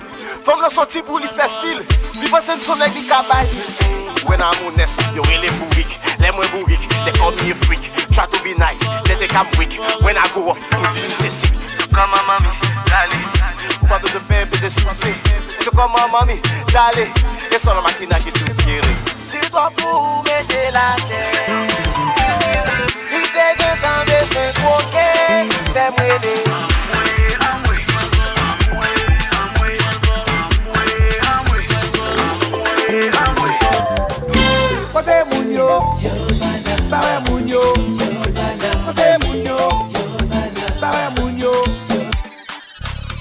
Fom 0.44 0.60
le 0.60 0.68
sorti 0.68 1.02
pour 1.02 1.18
li 1.18 1.28
fè 1.28 1.46
style. 1.48 1.82
Li 2.20 2.28
pose 2.28 2.52
n 2.56 2.60
son 2.60 2.76
nèg 2.80 2.94
li 2.94 3.06
kabay 3.08 3.48
When 4.28 4.42
I'm 4.42 4.52
honest, 4.66 5.00
yo 5.16 5.22
really 5.24 5.48
bourik 5.56 5.88
Les 6.20 6.30
moins 6.32 6.46
bourriques, 6.52 6.86
they 7.04 7.12
call 7.12 7.32
me 7.32 7.50
a 7.50 7.54
freak 7.54 7.80
Try 8.12 8.26
to 8.26 8.38
be 8.44 8.52
nice, 8.60 8.84
they 9.08 9.16
think 9.16 9.32
I'm 9.32 9.48
weak 9.56 9.80
When 10.02 10.16
I 10.16 10.28
go 10.34 10.50
up, 10.50 10.58
on 10.76 10.82
dit 10.92 11.00
mi 11.08 11.14
c'est 11.14 11.30
sick. 11.30 11.52
C'est 11.78 11.88
comme 11.88 12.12
un 12.12 12.26
mami, 12.28 12.52
dale. 12.86 13.16
Ou 13.82 13.86
pas 13.86 13.98
besoin 13.98 14.20
de 14.20 14.44
baiser 14.44 14.68
souci 14.68 15.14
C'est 15.58 15.74
comme 15.74 15.96
un 15.96 16.08
mami, 16.12 16.40
dale. 16.72 17.08
Et 17.52 17.58
sans 17.58 17.74
la 17.74 17.80
machine 17.80 18.08
qui 18.22 18.32
tout 18.32 18.52
fearless 18.62 19.30
Si 19.32 19.40
toi 19.50 19.70
pour 19.76 20.22
mettre 20.24 20.72
la 20.72 20.96
tête, 21.08 21.72
il 23.10 23.22
te 23.22 23.58
gagne 23.58 23.78
tant 23.80 24.04
besoin 24.04 24.52
croquer, 24.52 25.48
c'est 25.72 25.90
brûlé. 25.96 26.40
Kote 26.44 26.69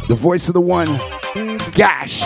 The 0.10 0.16
voice 0.16 0.48
of 0.48 0.56
the 0.56 0.62
one, 0.62 0.88
Gash. 1.76 2.24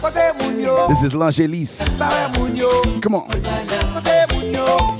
Kote 0.00 0.32
moun 0.38 0.60
yo, 0.60 0.86
This 0.86 1.02
is 1.02 1.14
L'Angélisse. 1.14 1.82
bawe 1.98 3.00
Come 3.02 3.16
on. 3.16 4.99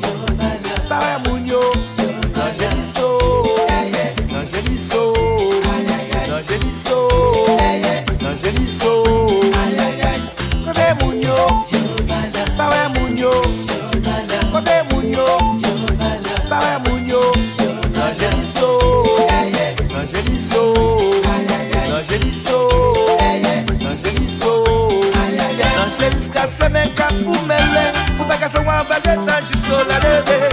La 29.88 29.98
leve. 30.00 30.48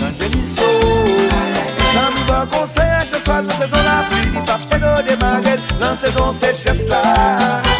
L'Angélisso, 0.00 0.62
San 1.94 2.14
mi 2.14 2.22
bon 2.26 2.46
conseil 2.58 2.90
à 3.00 3.04
chaque 3.04 3.24
fois, 3.24 3.42
dans 3.42 3.50
saison 3.56 3.76
la 3.84 4.04
pluie, 4.08 4.30
dit 4.30 4.46
pas 4.46 4.58
peine 4.70 4.80
de 4.80 5.08
démarrer, 5.08 5.58
dans 5.80 5.96
saison 5.96 6.32
sécheresse 6.32 6.88
là. 6.88 7.02
L'Angélisso, 7.02 7.75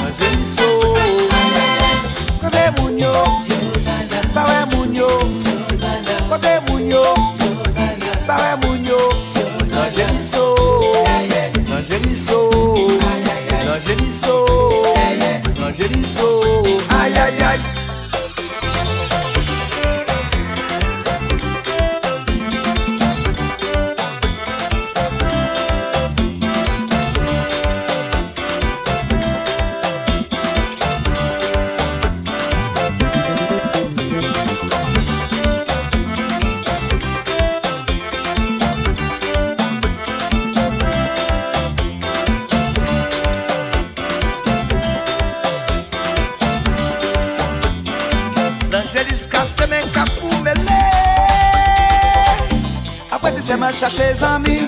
chaché, 53.97 54.14
zami 54.14 54.59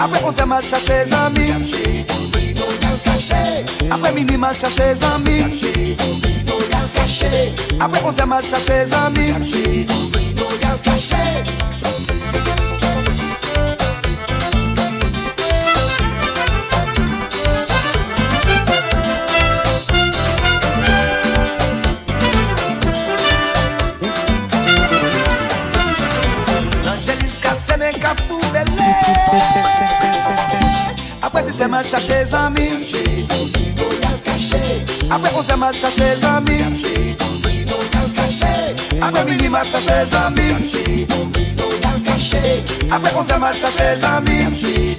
Après 0.00 0.20
concert 0.20 0.46
mal 0.46 0.64
cherché, 0.64 1.04
zami 1.04 1.52
Après 3.90 4.12
mini 4.12 4.36
mal 4.36 4.56
cherché, 4.56 4.94
zami 4.94 5.44
Après 7.80 8.00
concert 8.00 8.26
mal 8.26 8.44
cherché, 8.44 8.86
zami 8.86 10.25
chercher 31.86 32.24
les 32.24 32.34
amis. 32.34 32.70
Après 35.08 35.30
on 35.36 35.42
s'est 35.42 35.56
mal 35.56 35.74
chercher 35.74 36.02
les 36.16 36.24
amis. 36.24 36.62
Après 39.00 39.24
midi 39.24 39.48
mal 39.48 39.66
chercher 39.66 39.92
les 40.04 40.16
amis. 40.16 41.06
Après 42.90 43.12
on 43.16 43.22
s'est 43.22 43.38
mal 43.38 43.54
chercher 43.54 43.82
les 43.94 44.04
amis. 44.04 44.96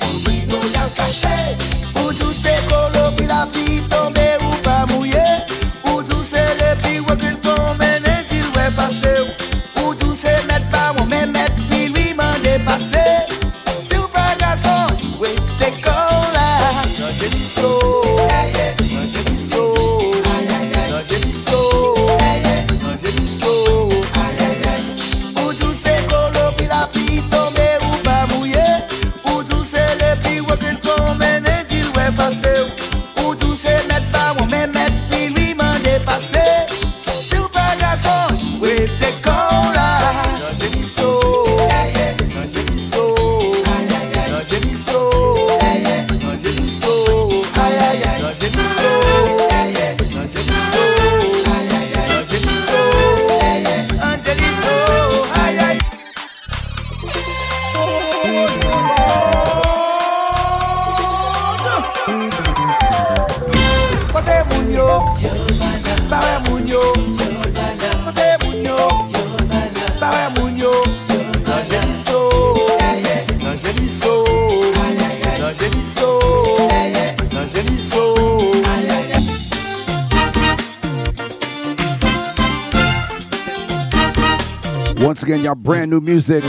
Brand 85.87 86.05
new 86.05 86.11
music 86.11 86.43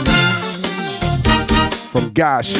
from 1.92 2.12
Gosh. 2.12 2.54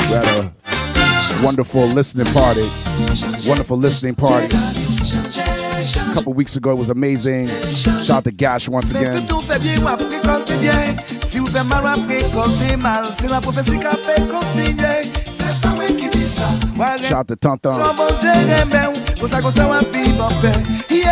We 0.00 0.14
had 0.14 0.26
a 0.26 0.52
wonderful 1.44 1.86
listening 1.86 2.26
party. 2.32 2.66
Wonderful 3.46 3.76
listening 3.76 4.14
party. 4.14 4.54
A 4.54 6.14
couple 6.14 6.32
weeks 6.32 6.56
ago, 6.56 6.70
it 6.72 6.78
was 6.78 6.88
amazing. 6.88 7.46
Shout 7.48 8.10
out 8.10 8.24
to 8.24 8.32
Gosh 8.32 8.68
once 8.68 8.90
again. 8.90 9.26
tout 9.26 9.42
fait 9.42 9.58
bien, 9.60 9.82
ou 9.82 9.88
après 9.88 10.08
récolte 10.08 10.58
bien 10.60 10.96
Si 11.24 11.38
vous 11.38 11.46
faites 11.46 11.66
mal, 11.66 11.84
ou 11.84 11.88
après 11.88 12.22
récolte 12.22 12.76
mal 12.78 13.04
C'est 13.18 13.28
la 13.28 13.40
prophétie 13.40 13.78
qui 13.78 13.86
a 13.86 13.96
fait 13.96 14.22
continuer 14.26 15.02
C'est 15.28 15.60
pas 15.60 15.74
moi 15.74 15.86
qui 15.86 16.08
dis 16.08 16.26
ça 16.26 16.44
Moi, 16.74 16.96
Shout 16.96 17.14
out 17.14 17.26
to 17.26 17.36
Tonton. 17.36 17.72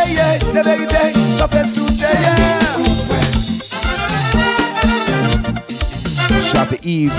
Yeah, 0.05 0.15
yeah, 0.15 0.39
c'est 0.53 0.65
vérité 0.65 0.97
Ça 1.39 1.47
fait 1.47 1.67
Shout 6.43 6.59
out 6.59 6.69
to 6.71 6.77
Eve. 6.83 7.13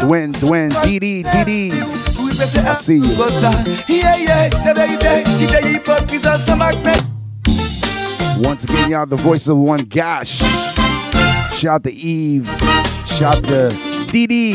Dwayne, 0.00 0.32
Dwayne, 0.32 0.72
Didi, 0.84 1.22
Didi. 1.22 1.70
I 1.70 2.74
see 2.74 2.96
you. 2.96 3.04
Yeah, 3.88 4.16
yeah, 4.16 4.50
Once 8.40 8.64
again, 8.64 8.90
y'all, 8.90 9.06
the 9.06 9.16
voice 9.16 9.46
of 9.46 9.56
one 9.58 9.84
Gosh. 9.84 10.38
Shout 11.54 11.74
out 11.76 11.84
to 11.84 11.92
Eve. 11.92 12.48
Shout 13.06 13.36
out 13.36 13.44
to 13.44 13.70
Didi, 14.10 14.54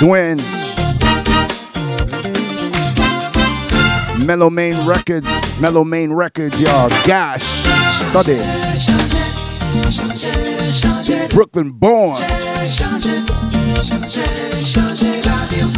Dwayne. 0.00 0.53
Mellow 4.26 4.48
Main 4.48 4.74
Records, 4.86 5.26
Mellow 5.60 5.84
Main 5.84 6.10
Records, 6.10 6.58
y'all. 6.58 6.88
Gosh, 7.06 7.44
study. 8.10 8.38
Brooklyn 11.34 11.70
born. 11.70 12.16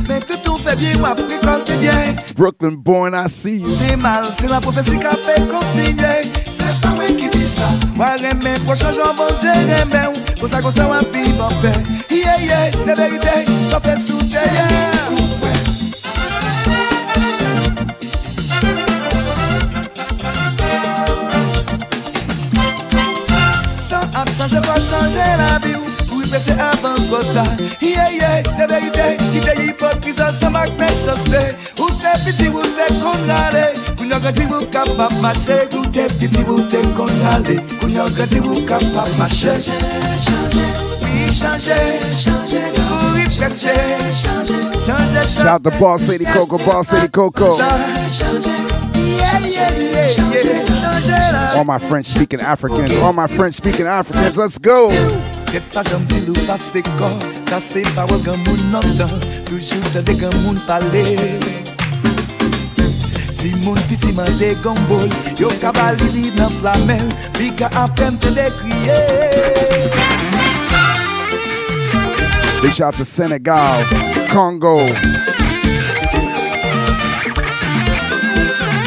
Mais 0.09 0.21
tout 0.21 0.39
tout 0.45 0.59
fait 0.59 0.77
bien, 0.77 0.97
ou 1.01 1.07
après 1.07 1.25
récolte 1.25 1.79
bien 1.81 2.15
Brooklyn 2.37 2.77
born, 2.77 3.15
I 3.15 3.29
see 3.29 3.59
you. 3.59 3.77
T'es 3.77 3.97
mal, 3.97 4.25
c'est 4.39 4.49
la 4.49 4.61
prophétie 4.61 4.99
qui 4.99 5.07
a 5.07 5.17
fait 5.17 5.47
chanje 24.37 24.61
pa 24.67 24.79
chanje 24.81 25.27
la 25.39 25.59
bi 25.63 25.73
bon 25.73 25.87
ou 26.13 26.17
Ou 26.17 26.23
i 26.23 26.29
pese 26.31 26.53
avan 26.53 26.97
kota 27.11 27.45
Ye 27.81 28.05
ye, 28.19 28.31
se 28.57 28.67
verite 28.71 29.07
Ki 29.33 29.41
te 29.41 29.55
hipokriza 29.61 30.33
sa 30.33 30.51
mak 30.51 30.73
me 30.79 30.89
chaste 30.89 31.43
Ou 31.79 31.89
te 32.01 32.13
piti 32.25 32.49
ou 32.49 32.63
te 32.77 32.87
konrale 33.03 33.65
Kou 33.97 34.05
nyo 34.05 34.21
ganti 34.25 34.47
ou 34.51 34.67
kapap 34.73 35.13
mache 35.23 35.59
Ou 35.77 35.87
te 35.93 36.07
piti 36.19 36.45
ou 36.47 36.65
te 36.71 36.83
konrale 36.97 37.59
Kou 37.79 37.91
nyo 37.93 38.09
ganti 38.17 38.41
ou 38.41 38.63
kapap 38.69 39.11
mache 39.19 39.57
Chanje, 39.57 39.81
chanje 40.27 40.69
Oui, 41.03 41.33
chanje, 41.33 41.81
chanje 42.23 42.63
Ou 42.87 43.17
i 43.17 43.29
pese 43.39 43.77
Chanje, 44.23 44.63
chanje 44.85 45.27
Shout 45.37 45.63
the 45.63 45.71
boss 45.79 46.09
lady 46.09 46.25
Coco, 46.25 46.59
boss 46.59 46.93
lady 46.93 47.09
Coco. 47.09 47.57
Chanje, 47.57 48.11
chanje 48.19 48.66
All 51.57 51.65
my 51.65 51.79
French 51.79 52.07
speaking 52.07 52.41
Africans, 52.41 52.95
all 52.97 53.13
my 53.13 53.27
French 53.27 53.55
speaking 53.55 53.87
Africans, 53.87 54.37
let's 54.37 54.59
go. 54.59 54.89
Ket 55.53 55.63
pa 55.73 55.83
jam 55.85 56.03
bil 56.09 56.35
pa 56.49 56.57
se 56.57 56.83
kor 56.99 57.13
Sa 57.47 57.61
se 57.61 57.83
parol 57.95 58.19
gan 58.25 58.41
moun 58.45 58.59
notan 58.73 59.13
Toujou 59.47 59.79
tande 59.95 60.17
gan 60.19 60.35
moun 60.43 60.59
pale 60.67 61.05
Si 63.39 63.55
moun 63.63 63.79
piti 63.87 64.11
mande 64.17 64.57
gambol 64.65 65.07
Yo 65.39 65.53
kabali 65.63 66.09
li 66.17 66.25
nan 66.35 66.51
flamel 66.59 67.07
Li 67.39 67.53
ka 67.55 67.71
te 67.95 68.11
de 68.35 68.51
kriye 68.59 69.01
Big 72.63 72.73
shout 72.73 72.95
to 72.95 73.05
Senegal, 73.05 73.85
Congo. 74.33 74.79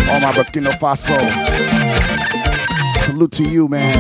All 0.10 0.20
my 0.20 0.32
Burkina 0.34 0.74
Faso. 0.74 1.79
Salute 3.20 3.34
to 3.34 3.44
you, 3.44 3.68
man. 3.68 3.94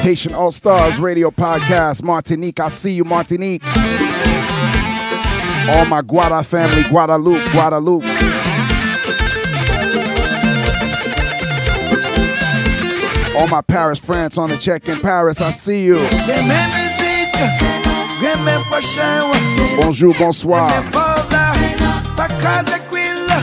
Haitian 0.00 0.32
All 0.32 0.50
Stars 0.50 0.98
Radio 0.98 1.30
Podcast, 1.30 2.02
Martinique. 2.02 2.60
I 2.60 2.70
see 2.70 2.92
you, 2.92 3.04
Martinique. 3.04 3.62
All 3.66 3.74
my 5.84 6.00
Guada 6.00 6.42
family, 6.46 6.82
Guadalupe, 6.88 7.44
Guadalupe. 7.50 8.06
All 13.38 13.48
my 13.48 13.60
Paris, 13.60 13.98
France 13.98 14.38
on 14.38 14.48
the 14.48 14.56
check 14.56 14.88
in 14.88 14.98
Paris, 15.00 15.42
I 15.42 15.50
see 15.50 15.84
you. 15.84 15.98
Remets 15.98 16.74
musique, 16.74 17.34
remets 18.22 18.64
prochain, 18.68 19.30
Bonjour, 19.76 20.14
bonsoir. 20.18 20.70
Paula, 20.90 21.52
pas 22.16 22.28
casa 22.40 22.78
quilla. 22.88 23.42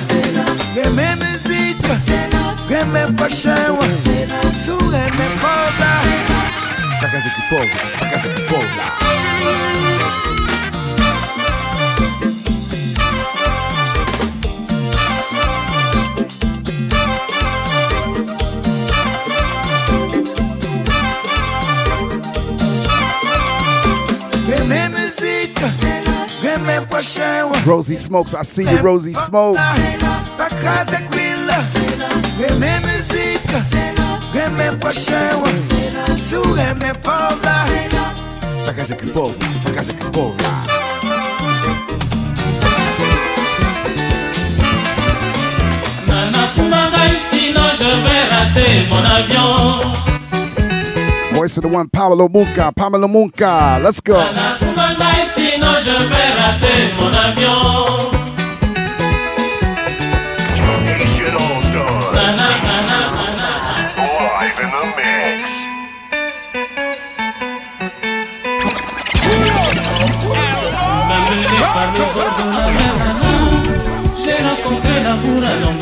Remets 0.73 1.19
musique, 1.19 2.34
remets 2.67 3.13
prochain, 3.13 3.77
sous 4.53 4.77
remets 4.77 5.39
Paula. 5.39 6.01
Pa' 7.01 7.09
casa 7.09 7.29
que 7.29 7.41
pobla, 7.49 7.75
pa' 7.99 8.07
casa 8.07 8.29
que 8.29 8.41
pobla. 8.41 8.85
Remets 24.47 24.89
musique, 24.89 25.59
remets 26.41 26.85
prochain, 26.87 27.51
Rosie 27.65 27.97
Smokes, 27.97 28.33
I 28.33 28.43
see 28.43 28.63
you, 28.63 28.77
Rosie 28.77 29.13
Smokes. 29.13 29.61
Pas 32.35 32.43
casa 32.43 32.43
quilla. 32.43 32.47
Remets 32.47 32.79
musique, 32.85 33.41
remets 34.33 34.77
prochain, 34.79 35.29
sous 36.19 36.43
remets 36.53 36.99
Paula. 37.01 37.65
Pa' 38.65 38.73
casa 38.73 38.95
que 38.95 39.07
pobla, 39.07 39.47
pa' 39.63 39.71
casa 39.71 39.93
que 39.93 40.05
pobla. 40.05 40.63
Nana 46.07 46.47
Kumagai, 46.55 47.17
sinon 47.31 47.69
je 47.77 47.91
vais 48.03 48.25
rater 48.29 48.87
mon 48.89 49.05
avion. 49.05 49.93
Voice 51.33 51.57
of 51.57 51.63
the 51.63 51.67
one, 51.67 51.87
Pamelo 51.89 52.27
Mounk'a, 52.29 52.71
Pamelo 52.71 53.07
Mounk'a. 53.07 53.79
Let's 53.81 54.01
go. 54.01 54.23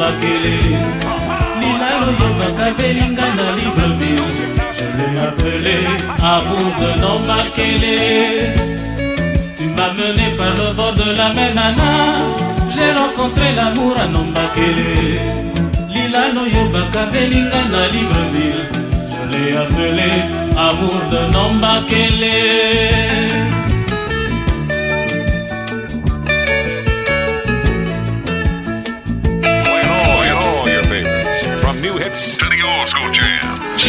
L'amour 0.04 0.36
à 0.38 0.48
Lombakele. 0.48 0.56
Lila 1.62 1.90
Loyoba 2.02 2.48
Kavelinga 2.58 3.28
na 3.38 3.48
Libreville. 3.58 4.28
Je 4.78 4.88
l'ai 4.98 5.20
appelé 5.20 5.78
amour 6.22 6.68
de 6.80 6.90
Lombakele. 7.02 7.96
Tu 9.58 9.66
m'as 9.76 9.94
mené 9.94 10.36
par 10.38 10.52
le 10.52 10.74
bord 10.74 10.94
de 10.94 11.08
la 11.18 11.34
mer, 11.34 11.54
nana. 11.56 11.92
J'ai 12.74 12.92
rencontré 13.00 13.54
l'amour 13.56 13.96
à 13.98 14.06
Lombakele. 14.06 15.20
Lila 15.90 16.24
Loyoba 16.34 16.82
Kavelinga 16.92 17.62
na 17.72 17.88
Libreville. 17.88 18.64
Je 19.12 19.22
l'ai 19.32 19.58
appelé 19.58 20.12
amour 20.58 21.02
de 21.12 21.20
Lombakele. 21.34 22.34
Playing 23.44 23.63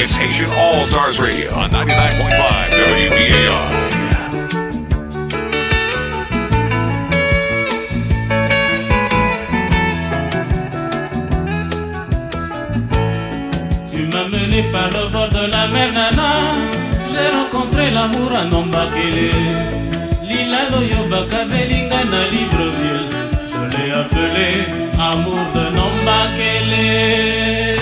It's 0.05 0.17
Haitian 0.17 0.51
All 0.51 0.85
Stars 0.85 1.19
Radio 1.19 1.49
on 1.55 1.71
99.5 1.71 2.29
WBAI. 2.77 3.57
Tu 13.91 14.07
m'as 14.13 14.29
mené 14.29 14.65
par 14.71 14.91
le 14.91 15.09
bord 15.09 15.31
de 15.31 15.47
la 15.51 15.69
mer, 15.69 15.91
nana. 15.91 16.53
J'ai 17.11 17.31
rencontré 17.35 17.91
l'amour 17.91 18.31
à 18.37 18.45
Nombakele. 18.45 19.31
Lila 20.23 20.69
Loyoba 20.71 21.25
Kabelinga 21.31 22.05
na 22.05 22.29
Libreville. 22.29 23.09
Je 23.49 23.63
l'ai 23.73 23.91
appelé 23.91 24.67
amour 24.99 25.47
de 25.55 25.65
Nombakele. 25.77 27.74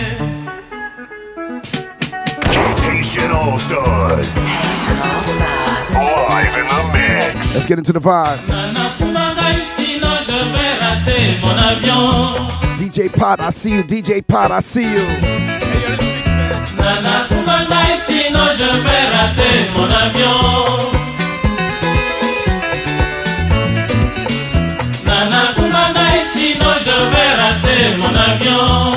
Nation 3.15 3.31
All 3.31 3.59
Stars. 3.59 4.49
Live 5.93 6.57
in 6.57 6.67
the 6.67 6.91
mix. 6.95 7.55
Let's 7.55 7.67
get 7.67 7.77
into 7.77 7.93
the 7.93 8.01
vibe. 8.01 8.49
Nana 8.49 8.89
Kumagai, 8.97 9.61
sinon 9.77 10.17
je 10.25 10.41
vais 10.53 10.79
rater 10.81 11.39
mon 11.43 11.59
avion. 11.59 12.49
DJ 12.79 13.13
Pot, 13.13 13.41
I 13.41 13.51
see 13.51 13.73
you. 13.73 13.83
DJ 13.83 14.27
Pot, 14.27 14.51
I 14.51 14.61
see 14.61 14.85
you. 14.85 15.07
Nana 16.79 17.27
Kumagai, 17.29 17.99
sinon 17.99 18.49
je 18.57 18.71
vais 18.81 19.05
rater 19.13 19.69
mon 19.77 19.91
avion. 20.05 20.79
Nana 25.05 25.53
Kumagai, 25.55 26.25
sinon 26.25 26.75
je 26.81 26.97
vais 27.13 27.33
rater 27.37 27.97
mon 27.99 28.15
avion. 28.17 28.92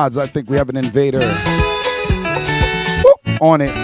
Mods, 0.00 0.16
I 0.16 0.26
think 0.26 0.48
we 0.48 0.56
have 0.56 0.70
an 0.70 0.78
invader. 0.78 1.18
Whoop, 3.04 3.42
on 3.42 3.60
it. 3.60 3.76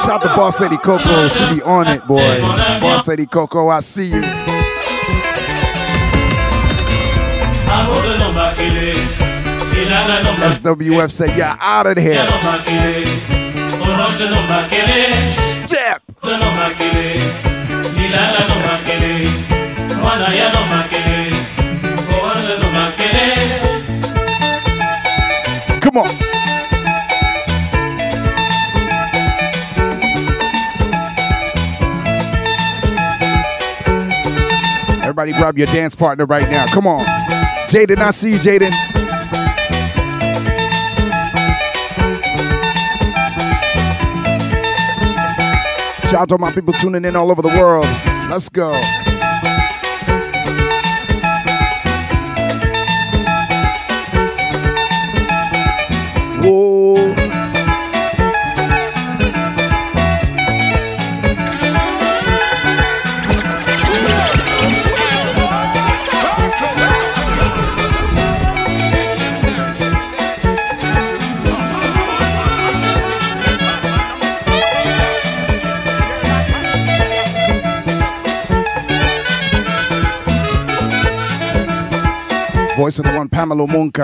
Shout 0.00 0.08
out 0.08 0.22
to 0.22 0.28
Boss 0.34 0.60
Lady 0.62 0.78
Coco. 0.78 1.28
She 1.28 1.56
be 1.56 1.62
on 1.62 1.88
it, 1.88 2.06
boy. 2.06 2.40
Boss 2.80 3.06
Lady 3.06 3.26
Coco, 3.26 3.68
I 3.68 3.80
see 3.80 4.06
you. 4.06 4.22
SWF 10.40 11.10
say, 11.10 11.36
yeah, 11.36 11.58
out 11.60 11.86
of 11.86 11.98
here. 11.98 12.26
No 16.38 16.50
makele 16.50 17.20
Lilala 17.96 18.48
no 18.48 18.56
makele 18.66 19.28
Mwana 20.02 20.28
ya 20.34 20.52
no 20.52 20.60
makele 20.66 21.30
no 22.60 22.68
makele 22.72 23.22
Come 25.80 25.98
on. 25.98 26.08
Everybody 35.02 35.32
grab 35.32 35.58
your 35.58 35.66
dance 35.66 35.94
partner 35.94 36.24
right 36.24 36.48
now. 36.48 36.66
Come 36.68 36.86
on. 36.86 37.04
Jaden, 37.68 37.98
I 37.98 38.10
see 38.12 38.30
you, 38.30 38.38
Jaden. 38.38 39.01
Shout 46.12 46.20
out 46.20 46.28
to 46.28 46.36
my 46.36 46.52
people 46.52 46.74
tuning 46.74 47.06
in 47.06 47.16
all 47.16 47.30
over 47.30 47.40
the 47.40 47.48
world. 47.48 47.86
Let's 48.28 48.50
go. 48.50 48.72
Whoa. 56.46 57.01
Voice 82.82 82.98
of 82.98 83.04
the 83.04 83.12
one, 83.12 83.28
Pamelo 83.28 83.68
Mounk'a. 83.68 84.02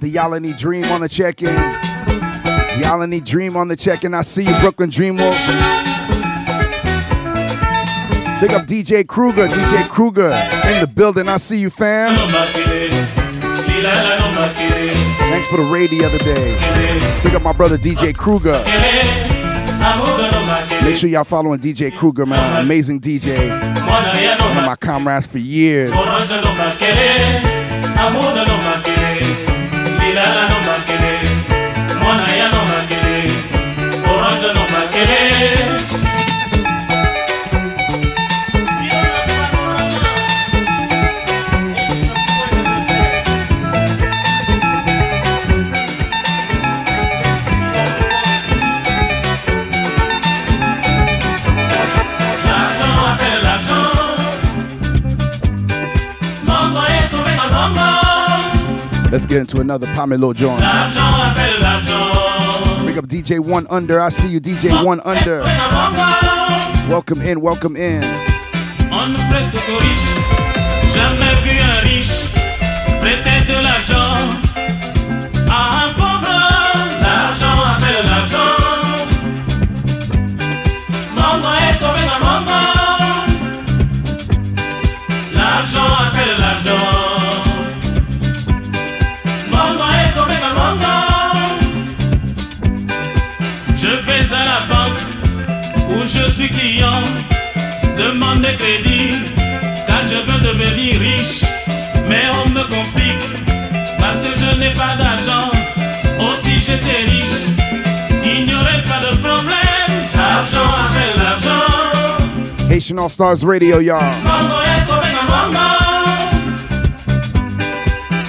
Yalani 0.00 0.56
Dream 0.56 0.84
on 0.92 1.00
the 1.00 1.08
check-in. 1.08 1.48
Yalani 2.78 3.24
Dream 3.24 3.56
on 3.56 3.66
the 3.66 3.76
check-in. 3.76 4.14
I 4.14 4.22
see 4.22 4.44
you, 4.44 4.58
Brooklyn 4.60 4.90
Dream 4.90 5.16
Wolf. 5.16 5.36
Big 8.40 8.52
up 8.52 8.66
DJ 8.66 9.06
Kruger, 9.06 9.48
DJ 9.48 9.88
Kruger 9.88 10.30
in 10.68 10.80
the 10.82 10.86
building. 10.86 11.26
I 11.26 11.38
see 11.38 11.58
you, 11.58 11.70
fam. 11.70 12.14
Thanks 15.30 15.48
for 15.48 15.56
the 15.56 15.68
raid 15.72 15.88
the 15.88 16.04
other 16.04 16.18
day. 16.18 16.52
Big 17.22 17.34
up 17.34 17.40
my 17.40 17.52
brother 17.52 17.78
DJ 17.78 18.14
Kruger. 18.14 18.62
Make 20.84 20.96
sure 20.96 21.08
y'all 21.08 21.24
following 21.24 21.60
DJ 21.60 21.96
Kruger, 21.96 22.26
man. 22.26 22.62
Amazing 22.62 23.00
DJ. 23.00 23.48
One 23.48 24.58
of 24.58 24.66
my 24.66 24.76
comrades 24.78 25.26
for 25.26 25.38
years. 25.38 25.90
Let's 59.16 59.24
get 59.24 59.38
into 59.38 59.62
another 59.62 59.86
Pamelo 59.86 60.34
joint. 60.34 60.58
Big 62.86 62.98
up 62.98 63.06
DJ 63.06 63.40
One 63.40 63.66
Under. 63.70 63.98
I 63.98 64.10
see 64.10 64.28
you, 64.28 64.42
DJ 64.42 64.84
One 64.84 65.00
Under. 65.06 65.40
Welcome 66.86 67.22
in, 67.22 67.40
welcome 67.40 67.76
in. 67.76 68.02
Jamais 70.92 71.34
vu 71.44 71.58
un 71.62 71.80
riche 71.84 72.30
prêter 73.00 73.40
de 73.46 73.62
l'argent 73.62 74.45
Des 98.46 98.54
crédits 98.54 99.24
car 99.88 100.02
je 100.04 100.18
veux 100.30 100.40
devenir 100.40 101.00
riche. 101.00 101.42
Mais 102.08 102.26
on 102.44 102.48
me 102.50 102.62
complique 102.62 103.26
parce 103.98 104.20
que 104.20 104.38
je 104.38 104.58
n'ai 104.58 104.72
pas 104.72 104.94
d'argent. 104.96 105.50
Oh, 106.20 106.34
si 106.40 106.58
j'étais 106.58 107.10
riche, 107.10 107.46
il 108.24 108.46
n'y 108.46 108.54
aurait 108.54 108.84
pas 108.84 109.00
de 109.00 109.16
problème. 109.18 109.90
L'argent 110.14 110.70
appelle 110.84 111.16
l'argent. 111.18 112.70
Haitian 112.70 112.98
All 112.98 113.10
Stars 113.10 113.42
Radio, 113.42 113.80
y'all. 113.80 114.12
Mongo 114.24 114.60
est 114.62 114.86
comme 114.86 115.10
un 115.10 115.48
bongo. 115.48 115.68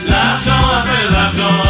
L'argent 0.07 0.63
appelle 0.79 1.11
l'argent. 1.11 1.67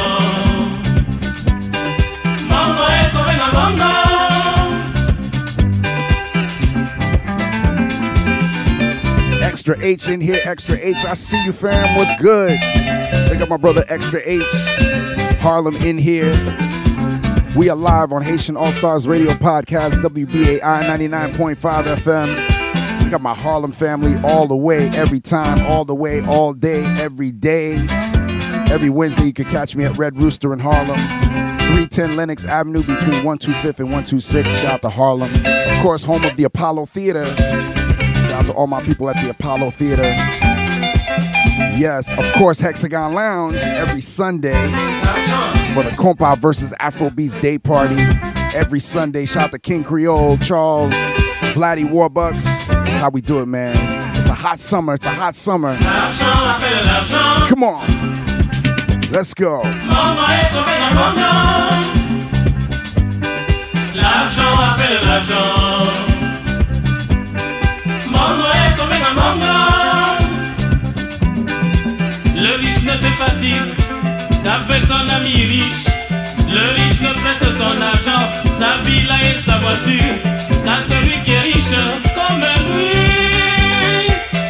Extra 9.67 9.85
H 9.85 10.07
in 10.07 10.21
here, 10.21 10.39
Extra 10.45 10.77
H. 10.77 11.03
I 11.03 11.13
see 11.13 11.43
you, 11.43 11.51
fam. 11.51 11.97
What's 11.97 12.21
good? 12.21 12.57
Big 13.29 13.41
up 13.41 13.49
my 13.49 13.57
brother 13.57 13.83
Extra 13.89 14.21
H. 14.23 14.41
Harlem 15.41 15.75
in 15.85 15.97
here. 15.97 16.31
We 17.53 17.67
are 17.67 17.75
live 17.75 18.13
on 18.13 18.21
Haitian 18.21 18.55
All 18.55 18.67
Stars 18.67 19.09
Radio 19.09 19.31
Podcast, 19.31 20.01
WBAI 20.01 20.61
99.5 20.61 21.83
FM. 21.83 23.11
Got 23.11 23.19
my 23.19 23.33
Harlem 23.33 23.73
family 23.73 24.15
all 24.23 24.47
the 24.47 24.55
way, 24.55 24.87
every 24.91 25.19
time, 25.19 25.61
all 25.65 25.83
the 25.83 25.95
way, 25.95 26.23
all 26.23 26.53
day, 26.53 26.85
every 27.01 27.33
day. 27.33 27.73
Every 28.71 28.89
Wednesday, 28.89 29.25
you 29.25 29.33
can 29.33 29.45
catch 29.47 29.75
me 29.75 29.83
at 29.83 29.97
Red 29.97 30.15
Rooster 30.15 30.53
in 30.53 30.59
Harlem. 30.59 30.97
310 30.97 32.15
Lenox 32.15 32.45
Avenue 32.45 32.83
between 32.83 33.21
125th 33.21 33.79
and 33.79 33.91
126. 33.91 34.47
Shout 34.47 34.75
out 34.75 34.81
to 34.83 34.89
Harlem. 34.89 35.29
Of 35.43 35.83
course, 35.83 36.05
home 36.05 36.23
of 36.23 36.37
the 36.37 36.45
Apollo 36.45 36.85
Theater. 36.85 37.25
Out 38.37 38.45
to 38.45 38.53
all 38.53 38.67
my 38.67 38.83
people 38.83 39.09
at 39.09 39.15
the 39.23 39.31
Apollo 39.31 39.71
Theater. 39.71 40.03
Yes, 41.75 42.11
of 42.15 42.31
course, 42.33 42.59
Hexagon 42.59 43.15
Lounge 43.15 43.55
every 43.55 43.99
Sunday 43.99 44.53
for 45.73 45.81
the 45.81 45.89
Compa 45.97 46.37
versus 46.37 46.69
Afrobeats 46.79 47.41
Day 47.41 47.57
Party. 47.57 47.95
Every 48.55 48.79
Sunday, 48.79 49.25
shout 49.25 49.45
out 49.45 49.51
to 49.53 49.59
King 49.59 49.83
Creole, 49.83 50.37
Charles, 50.37 50.93
Vladdy 51.53 51.83
Warbucks. 51.83 52.67
That's 52.67 52.97
how 52.97 53.09
we 53.09 53.21
do 53.21 53.39
it, 53.39 53.47
man. 53.47 53.75
It's 54.15 54.29
a 54.29 54.35
hot 54.35 54.59
summer. 54.59 54.93
It's 54.93 55.05
a 55.07 55.09
hot 55.09 55.35
summer. 55.35 55.75
Come 57.49 57.63
on. 57.63 57.87
Let's 59.11 59.33
go. 59.33 59.63
L'argent 63.95 64.59
appelle 64.59 65.01
l'argent. 65.07 66.06
Le 72.35 72.55
riche 72.59 72.83
ne 72.83 72.95
sympathise 72.95 73.75
qu'avec 74.43 74.85
son 74.85 75.09
ami 75.09 75.45
riche. 75.45 75.85
Le 76.49 76.73
riche 76.75 77.01
ne 77.01 77.13
prête 77.13 77.53
son 77.53 77.81
argent, 77.81 78.23
sa 78.59 78.77
villa 78.83 79.15
et 79.21 79.37
sa 79.37 79.57
voiture 79.57 80.15
qu'à 80.63 80.81
celui 80.81 81.21
qui 81.23 81.31
est 81.31 81.41
riche 81.41 81.77
comme 82.15 82.41
lui. 82.75 82.93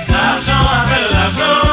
L'argent 0.10 0.64
appelle 0.74 1.10
l'argent. 1.12 1.67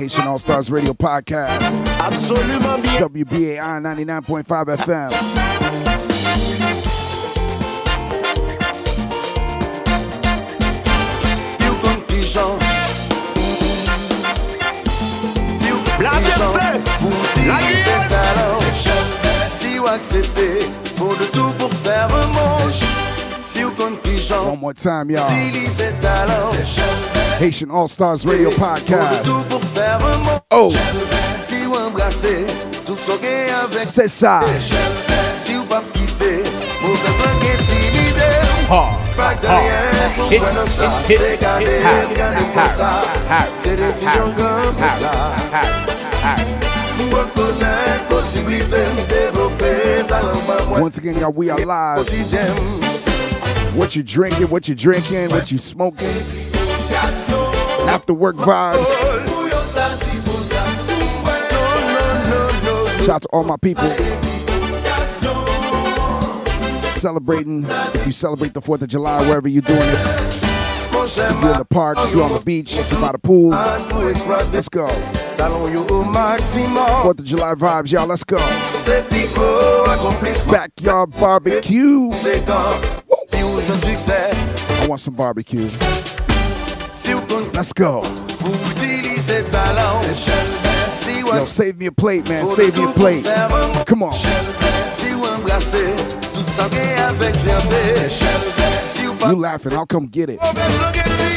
Haitian 0.04 0.26
All 0.28 0.38
Stars 0.38 0.70
Radio 0.70 0.92
Podcast. 0.92 1.62
Absolument 1.98 2.82
bien. 2.82 3.00
WBAI 3.00 3.80
99.5 3.80 4.68
FM. 4.76 6.14
Tiu 11.58 11.72
kon 11.82 12.00
ki 12.08 12.20
jan 12.28 12.58
Tiu 15.62 15.76
La 16.04 16.12
ki 16.20 16.32
jan 16.36 16.52
fierté. 16.52 16.92
Pour 17.00 17.16
La 17.48 17.58
utiliser 17.60 17.96
guerre. 17.96 18.08
talent 18.12 18.60
Si 19.56 19.78
ou 19.78 19.86
accepte 19.86 20.48
Faut 20.98 21.14
de 21.20 21.26
tout 21.32 21.52
pour 21.58 21.72
faire 21.84 22.08
un 22.12 22.26
manche 22.36 22.84
Si 23.46 23.64
ou 23.64 23.70
kon 23.78 23.96
ki 24.04 24.18
jan 24.18 24.50
One 24.52 24.60
more 24.60 24.74
time, 24.74 25.10
y'all. 25.10 25.30
Haitian 27.40 27.70
All 27.70 27.88
Stars 27.88 28.24
Radio 28.26 28.50
Podcast. 28.50 29.24
Tout 29.84 29.98
pour 29.98 30.00
faire 30.00 30.06
un 30.06 30.18
manche 30.18 30.40
Oh. 30.50 30.68
Si 31.42 31.66
ou 31.66 31.74
embrasser 31.74 32.46
Tout 32.86 32.94
qui 32.94 33.26
avec 33.26 33.88
C'est 33.90 34.08
ça. 34.08 34.40
Si 34.58 35.56
ou 35.56 35.62
pas 35.64 35.82
quitter 35.92 36.42
Mauvais 36.82 37.08
langue 37.18 37.48
intimidé 37.54 38.70
Hard, 38.70 38.94
Pas 39.16 39.34
de 39.34 39.46
hard. 39.46 39.62
rien 39.62 40.10
pour 40.16 40.32
Hit, 40.32 40.40
prendre 40.40 40.68
ça 40.68 40.84
hit, 40.84 41.10
hit, 41.10 41.18
C'est 41.18 41.40
garder, 41.40 41.64
hit, 41.64 41.84
hard, 41.84 42.16
garder 42.16 42.36
comme 42.38 42.58
hard, 42.58 42.70
ça 42.70 42.90
hard, 43.30 43.48
C'est 43.58 43.76
décision 43.76 44.10
hard, 44.10 44.34
comme 44.36 44.82
hard, 44.82 45.00
ça 45.00 45.58
hard, 46.22 46.40
Pour 46.96 47.18
reconnaître 47.18 48.04
possibilité 48.08 48.76
Développer 49.08 50.06
talent 50.08 50.32
par 50.46 50.66
moi 50.66 50.80
Once 50.80 50.98
again, 50.98 51.14
y'all, 51.20 51.32
we 51.34 51.50
are 51.50 51.58
live. 51.58 52.06
What 53.76 53.96
you 53.96 54.04
drinking, 54.04 54.48
what 54.50 54.68
you 54.68 54.74
drinking, 54.76 55.30
what 55.30 55.50
you 55.50 55.58
smoking. 55.58 56.06
After 57.88 58.14
work 58.14 58.36
vibes. 58.36 59.33
Shout 63.04 63.16
out 63.16 63.22
to 63.22 63.28
all 63.34 63.44
my 63.44 63.58
people 63.58 63.86
celebrating. 66.96 67.66
If 67.68 68.06
you 68.06 68.12
celebrate 68.12 68.54
the 68.54 68.62
4th 68.62 68.80
of 68.80 68.88
July, 68.88 69.20
wherever 69.28 69.46
you're 69.46 69.60
doing 69.60 69.78
it. 69.82 69.98
If 71.06 71.42
you're 71.42 71.52
in 71.52 71.58
the 71.58 71.66
park, 71.68 71.98
you're 72.14 72.22
on 72.22 72.32
the 72.32 72.40
beach, 72.42 72.74
you're 72.74 73.00
by 73.02 73.12
the 73.12 73.18
pool. 73.18 73.50
Let's 73.50 74.70
go. 74.70 74.88
Talent 75.36 75.74
yo 75.74 75.86
au 75.86 76.04
maximum 76.04 76.76
4th 76.76 77.18
of 77.18 77.24
July 77.26 77.54
vibes, 77.54 77.92
y'all. 77.92 78.06
Let's 78.06 78.24
go. 78.24 78.38
Backyard 80.50 81.10
barbecue. 81.10 82.10
I 84.80 84.86
want 84.88 85.00
some 85.02 85.14
barbecue. 85.14 85.68
Let's 87.52 87.74
go. 87.74 88.02
Pour 91.34 91.42
utiliser 91.42 91.42
talent 91.42 91.44
Si 91.44 91.44
ou 91.44 91.44
Yo, 91.44 91.44
save 91.44 91.78
me 91.78 91.86
a 91.86 91.92
plate, 91.92 92.28
man. 92.28 92.46
Save 92.48 92.76
me 92.76 92.84
a 92.84 92.92
plate. 92.92 93.86
Come 93.86 94.02
on. 94.02 94.12
Si 94.12 95.14
ou 95.14 95.24
embrasser 95.24 95.94
Tout 96.32 96.44
ça 96.56 96.68
qui 96.68 96.76
est 96.76 97.00
avec 97.00 97.36
fierté 97.36 98.08
Si 98.08 99.06
ou 99.06 99.14
pas 99.14 99.28
You 99.28 99.40
laughing, 99.40 99.72
I'll 99.72 99.86
come 99.86 100.08
get 100.10 100.30
it. 100.30 100.38
Oh, 100.42 100.52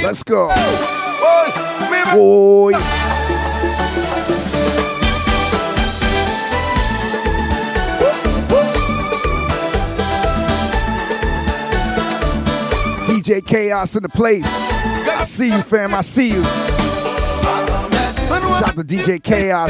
Let's 0.04 0.24
go. 0.24 0.50
Boy. 2.14 2.74
DJ 13.08 13.46
Chaos 13.46 13.96
in 13.96 14.04
the 14.04 14.10
place. 14.10 14.46
I 14.46 15.24
see 15.26 15.48
you, 15.48 15.62
fam. 15.64 15.94
I 15.94 16.02
see 16.02 16.30
you. 16.30 16.87
Shout 18.28 18.76
to 18.76 18.84
DJ 18.84 19.24
Chaos. 19.24 19.70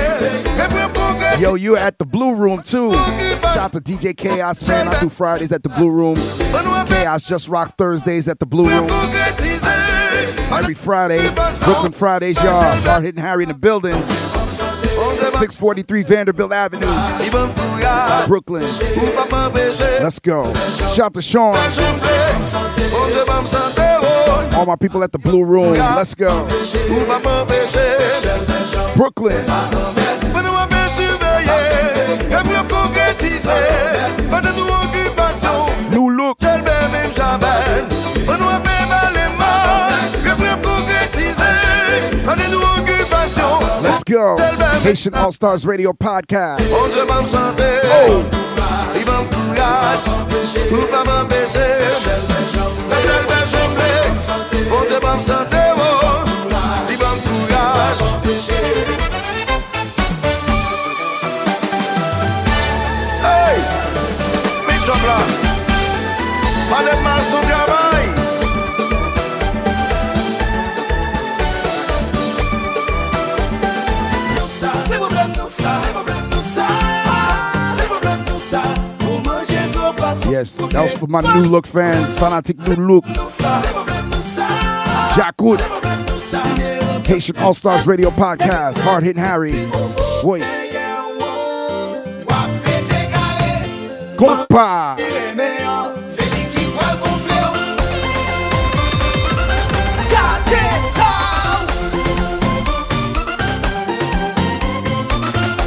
Yo, 1.40 1.56
you 1.56 1.78
at 1.78 2.00
the 2.00 2.06
Blue 2.06 2.34
Room 2.34 2.64
too. 2.64 2.92
Shout 2.94 3.72
to 3.74 3.82
DJ 3.82 4.18
Chaos, 4.18 4.68
man. 4.68 4.88
I 4.88 5.00
do 5.00 5.10
Fridays 5.10 5.52
at 5.52 5.62
the 5.62 5.70
Blue 5.70 5.92
Room. 5.92 6.16
Chaos 6.88 7.28
just 7.28 7.48
rock 7.50 7.78
Thursdays 7.78 8.28
at 8.28 8.40
the 8.40 8.46
Blue 8.48 8.68
Room. 8.68 8.90
Every 10.50 10.74
Friday, 10.74 11.30
Brooklyn 11.64 11.92
Fridays, 11.92 12.38
y'all. 12.38 12.76
Hard 12.82 13.04
hitting 13.04 13.22
Harry 13.22 13.44
in 13.44 13.50
the 13.50 13.56
building. 13.56 13.96
643 15.38 16.04
Vanderbilt 16.04 16.52
Avenue, 16.52 16.88
Brooklyn. 18.28 18.64
Let's 20.02 20.20
go. 20.20 20.52
Shout 20.96 21.14
to 21.14 21.22
Sean. 21.22 21.54
All 24.58 24.66
my 24.66 24.76
people 24.76 25.04
at 25.04 25.12
the 25.12 25.20
Blue 25.20 25.44
Room. 25.44 25.74
Let's 25.74 26.16
go. 26.16 26.48
Brooklyn. 28.96 29.46
New 35.92 36.18
look. 36.18 36.38
Let's 43.82 44.04
go. 44.04 44.38
Haitian 44.82 45.14
All 45.14 45.32
Stars 45.32 45.66
Radio 45.66 45.94
Podcast. 45.94 46.62
On 46.74 46.90
journée 54.68 54.82
On 54.82 54.86
Dieu 54.86 55.00
va 55.02 55.16
me 55.16 55.22
santé 55.22 55.58
oh 55.76 55.80
Il 56.90 56.98
va 56.98 57.06
me 57.08 57.20
courage 57.22 58.04
Hey 63.24 63.62
Big 64.68 64.82
Yes, 80.30 80.58
that 80.58 80.74
was 80.74 80.94
for 80.94 81.08
my 81.08 81.22
new 81.22 81.48
look 81.48 81.66
fans. 81.66 82.18
Fanatic 82.18 82.60
new 82.60 82.76
look. 82.76 83.06
Jackwood. 85.16 85.62
Haitian 87.08 87.38
All 87.38 87.54
Stars 87.54 87.88
Radio 87.88 88.10
Podcast. 88.10 88.78
Hard 88.82 89.04
hitting 89.04 89.24
Harry. 89.24 89.54
Wait. 90.24 90.44
Compa. 94.18 94.98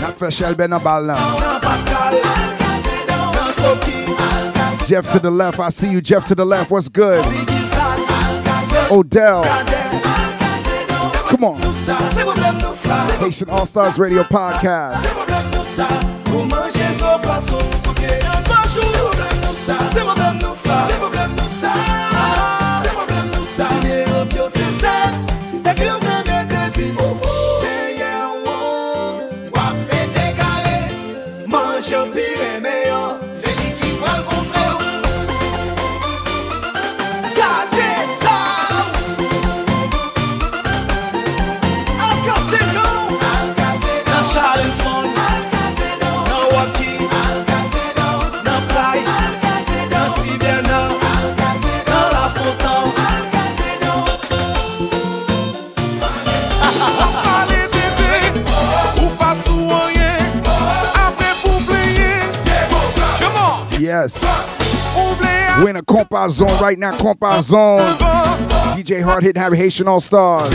Not 0.03 0.19
for 0.19 0.29
Shelben 0.29 0.79
Abal 0.79 1.07
now. 1.07 2.50
Jeff 4.91 5.13
to 5.13 5.21
the 5.21 5.31
left. 5.31 5.61
I 5.61 5.71
see 5.71 5.89
you, 5.89 6.01
Jeff 6.01 6.27
to 6.27 6.35
the 6.35 6.45
left. 6.45 6.69
What's 6.73 6.89
good? 6.89 7.25
Odell. 8.91 9.45
Come 11.29 11.45
on. 11.45 11.61
Haitian 13.21 13.51
All 13.51 13.67
Stars 13.67 14.01
Radio 14.01 14.25
Podcast. 14.25 15.07
c'est 19.93 21.20
We're 65.81 65.95
in 65.95 65.97
a 65.97 65.99
compound 65.99 66.33
zone 66.33 66.61
right 66.61 66.79
now. 66.79 66.97
Compound 66.99 67.45
zone. 67.45 67.81
DJ 68.77 69.03
Hard 69.03 69.23
Hit 69.23 69.37
Harry 69.37 69.57
Haitian 69.57 69.89
All 69.89 70.01
Stars. 70.01 70.53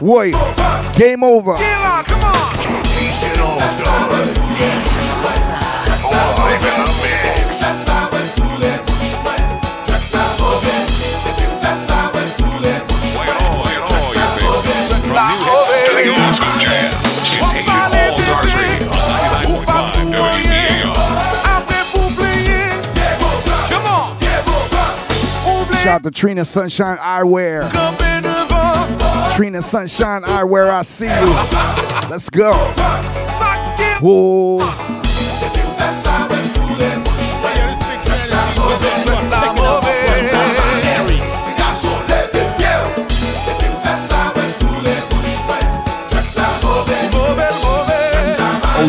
Wait. 0.00 0.34
Game 0.96 1.22
over. 1.22 1.56
Haitian 1.56 3.40
All 3.40 3.60
Stars. 3.60 4.50
Live 7.60 8.09
out 25.90 26.04
to 26.04 26.10
Trina 26.12 26.44
Sunshine 26.44 26.98
Eyewear. 26.98 27.68
Trina 29.34 29.60
Sunshine 29.60 30.22
Eyewear, 30.22 30.70
I 30.70 30.82
see 30.82 31.06
you. 31.06 32.08
Let's 32.08 32.30
go. 32.30 32.52
Whoa. 34.00 34.58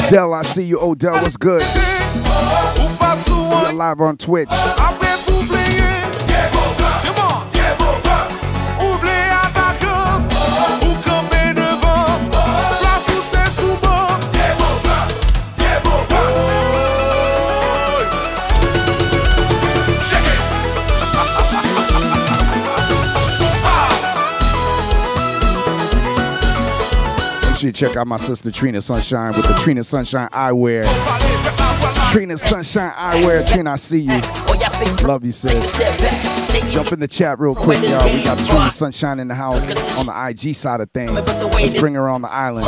Odell, 0.05 0.33
I 0.33 0.43
see 0.43 0.63
you. 0.63 0.79
Odell, 0.79 1.13
what's 1.13 1.37
good? 1.37 1.63
You're 3.27 3.73
live 3.73 4.01
on 4.01 4.17
Twitch. 4.17 4.49
Sure 27.61 27.67
you 27.67 27.73
check 27.73 27.95
out 27.95 28.07
my 28.07 28.17
sister 28.17 28.51
Trina 28.51 28.81
Sunshine 28.81 29.33
with 29.35 29.47
the 29.47 29.53
Trina 29.61 29.83
Sunshine 29.83 30.27
Eyewear. 30.29 30.83
Trina 32.11 32.37
Sunshine 32.37 32.91
Eyewear. 32.91 33.47
Trina, 33.47 33.71
I 33.71 33.75
see 33.75 33.99
you. 33.99 34.19
Love 35.07 35.23
you, 35.23 35.31
sis. 35.31 35.53
Jump 36.73 36.91
in 36.91 36.99
the 36.99 37.07
chat 37.07 37.39
real 37.39 37.53
quick, 37.53 37.77
y'all. 37.87 38.11
We 38.11 38.23
got 38.23 38.37
Trina 38.39 38.71
Sunshine 38.71 39.19
in 39.19 39.27
the 39.27 39.35
house 39.35 39.99
on 39.99 40.07
the 40.07 40.29
IG 40.29 40.55
side 40.55 40.81
of 40.81 40.89
things. 40.91 41.11
Let's 41.11 41.79
bring 41.79 41.93
her 41.93 42.09
on 42.09 42.23
the 42.23 42.31
island. 42.31 42.65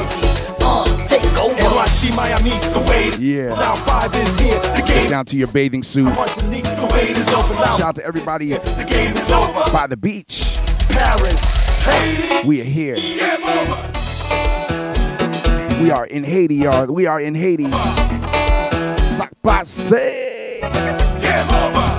NYC 1.44 2.16
Miami, 2.16 2.52
the 2.52 2.86
wait. 2.88 3.18
Yeah. 3.18 3.50
Now 3.50 3.76
five 3.76 4.14
is 4.16 4.40
here. 4.40 4.60
The 4.60 4.84
game 4.86 5.10
Down 5.10 5.26
to 5.26 5.38
your 5.38 5.48
bathing 5.48 5.84
suit. 5.84 6.06
The 6.06 6.90
wait 6.94 7.18
is 7.18 7.28
over. 7.30 7.54
Now 7.56 7.78
Shout 7.78 7.82
out 7.82 7.96
to 7.96 8.06
everybody 8.06 8.50
the 8.50 8.86
game 8.88 9.18
is 9.18 9.32
over. 9.32 9.72
by 9.72 9.88
the 9.88 9.98
beach. 9.98 10.58
Paris, 10.90 11.42
Haiti. 11.84 12.48
We 12.48 12.62
are 12.62 12.66
here. 12.66 14.03
We 15.84 15.92
are 15.92 16.06
in 16.06 16.24
Haiti, 16.24 16.56
y'all. 16.56 16.88
We 16.88 17.08
are 17.08 17.20
in 17.20 17.36
Haiti. 17.36 17.70
Sak 19.04 19.34
Pase. 19.44 19.90
Game 21.20 21.52
over. 21.60 21.98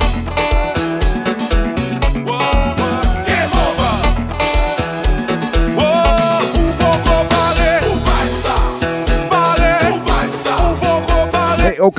Game 3.28 3.52
over. 3.60 3.92
Oh, 5.76 6.24
ou 11.84 11.92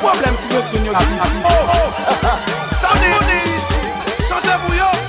problem 0.00 0.34
ti 0.36 0.54
yo 0.54 0.62
sou 0.62 0.80
nyo 0.80 0.92
ki 0.92 1.04
Souni, 2.80 3.12
chante 4.28 4.54
pou 4.64 4.74
yo. 4.74 5.07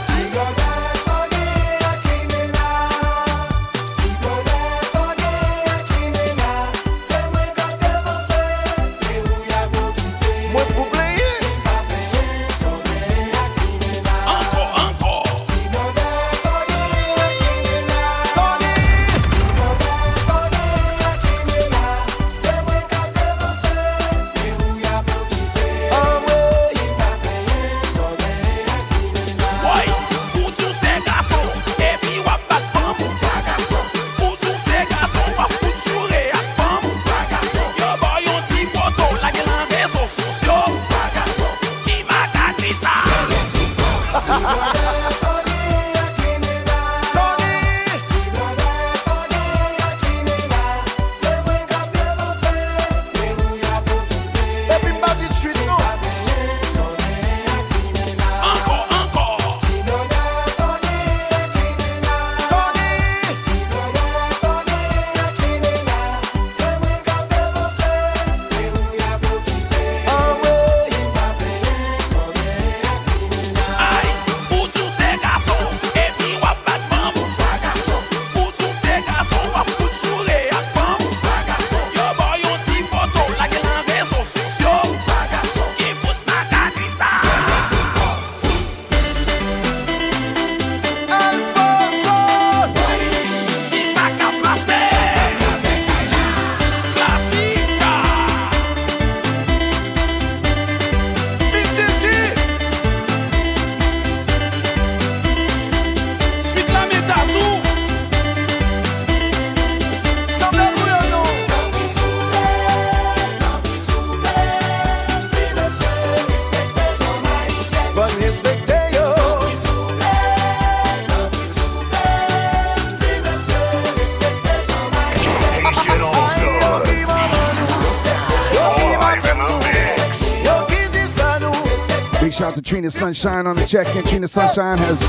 Sunshine 133.19 133.47
on 133.47 133.57
the 133.57 133.65
check-in. 133.65 134.01
Trina 134.05 134.29
Sunshine 134.29 134.77
has 134.77 135.01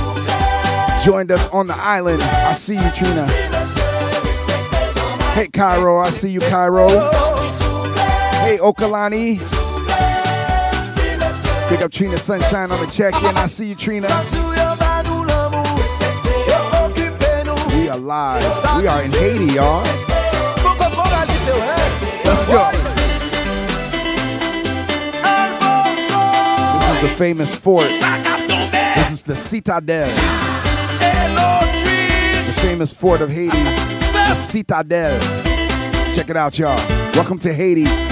joined 1.04 1.30
us 1.30 1.46
on 1.50 1.68
the 1.68 1.76
island. 1.76 2.20
I 2.24 2.54
see 2.54 2.74
you, 2.74 2.90
Trina. 2.90 3.24
Hey, 5.30 5.46
Cairo. 5.46 6.00
I 6.00 6.10
see 6.10 6.28
you, 6.28 6.40
Cairo. 6.40 6.88
Hey, 6.88 8.58
Okalani. 8.58 9.38
Pick 11.68 11.82
up 11.82 11.92
Trina 11.92 12.16
Sunshine 12.16 12.72
on 12.72 12.80
the 12.80 12.90
check-in. 12.90 13.36
I 13.36 13.46
see 13.46 13.68
you, 13.68 13.76
Trina. 13.76 14.08
We 17.68 17.88
are 17.90 17.96
live. 17.96 18.42
We 18.80 18.88
are 18.88 19.02
in 19.04 19.12
Haiti, 19.12 19.54
y'all. 19.54 19.84
Let's 22.24 22.46
go. 22.46 22.79
The 27.00 27.08
famous 27.08 27.56
fort. 27.56 27.88
This 27.88 29.10
is 29.10 29.22
the 29.22 29.34
Citadel. 29.34 30.14
The 32.44 32.58
famous 32.60 32.92
fort 32.92 33.22
of 33.22 33.30
Haiti. 33.30 33.56
The 33.56 34.34
Citadel. 34.34 35.18
Check 36.12 36.28
it 36.28 36.36
out, 36.36 36.58
y'all. 36.58 36.76
Welcome 37.14 37.38
to 37.38 37.54
Haiti. 37.54 38.09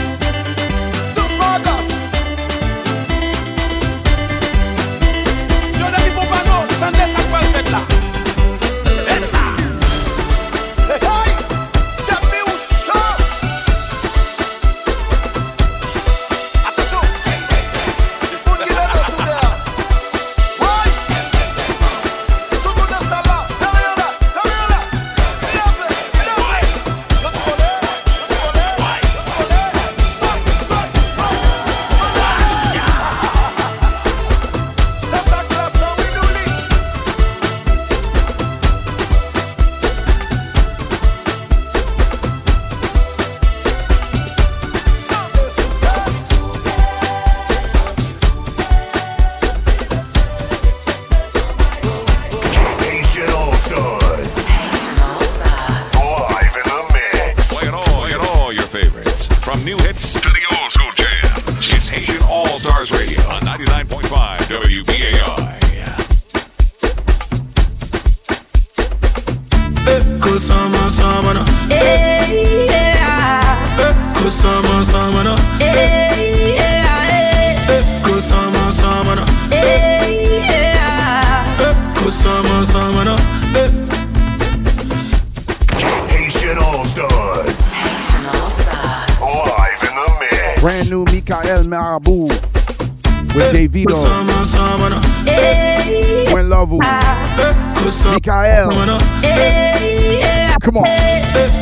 Sama 98.59 98.73
Mikael. 98.73 98.75
sama 98.75 98.87
na. 98.87 100.59
Come 100.61 100.79
on. 100.79 101.58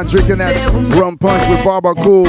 Sunshine, 0.00 0.24
drinking 0.24 0.38
that 0.38 0.96
rum 0.98 1.18
punch 1.18 1.46
with 1.50 1.62
Cool. 2.02 2.26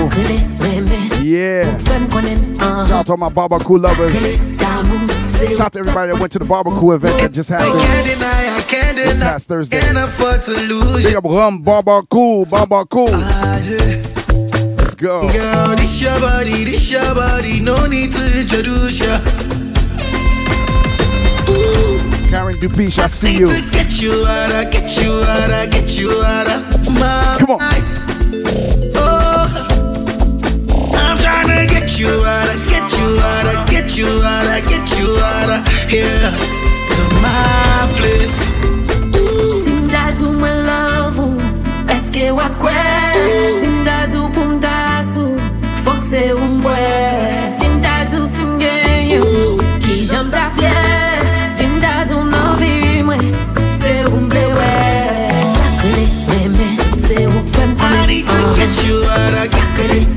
Yeah. 1.24 1.78
Shout 1.78 2.92
out 2.92 3.06
to 3.06 3.12
all 3.14 3.18
my 3.18 3.30
Cool 3.60 3.80
lovers. 3.80 4.14
Shout 4.14 5.62
out 5.62 5.74
to 5.74 5.80
everybody 5.80 6.12
that 6.12 6.20
went 6.20 6.34
to 6.34 6.40
the 6.40 6.46
Cool 6.46 6.94
event 6.94 7.18
that 7.20 7.32
just 7.32 7.50
happened 7.50 7.80
Can't 7.80 8.08
deny, 8.08 8.58
I 8.58 8.62
can't 8.68 8.98
this 8.98 9.16
past 9.16 9.48
Thursday. 9.48 9.80
Can't 9.80 9.98
afford 9.98 10.42
to 10.42 10.52
lose 10.52 11.04
Big 11.04 11.16
up 11.16 11.24
Rum 11.24 11.62
Baba 11.62 12.04
Cool. 12.10 12.46
Let's 14.76 14.96
go. 14.96 15.32
Girl, 15.32 15.76
this 15.76 16.02
your 16.02 16.20
body, 16.20 16.66
this 16.66 16.92
your 16.92 17.16
body. 17.16 17.62
No 17.62 17.86
need 17.86 18.12
to 18.12 18.40
introduce 18.42 19.00
ya. 19.00 19.20
Karen 22.30 22.56
Dupiche, 22.56 23.00
I 23.00 23.08
see 23.08 23.38
you. 23.38 23.48
Get 23.72 24.02
you 24.02 24.26
out, 24.28 24.52
I 24.52 24.66
get 24.66 24.98
you 25.02 25.12
out, 25.12 25.52
I 25.52 25.68
get 25.68 25.98
you 25.98 26.22
out 26.24 26.48
of 26.48 26.71
my 27.00 27.36
Come 27.40 27.52
on. 27.52 27.60
Oh, 28.96 29.46
I'm 30.94 31.18
trying 31.18 31.48
to 31.48 31.74
get 31.74 32.00
you 32.00 32.08
out, 32.08 32.50
I 32.50 32.58
get 32.70 32.88
you 32.98 33.08
out, 33.30 33.46
I 33.46 33.66
get 33.66 33.98
you 33.98 34.08
out, 34.08 34.48
I 34.48 34.62
get 34.62 34.86
you 34.98 35.08
out 35.18 35.50
of 35.50 35.68
here 35.90 36.32
to 36.96 37.04
my 37.24 37.88
place. 37.98 38.40
Simdazu 39.64 40.30
mwen 40.40 40.66
love 40.66 41.44
Eske 41.94 42.32
wakwe 42.32 42.74
Simdazu 43.62 44.30
pou 44.34 44.46
mdazu 44.46 45.42
Fok 45.84 46.00
se 46.00 46.34
ou 46.34 46.48
you 58.92 59.04
out, 59.06 59.34
I 59.34 60.11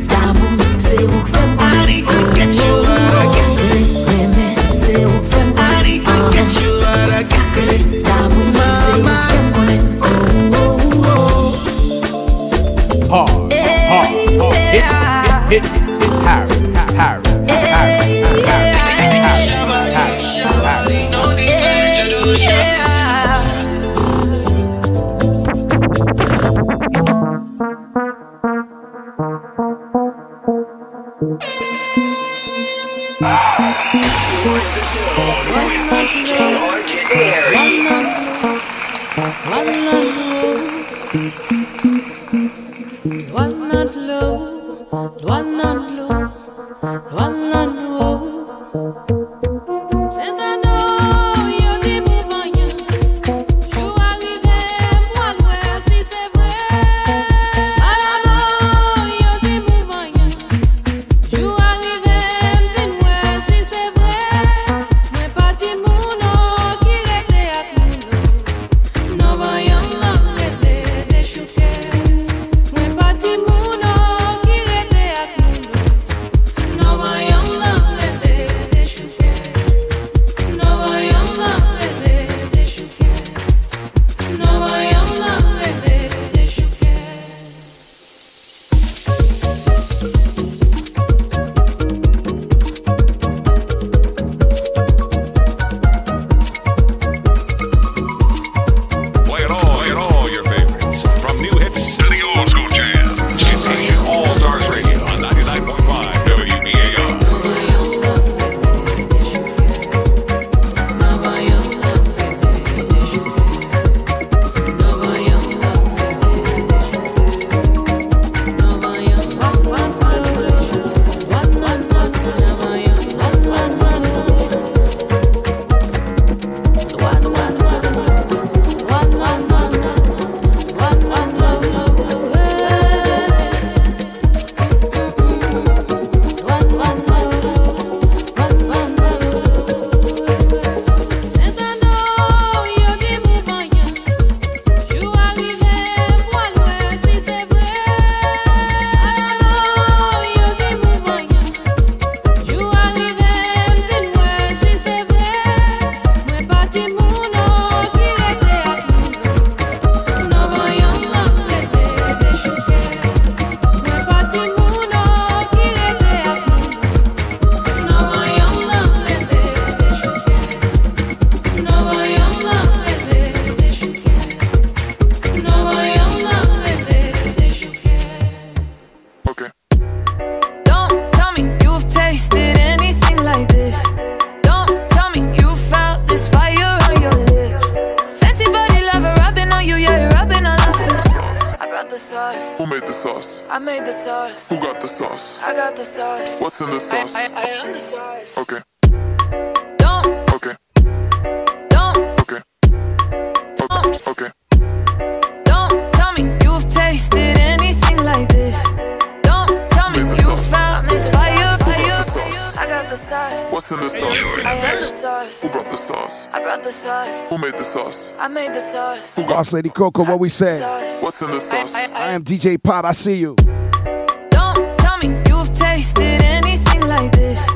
Lady 219.54 219.70
Coco, 219.70 220.02
what 220.02 220.18
we 220.18 220.28
say? 220.28 220.60
What's 221.00 221.22
in 221.22 221.30
the 221.30 221.38
sauce? 221.38 221.72
I, 221.76 221.84
I, 221.84 221.84
I, 221.84 222.08
I 222.08 222.10
am 222.10 222.24
DJ 222.24 222.60
Pot. 222.60 222.84
I 222.84 222.90
see 222.90 223.14
you. 223.18 223.36
Don't 223.36 224.76
tell 224.78 224.98
me 224.98 225.06
you've 225.28 225.54
tasted 225.54 226.20
anything 226.22 226.80
like 226.80 227.12
this. 227.12 227.46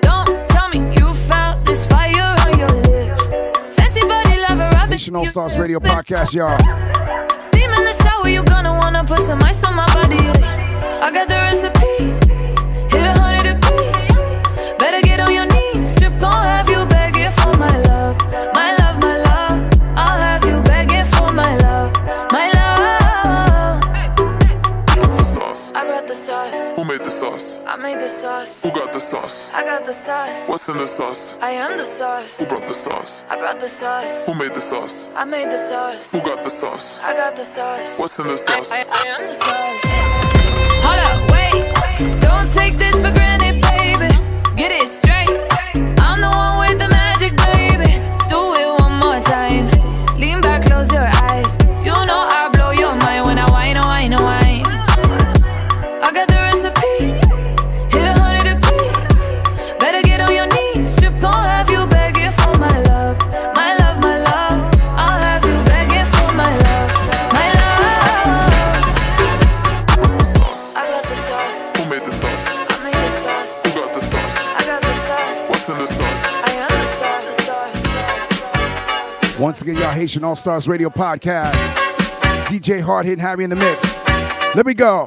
Don't 0.00 0.48
tell 0.48 0.68
me 0.68 0.78
you 0.96 1.12
felt 1.12 1.66
this 1.66 1.84
fire 1.86 2.36
on 2.46 2.56
your 2.56 2.70
lips. 2.88 3.26
Fancy 3.74 4.00
body 4.02 4.36
lover, 4.48 5.16
All 5.16 5.26
Stars 5.26 5.58
Radio 5.58 5.80
Podcast, 5.80 6.34
y'all. 6.34 6.56
Steam 7.40 7.68
in 7.68 7.84
the 7.84 7.96
shower, 8.00 8.28
you're 8.28 8.44
gonna 8.44 8.72
wanna 8.72 9.02
put 9.02 9.18
some 9.26 9.42
ice 9.42 9.64
on 9.64 9.74
my 9.74 9.86
body. 9.92 10.18
I 10.18 11.10
got 11.12 11.26
the 11.26 11.34
recipe. 11.34 11.89
Who 26.80 26.86
made 26.86 27.04
the 27.04 27.10
sauce? 27.10 27.58
I 27.66 27.76
made 27.76 28.00
the 28.00 28.08
sauce. 28.08 28.62
Who 28.62 28.70
got 28.70 28.90
the 28.90 29.00
sauce? 29.00 29.50
I 29.52 29.64
got 29.64 29.84
the 29.84 29.92
sauce. 29.92 30.48
What's 30.48 30.66
in 30.66 30.78
the 30.78 30.86
sauce? 30.86 31.36
I 31.42 31.50
am 31.50 31.76
the 31.76 31.84
sauce. 31.84 32.38
Who 32.38 32.46
brought 32.46 32.66
the 32.66 32.72
sauce? 32.72 33.22
I 33.28 33.36
brought 33.36 33.60
the 33.60 33.68
sauce. 33.68 34.24
Who 34.24 34.34
made 34.34 34.54
the 34.54 34.62
sauce? 34.62 35.10
I 35.14 35.26
made 35.26 35.50
the 35.50 35.58
sauce. 35.58 36.10
Who 36.10 36.22
got 36.22 36.42
the 36.42 36.48
sauce? 36.48 37.02
I 37.02 37.12
got 37.12 37.36
the 37.36 37.44
sauce. 37.44 37.98
What's 37.98 38.18
in 38.18 38.28
the 38.28 38.38
sauce? 38.38 38.72
I, 38.72 38.78
I, 38.78 38.84
I 38.92 39.06
am 39.14 39.26
the 39.26 39.34
sauce. 39.34 39.82
Hold 40.86 41.00
up, 41.04 41.20
wait. 41.34 42.22
Don't 42.22 42.50
take 42.54 42.78
this 42.78 42.94
for 42.94 43.12
granted, 43.12 43.60
baby. 43.60 44.56
Get 44.56 44.70
it. 44.70 44.99
Haitian 80.00 80.24
All 80.24 80.34
Stars 80.34 80.66
Radio 80.66 80.88
Podcast. 80.88 81.52
DJ 82.46 82.80
Hard 82.80 83.04
Hit 83.04 83.18
Harry 83.18 83.44
in 83.44 83.50
the 83.50 83.56
mix. 83.56 83.84
Let 84.54 84.64
me 84.64 84.72
go. 84.72 85.06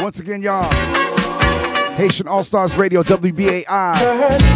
Once 0.00 0.20
again, 0.20 0.42
y'all. 0.42 0.70
Haitian 1.96 2.28
All 2.28 2.44
Stars 2.44 2.76
Radio, 2.76 3.02
WBAI. 3.02 4.46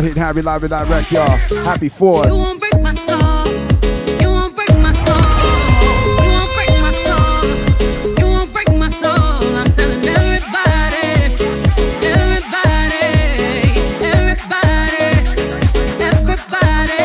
Hard 0.00 0.08
Hit 0.08 0.16
Harry 0.16 0.40
live 0.40 0.62
and 0.62 0.70
direct, 0.70 1.12
y'all. 1.12 1.36
Happy 1.62 1.90
Fourth. 1.90 2.26
You 2.26 2.34
won't 2.34 2.58
break 2.58 2.80
my 2.82 2.94
soul. 2.94 3.46
You 4.18 4.30
won't 4.30 4.56
break 4.56 4.70
my 4.78 4.94
soul. 5.04 5.44
You 6.24 6.30
won't 6.32 6.54
break 6.56 6.72
my 6.80 6.90
soul. 7.04 7.44
You 8.18 8.26
won't 8.32 8.50
break 8.50 8.68
my 8.78 8.88
soul. 8.88 9.12
I'm 9.60 9.70
telling 9.70 10.00
everybody, 10.08 11.36
everybody, 12.00 12.96
everybody, 14.00 15.04
everybody. 16.08 17.04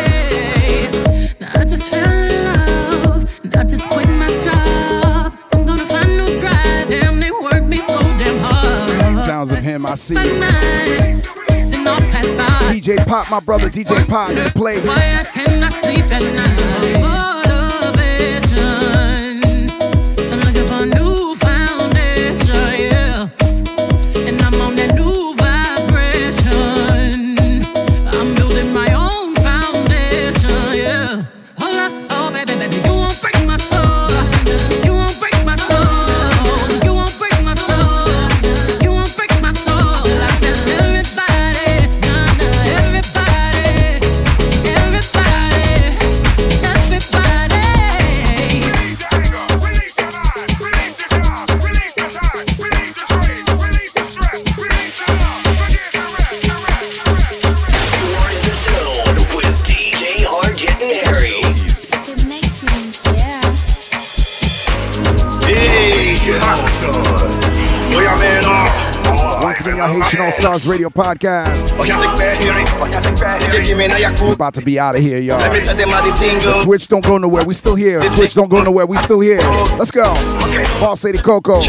Now 1.41 1.51
I 1.53 1.65
just 1.67 1.89
fell 1.89 2.07
in 2.07 2.45
love. 2.45 3.39
And 3.43 3.57
I 3.57 3.63
just 3.65 3.89
quit 3.89 4.07
my 4.07 4.29
job. 4.39 5.33
I'm 5.51 5.65
gonna 5.65 5.85
find 5.85 6.17
no 6.17 6.27
drive. 6.37 6.87
Damn, 6.87 7.19
they 7.19 7.31
work 7.31 7.65
me 7.65 7.75
so 7.75 7.99
damn 8.15 8.39
hard. 8.39 9.25
Sounds 9.25 9.51
of 9.51 9.57
him, 9.57 9.85
I 9.85 9.95
see 9.95 10.15
DJ 12.85 13.03
Pop, 13.07 13.31
my 13.31 13.39
brother, 13.39 13.67
DJ 13.67 14.07
Pop, 14.07 14.29
play. 14.53 14.75
Once 70.05 70.13
again, 70.13 70.25
y'all 70.25 70.31
Stars 70.33 70.67
Radio 70.67 70.87
Podcast. 70.91 71.79
We're 74.21 74.33
about 74.33 74.53
to 74.53 74.61
be 74.61 74.77
out 74.77 74.95
of 74.95 75.01
here, 75.01 75.17
y'all. 75.17 75.39
The 75.39 76.61
Twitch 76.63 76.87
don't 76.87 77.03
go 77.03 77.17
nowhere. 77.17 77.43
We 77.43 77.55
still 77.55 77.73
here. 77.73 77.99
Twitch 78.11 78.35
don't 78.35 78.47
go 78.47 78.61
nowhere. 78.63 78.85
We 78.85 78.97
still 78.97 79.19
here. 79.19 79.39
Let's 79.79 79.89
go. 79.89 80.03
Boss 80.79 81.03
Lady 81.03 81.17
Coco. 81.17 81.59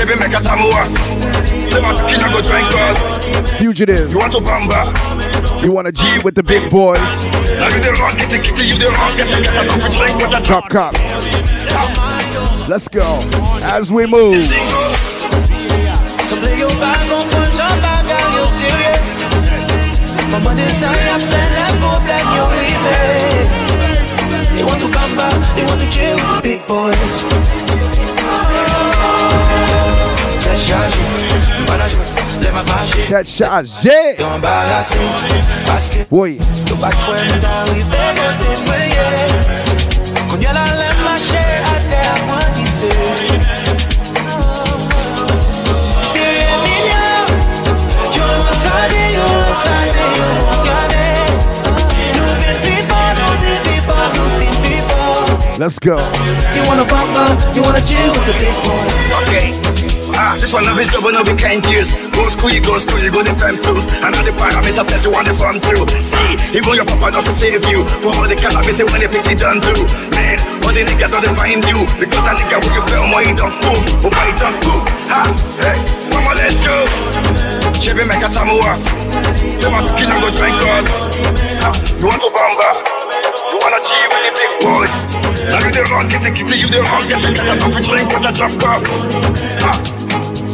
Fugitive. 3.56 4.10
You 4.10 4.18
want 4.18 4.32
to 4.34 4.40
bamba? 4.40 5.62
You 5.62 5.72
want 5.72 5.86
to 5.86 5.92
G 5.92 6.04
with 6.22 6.34
the 6.34 6.42
big 6.42 6.70
boys? 6.70 7.00
Now 7.00 7.68
you 7.74 7.80
the 7.80 7.96
wrong, 7.98 8.16
get 8.16 8.28
the 8.28 8.36
kitty, 8.36 8.68
you 8.68 8.74
the 8.78 8.90
wrong, 8.90 9.16
get 9.16 9.34
the 9.34 9.40
get 9.40 9.54
the 9.62 9.68
coffee 9.70 9.96
drink 9.96 10.18
with 10.18 10.30
the 10.30 10.42
Cup, 10.46 10.68
cup. 10.68 10.92
Let's 12.68 12.88
go. 12.88 13.18
As 13.62 13.90
we 13.90 14.04
move. 14.04 14.46
Maman 20.30 20.54
de 20.54 20.66
sa 20.80 20.90
ya 21.06 21.18
fen 21.18 21.50
la 21.56 21.66
problem 21.80 22.26
yo 22.36 22.44
rive 22.50 22.94
They 24.54 24.64
want 24.64 24.80
to 24.80 24.88
bamba, 24.88 25.28
they 25.54 25.64
want 25.64 25.80
to 25.80 25.88
chill 25.90 26.16
with 26.16 26.30
the 26.36 26.40
big 26.42 26.60
boys 26.66 27.24
Tête 30.40 30.58
chargée, 30.58 31.00
pas 31.66 31.76
la 31.76 31.88
joie, 31.88 32.04
lève 32.40 32.54
ma 32.54 32.62
bâche 32.62 33.08
Tête 33.08 33.28
chargée. 33.28 34.16
Yo 34.18 34.26
embarrassé, 34.26 34.98
parce 35.66 35.90
que 35.90 35.98
Oui. 36.10 36.38
Yo 36.68 36.74
bak 36.76 36.94
kwen 37.06 37.40
d'arive 37.40 38.02
kote 38.18 38.50
mwen 38.66 38.86
ye 38.96 39.06
Kon 40.30 40.40
yal 40.42 40.56
alem 40.56 40.98
mache 41.04 41.44
a 41.44 41.55
Let's 55.58 55.78
go. 55.80 55.96
You 56.52 56.62
wanna 56.68 56.84
bamba, 56.84 57.32
you 57.56 57.64
wanna 57.64 57.80
chill 57.80 58.12
with 58.12 58.28
the 58.28 58.36
big 58.36 58.56
boys 58.60 59.08
Okay. 59.24 59.48
Ah, 60.12 60.36
this 60.36 60.52
one 60.52 60.68
of 60.68 60.76
his 60.76 60.92
job, 60.92 61.08
no 61.08 61.24
be 61.24 61.32
kind 61.32 61.64
years. 61.64 61.96
Go 62.12 62.28
school, 62.28 62.52
you 62.52 62.60
go 62.60 62.76
school, 62.76 63.00
you 63.00 63.08
go 63.08 63.24
the 63.24 63.32
time 63.40 63.56
tools. 63.64 63.88
And 64.04 64.12
all 64.12 64.20
the 64.20 64.36
parameters 64.36 64.84
that 64.84 65.00
you 65.00 65.08
want 65.08 65.24
to 65.28 65.34
farm 65.36 65.56
through. 65.56 65.88
See, 66.04 66.60
even 66.60 66.76
your 66.76 66.84
papa 66.84 67.08
doesn't 67.08 67.40
save 67.40 67.64
you. 67.72 67.88
For 68.04 68.12
all 68.12 68.28
the 68.28 68.36
calamity 68.36 68.84
when 68.84 69.00
they 69.00 69.08
pick 69.08 69.24
it 69.32 69.40
done 69.40 69.64
through. 69.64 69.80
Man, 70.12 70.36
all 70.60 70.76
the 70.76 70.84
niggas 70.84 71.08
don't 71.08 71.36
find 71.40 71.64
you. 71.64 71.88
Because 72.04 72.24
that 72.28 72.36
nigga 72.36 72.60
will 72.60 72.76
you 72.76 72.84
tell 72.92 73.08
me 73.08 73.18
he 73.24 73.32
don't 73.32 73.56
move. 73.64 73.80
Oh, 74.04 74.12
why 74.12 74.28
he 74.28 74.32
don't 74.36 74.60
move? 74.60 74.84
Ha, 75.08 75.20
hey, 75.64 75.76
mama, 76.12 76.36
let's 76.36 76.56
go. 76.60 76.76
Chevy 77.80 78.04
make 78.04 78.20
a 78.20 78.28
samoa. 78.28 78.76
Say 79.40 79.72
my 79.72 79.80
kid 79.96 80.12
go 80.12 80.28
drink 80.36 80.56
God. 80.60 80.84
Ha, 81.64 81.70
you 81.96 82.08
want 82.12 82.20
to 82.20 82.28
bamba? 82.28 83.35
You 83.48 83.58
wanna 83.62 83.78
G 83.78 83.90
with 84.10 84.22
the 84.26 84.32
big 84.34 84.52
boy? 84.58 84.86
Now 85.46 85.62
you 85.62 85.70
the 85.70 85.86
wrong, 85.92 86.08
get 86.08 86.20
the 86.22 86.30
kitty, 86.34 86.58
you 86.58 86.66
the 86.66 86.82
wrong, 86.82 87.06
get 87.06 87.22
the 87.22 87.30
get 87.30 87.46
the 87.46 87.54
coffee 87.62 87.82
drink 87.86 88.08
with 88.10 88.22
the 88.26 88.32
drop 88.34 88.50
cup. 88.58 88.82
Ha, 89.62 89.72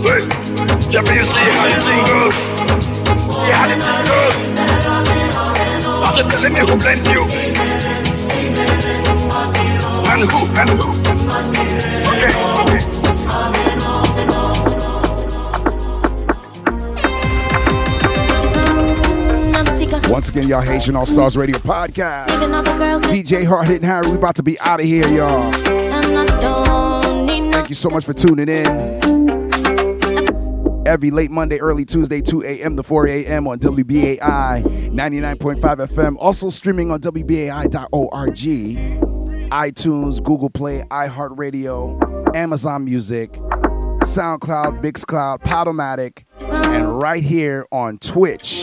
hey, 0.04 0.28
yeah, 0.92 1.00
but 1.00 1.14
you 1.16 1.24
see 1.24 1.40
how 1.56 1.72
the 1.72 1.80
thing 1.80 2.04
goes. 2.04 2.36
Yeah, 3.48 3.56
how 3.56 3.66
the 3.68 3.76
thing. 3.80 3.92
I 6.04 6.12
said, 6.14 6.28
tell 6.28 6.44
me 6.44 6.60
who 6.60 6.76
blamed 6.76 7.06
you. 7.08 7.22
And 10.12 10.28
who, 10.28 10.40
and 10.60 10.70
who. 10.76 10.88
Okay, 12.12 12.32
okay. 12.60 13.71
Once 20.08 20.28
again, 20.28 20.46
y'all 20.46 20.60
Haitian 20.60 20.94
All 20.96 21.06
Stars 21.06 21.36
Radio 21.36 21.56
Podcast. 21.58 22.26
DJ 23.06 23.44
Hard 23.46 23.68
Hit 23.68 23.76
and 23.82 23.84
Harry, 23.86 24.10
we 24.10 24.16
about 24.16 24.36
to 24.36 24.42
be 24.42 24.58
out 24.60 24.80
of 24.80 24.86
here, 24.86 25.06
y'all. 25.08 25.50
Thank 27.52 27.68
you 27.70 27.74
so 27.74 27.88
much 27.88 28.04
for 28.04 28.12
tuning 28.12 28.48
in. 28.48 29.02
Every 30.86 31.10
late 31.10 31.30
Monday, 31.30 31.58
early 31.60 31.84
Tuesday, 31.84 32.20
2 32.20 32.42
a.m. 32.42 32.76
to 32.76 32.82
4 32.82 33.06
a.m. 33.06 33.46
on 33.46 33.58
WBAI 33.60 34.62
99.5 34.90 35.60
FM. 35.60 36.16
Also 36.18 36.50
streaming 36.50 36.90
on 36.90 37.00
WBAI.org, 37.00 38.34
iTunes, 39.50 40.22
Google 40.22 40.50
Play, 40.50 40.82
iHeartRadio, 40.90 42.34
Amazon 42.36 42.84
Music, 42.84 43.32
SoundCloud, 43.32 44.82
Mixcloud, 44.82 45.38
Podomatic, 45.42 46.24
and 46.40 47.00
right 47.00 47.22
here 47.22 47.64
on 47.70 47.98
Twitch. 47.98 48.62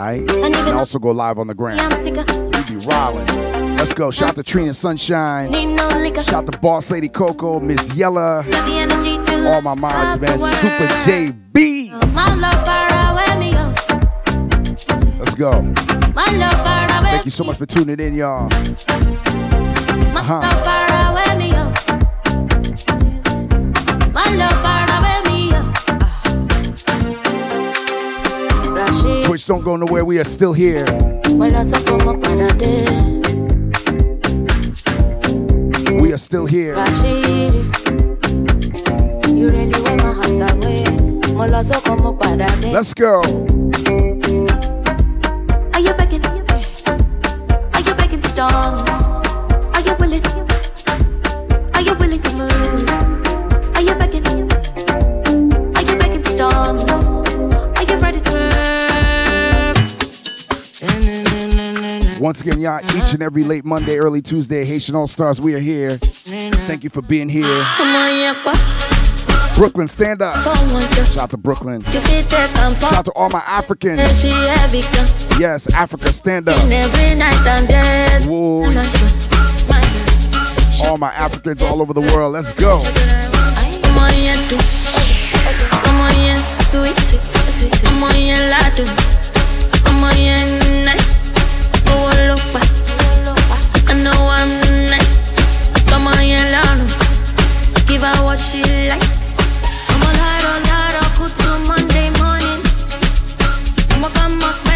And 0.00 0.78
also 0.78 0.98
go 0.98 1.10
live 1.10 1.38
on 1.38 1.46
the 1.46 1.54
gram. 1.54 1.76
We 2.04 2.64
be 2.64 2.76
rolling. 2.86 3.26
Let's 3.76 3.92
go. 3.92 4.10
Shout 4.10 4.30
out 4.30 4.34
to 4.36 4.42
Trina 4.42 4.72
Sunshine. 4.72 5.52
Shout 6.22 6.32
out 6.32 6.52
to 6.52 6.58
Boss 6.58 6.90
Lady 6.90 7.08
Coco, 7.08 7.60
Miss 7.60 7.94
Yella. 7.94 8.44
All 9.46 9.60
my 9.62 9.74
moms, 9.74 10.20
man. 10.20 10.38
Super 10.38 10.86
JB. 11.04 11.90
My 12.14 12.34
love 12.34 12.64
far 12.64 12.88
away 13.12 13.38
me 13.38 13.52
oh. 13.56 13.74
Let's 15.18 15.34
go. 15.34 15.60
My 16.14 16.24
love 16.36 16.52
far 16.52 17.00
away. 17.00 17.10
Thank 17.10 17.26
you 17.26 17.30
so 17.30 17.44
much 17.44 17.58
for 17.58 17.66
tuning 17.66 18.00
in, 18.00 18.14
y'all. 18.14 18.48
Uh-huh. 20.16 20.40
Twitch 29.00 29.46
don't 29.46 29.62
go 29.62 29.76
nowhere. 29.76 30.04
We 30.04 30.18
are 30.18 30.24
still 30.24 30.52
here. 30.52 30.84
vuelvas 31.36 31.72
a 31.72 31.80
como 31.84 32.18
para 32.20 32.46
de 32.48 32.84
We 36.00 36.12
are 36.12 36.18
still 36.18 36.46
here. 36.46 36.74
Rashid, 36.74 37.54
you 39.28 39.48
really 39.48 39.80
wear 39.82 39.96
my 39.96 40.12
heart 40.12 40.52
away. 40.52 40.84
Moloso 41.34 41.82
como 41.82 42.16
para 42.18 42.46
de 42.60 42.72
Let's 42.72 42.94
go. 42.94 43.20
Are 45.74 45.80
you 45.80 45.94
begging? 45.94 46.24
Are 46.24 47.80
you 47.80 47.94
begging 47.94 48.20
to 48.20 48.34
dance? 48.34 49.09
Once 62.20 62.42
again, 62.42 62.60
y'all, 62.60 62.84
each 62.96 63.14
and 63.14 63.22
every 63.22 63.42
late 63.42 63.64
Monday, 63.64 63.96
early 63.96 64.20
Tuesday, 64.20 64.62
Haitian 64.62 64.94
All 64.94 65.06
Stars, 65.06 65.40
we 65.40 65.54
are 65.54 65.58
here. 65.58 65.96
Thank 65.96 66.84
you 66.84 66.90
for 66.90 67.00
being 67.00 67.30
here. 67.30 67.64
Brooklyn, 69.54 69.88
stand 69.88 70.20
up. 70.20 70.34
Shout 70.44 71.16
out 71.16 71.30
to 71.30 71.38
Brooklyn. 71.38 71.80
Shout 71.80 72.92
out 72.92 73.06
to 73.06 73.12
all 73.12 73.30
my 73.30 73.42
Africans. 73.46 74.22
Yes, 75.40 75.72
Africa, 75.72 76.12
stand 76.12 76.50
up. 76.50 76.58
Whoa. 78.28 78.64
All 80.86 80.98
my 80.98 81.12
Africans 81.12 81.62
all 81.62 81.80
over 81.80 81.94
the 81.94 82.02
world. 82.02 82.34
Let's 82.34 82.52
go. 82.52 82.82
Sweet, 86.70 86.98
sweet, 86.98 87.22
sweet, 87.22 87.72
sweet. 87.72 87.90
Ladu. 88.52 89.20
I'm. 98.40 98.96
Come 99.88 100.02
on 100.02 100.14
lado, 100.16 100.52
lado, 100.68 101.02
good 101.18 101.34
to 101.42 101.50
Monday 101.68 102.08
morning. 102.18 102.60
I'm 103.90 104.04
a 104.04 104.10
come 104.10 104.42
up, 104.42 104.69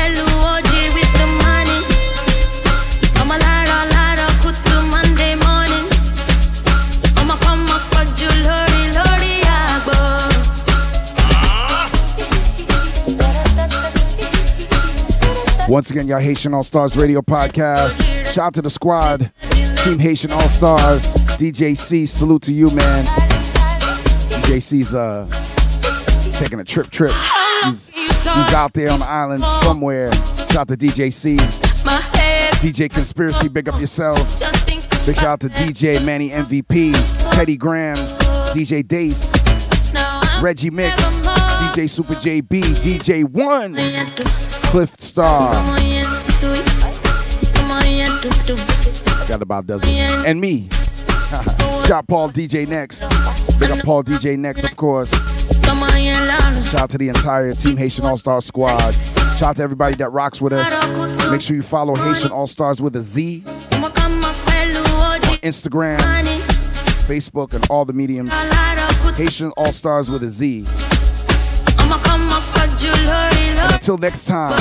Once 15.75 15.91
again, 15.91 16.07
y'all 16.07 16.21
Haitian 16.21 16.55
All 16.55 16.63
Stars 16.63 16.97
Radio 16.97 17.21
Podcast. 17.21 18.33
Shout 18.33 18.47
out 18.47 18.55
to 18.55 18.63
the 18.63 18.71
squad, 18.71 19.33
Team 19.83 19.99
Haitian 19.99 20.31
All 20.31 20.41
Stars, 20.43 21.03
DJ 21.37 21.77
C. 21.77 22.07
Salute 22.07 22.43
to 22.43 22.53
you, 22.53 22.71
man. 22.77 23.05
DJ 24.31 24.63
C's 24.63 24.95
uh 24.95 25.27
taking 26.39 26.61
a 26.61 26.65
trip, 26.65 26.91
trip. 26.91 27.13
He's, 27.65 27.89
he's 27.89 28.55
out 28.55 28.73
there 28.73 28.89
on 28.93 29.01
the 29.01 29.09
island 29.09 29.43
somewhere. 29.65 30.13
Shout 30.13 30.59
out 30.59 30.69
to 30.69 30.77
DJ. 30.77 31.09
DJ 32.61 32.89
Conspiracy, 32.89 33.49
big 33.49 33.69
up 33.69 33.81
yourself. 33.81 34.17
Big 35.07 35.17
shout 35.17 35.25
out 35.25 35.41
to 35.41 35.49
DJ 35.49 36.07
Manny 36.07 36.31
MVP, 36.31 37.33
Teddy 37.33 37.57
Grams, 37.57 38.17
DJ 38.51 38.87
Dace, 38.87 39.33
Reggie 40.41 40.71
Mix, 40.71 40.95
DJ 41.27 41.91
Super 41.91 42.15
JB, 42.15 42.61
DJ 42.61 43.25
One, 43.25 43.75
Cliff 44.75 45.01
Star. 45.01 45.55
Got 49.29 49.41
about 49.41 49.63
a 49.63 49.67
dozen. 49.69 49.89
And 50.27 50.41
me. 50.41 50.69
Shout 51.87 52.09
Paul 52.09 52.31
DJ 52.31 52.67
Next. 52.67 53.03
Big 53.61 53.71
up 53.71 53.85
Paul 53.85 54.03
DJ 54.03 54.37
Next, 54.37 54.65
of 54.65 54.77
course. 54.77 55.13
Shout 55.13 56.81
out 56.81 56.91
to 56.91 56.99
the 56.99 57.09
entire 57.09 57.53
Team 57.53 57.77
Haitian 57.77 58.05
All 58.05 58.19
Star 58.19 58.43
squad. 58.43 58.91
Shout 58.91 59.43
out 59.43 59.57
to 59.59 59.63
everybody 59.63 59.95
that 59.95 60.11
rocks 60.11 60.41
with 60.41 60.53
us. 60.53 61.31
Make 61.31 61.41
sure 61.41 61.55
you 61.55 61.63
follow 61.63 61.95
Haitian 61.95 62.33
All 62.33 62.49
Stars 62.49 62.83
with 62.83 62.97
a 62.97 63.03
Z. 63.03 63.45
Instagram, 65.45 66.01
Facebook, 67.07 67.55
and 67.55 67.65
all 67.71 67.85
the 67.85 67.93
mediums. 67.93 68.33
Haitian 69.17 69.53
All 69.53 69.73
Stars 69.73 70.11
with 70.11 70.25
a 70.25 70.31
Z. 70.31 70.67
until 73.85 73.98
next 73.98 74.24
time, 74.24 74.59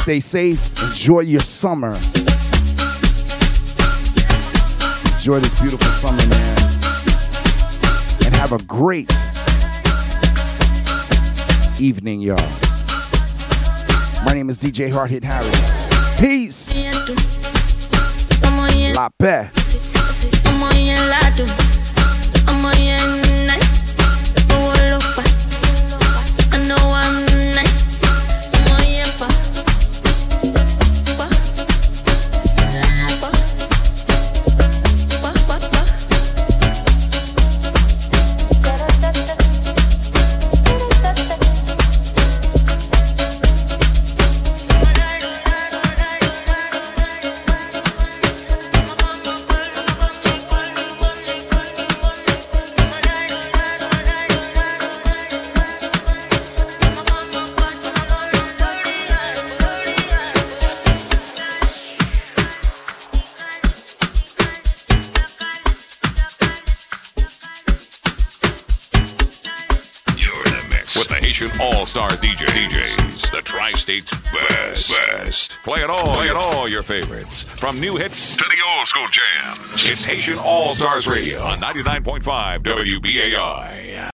stay 0.00 0.18
safe. 0.18 0.82
Enjoy 0.82 1.20
your 1.20 1.38
summer. 1.38 1.94
Enjoy 5.14 5.38
this 5.38 5.60
beautiful 5.60 5.86
summer, 5.92 6.26
man. 6.26 6.58
And 8.24 8.34
have 8.34 8.50
a 8.50 8.58
great 8.64 9.12
evening, 11.80 12.20
y'all. 12.20 12.36
My 14.24 14.32
name 14.34 14.50
is 14.50 14.58
DJ 14.58 14.90
Hard 14.90 15.12
Hit 15.12 15.22
Harry. 15.22 15.48
Peace. 16.18 16.74
La 18.96 19.08
paix. 19.20 19.52
I 26.52 26.66
know 26.66 26.76
I'm 26.76 27.25
Haitian 71.46 71.60
All 71.60 71.86
Stars 71.86 72.20
DJ 72.20 72.46
DJs, 72.46 73.30
the 73.30 73.40
Tri-State's 73.42 74.10
best. 74.32 74.90
Best. 74.90 75.58
Play 75.62 75.80
it 75.82 75.90
all. 75.90 76.16
Play 76.16 76.26
it 76.26 76.36
all 76.36 76.68
your 76.68 76.82
favorites. 76.82 77.44
From 77.44 77.78
new 77.78 77.96
hits 77.96 78.36
to 78.36 78.44
the 78.44 78.56
old 78.68 78.88
school 78.88 79.06
jams. 79.08 79.86
It's 79.86 80.04
Haitian 80.04 80.38
All 80.38 80.72
Stars 80.72 81.06
Radio 81.06 81.38
on 81.40 81.58
99.5 81.58 82.62
WBAI. 82.62 84.10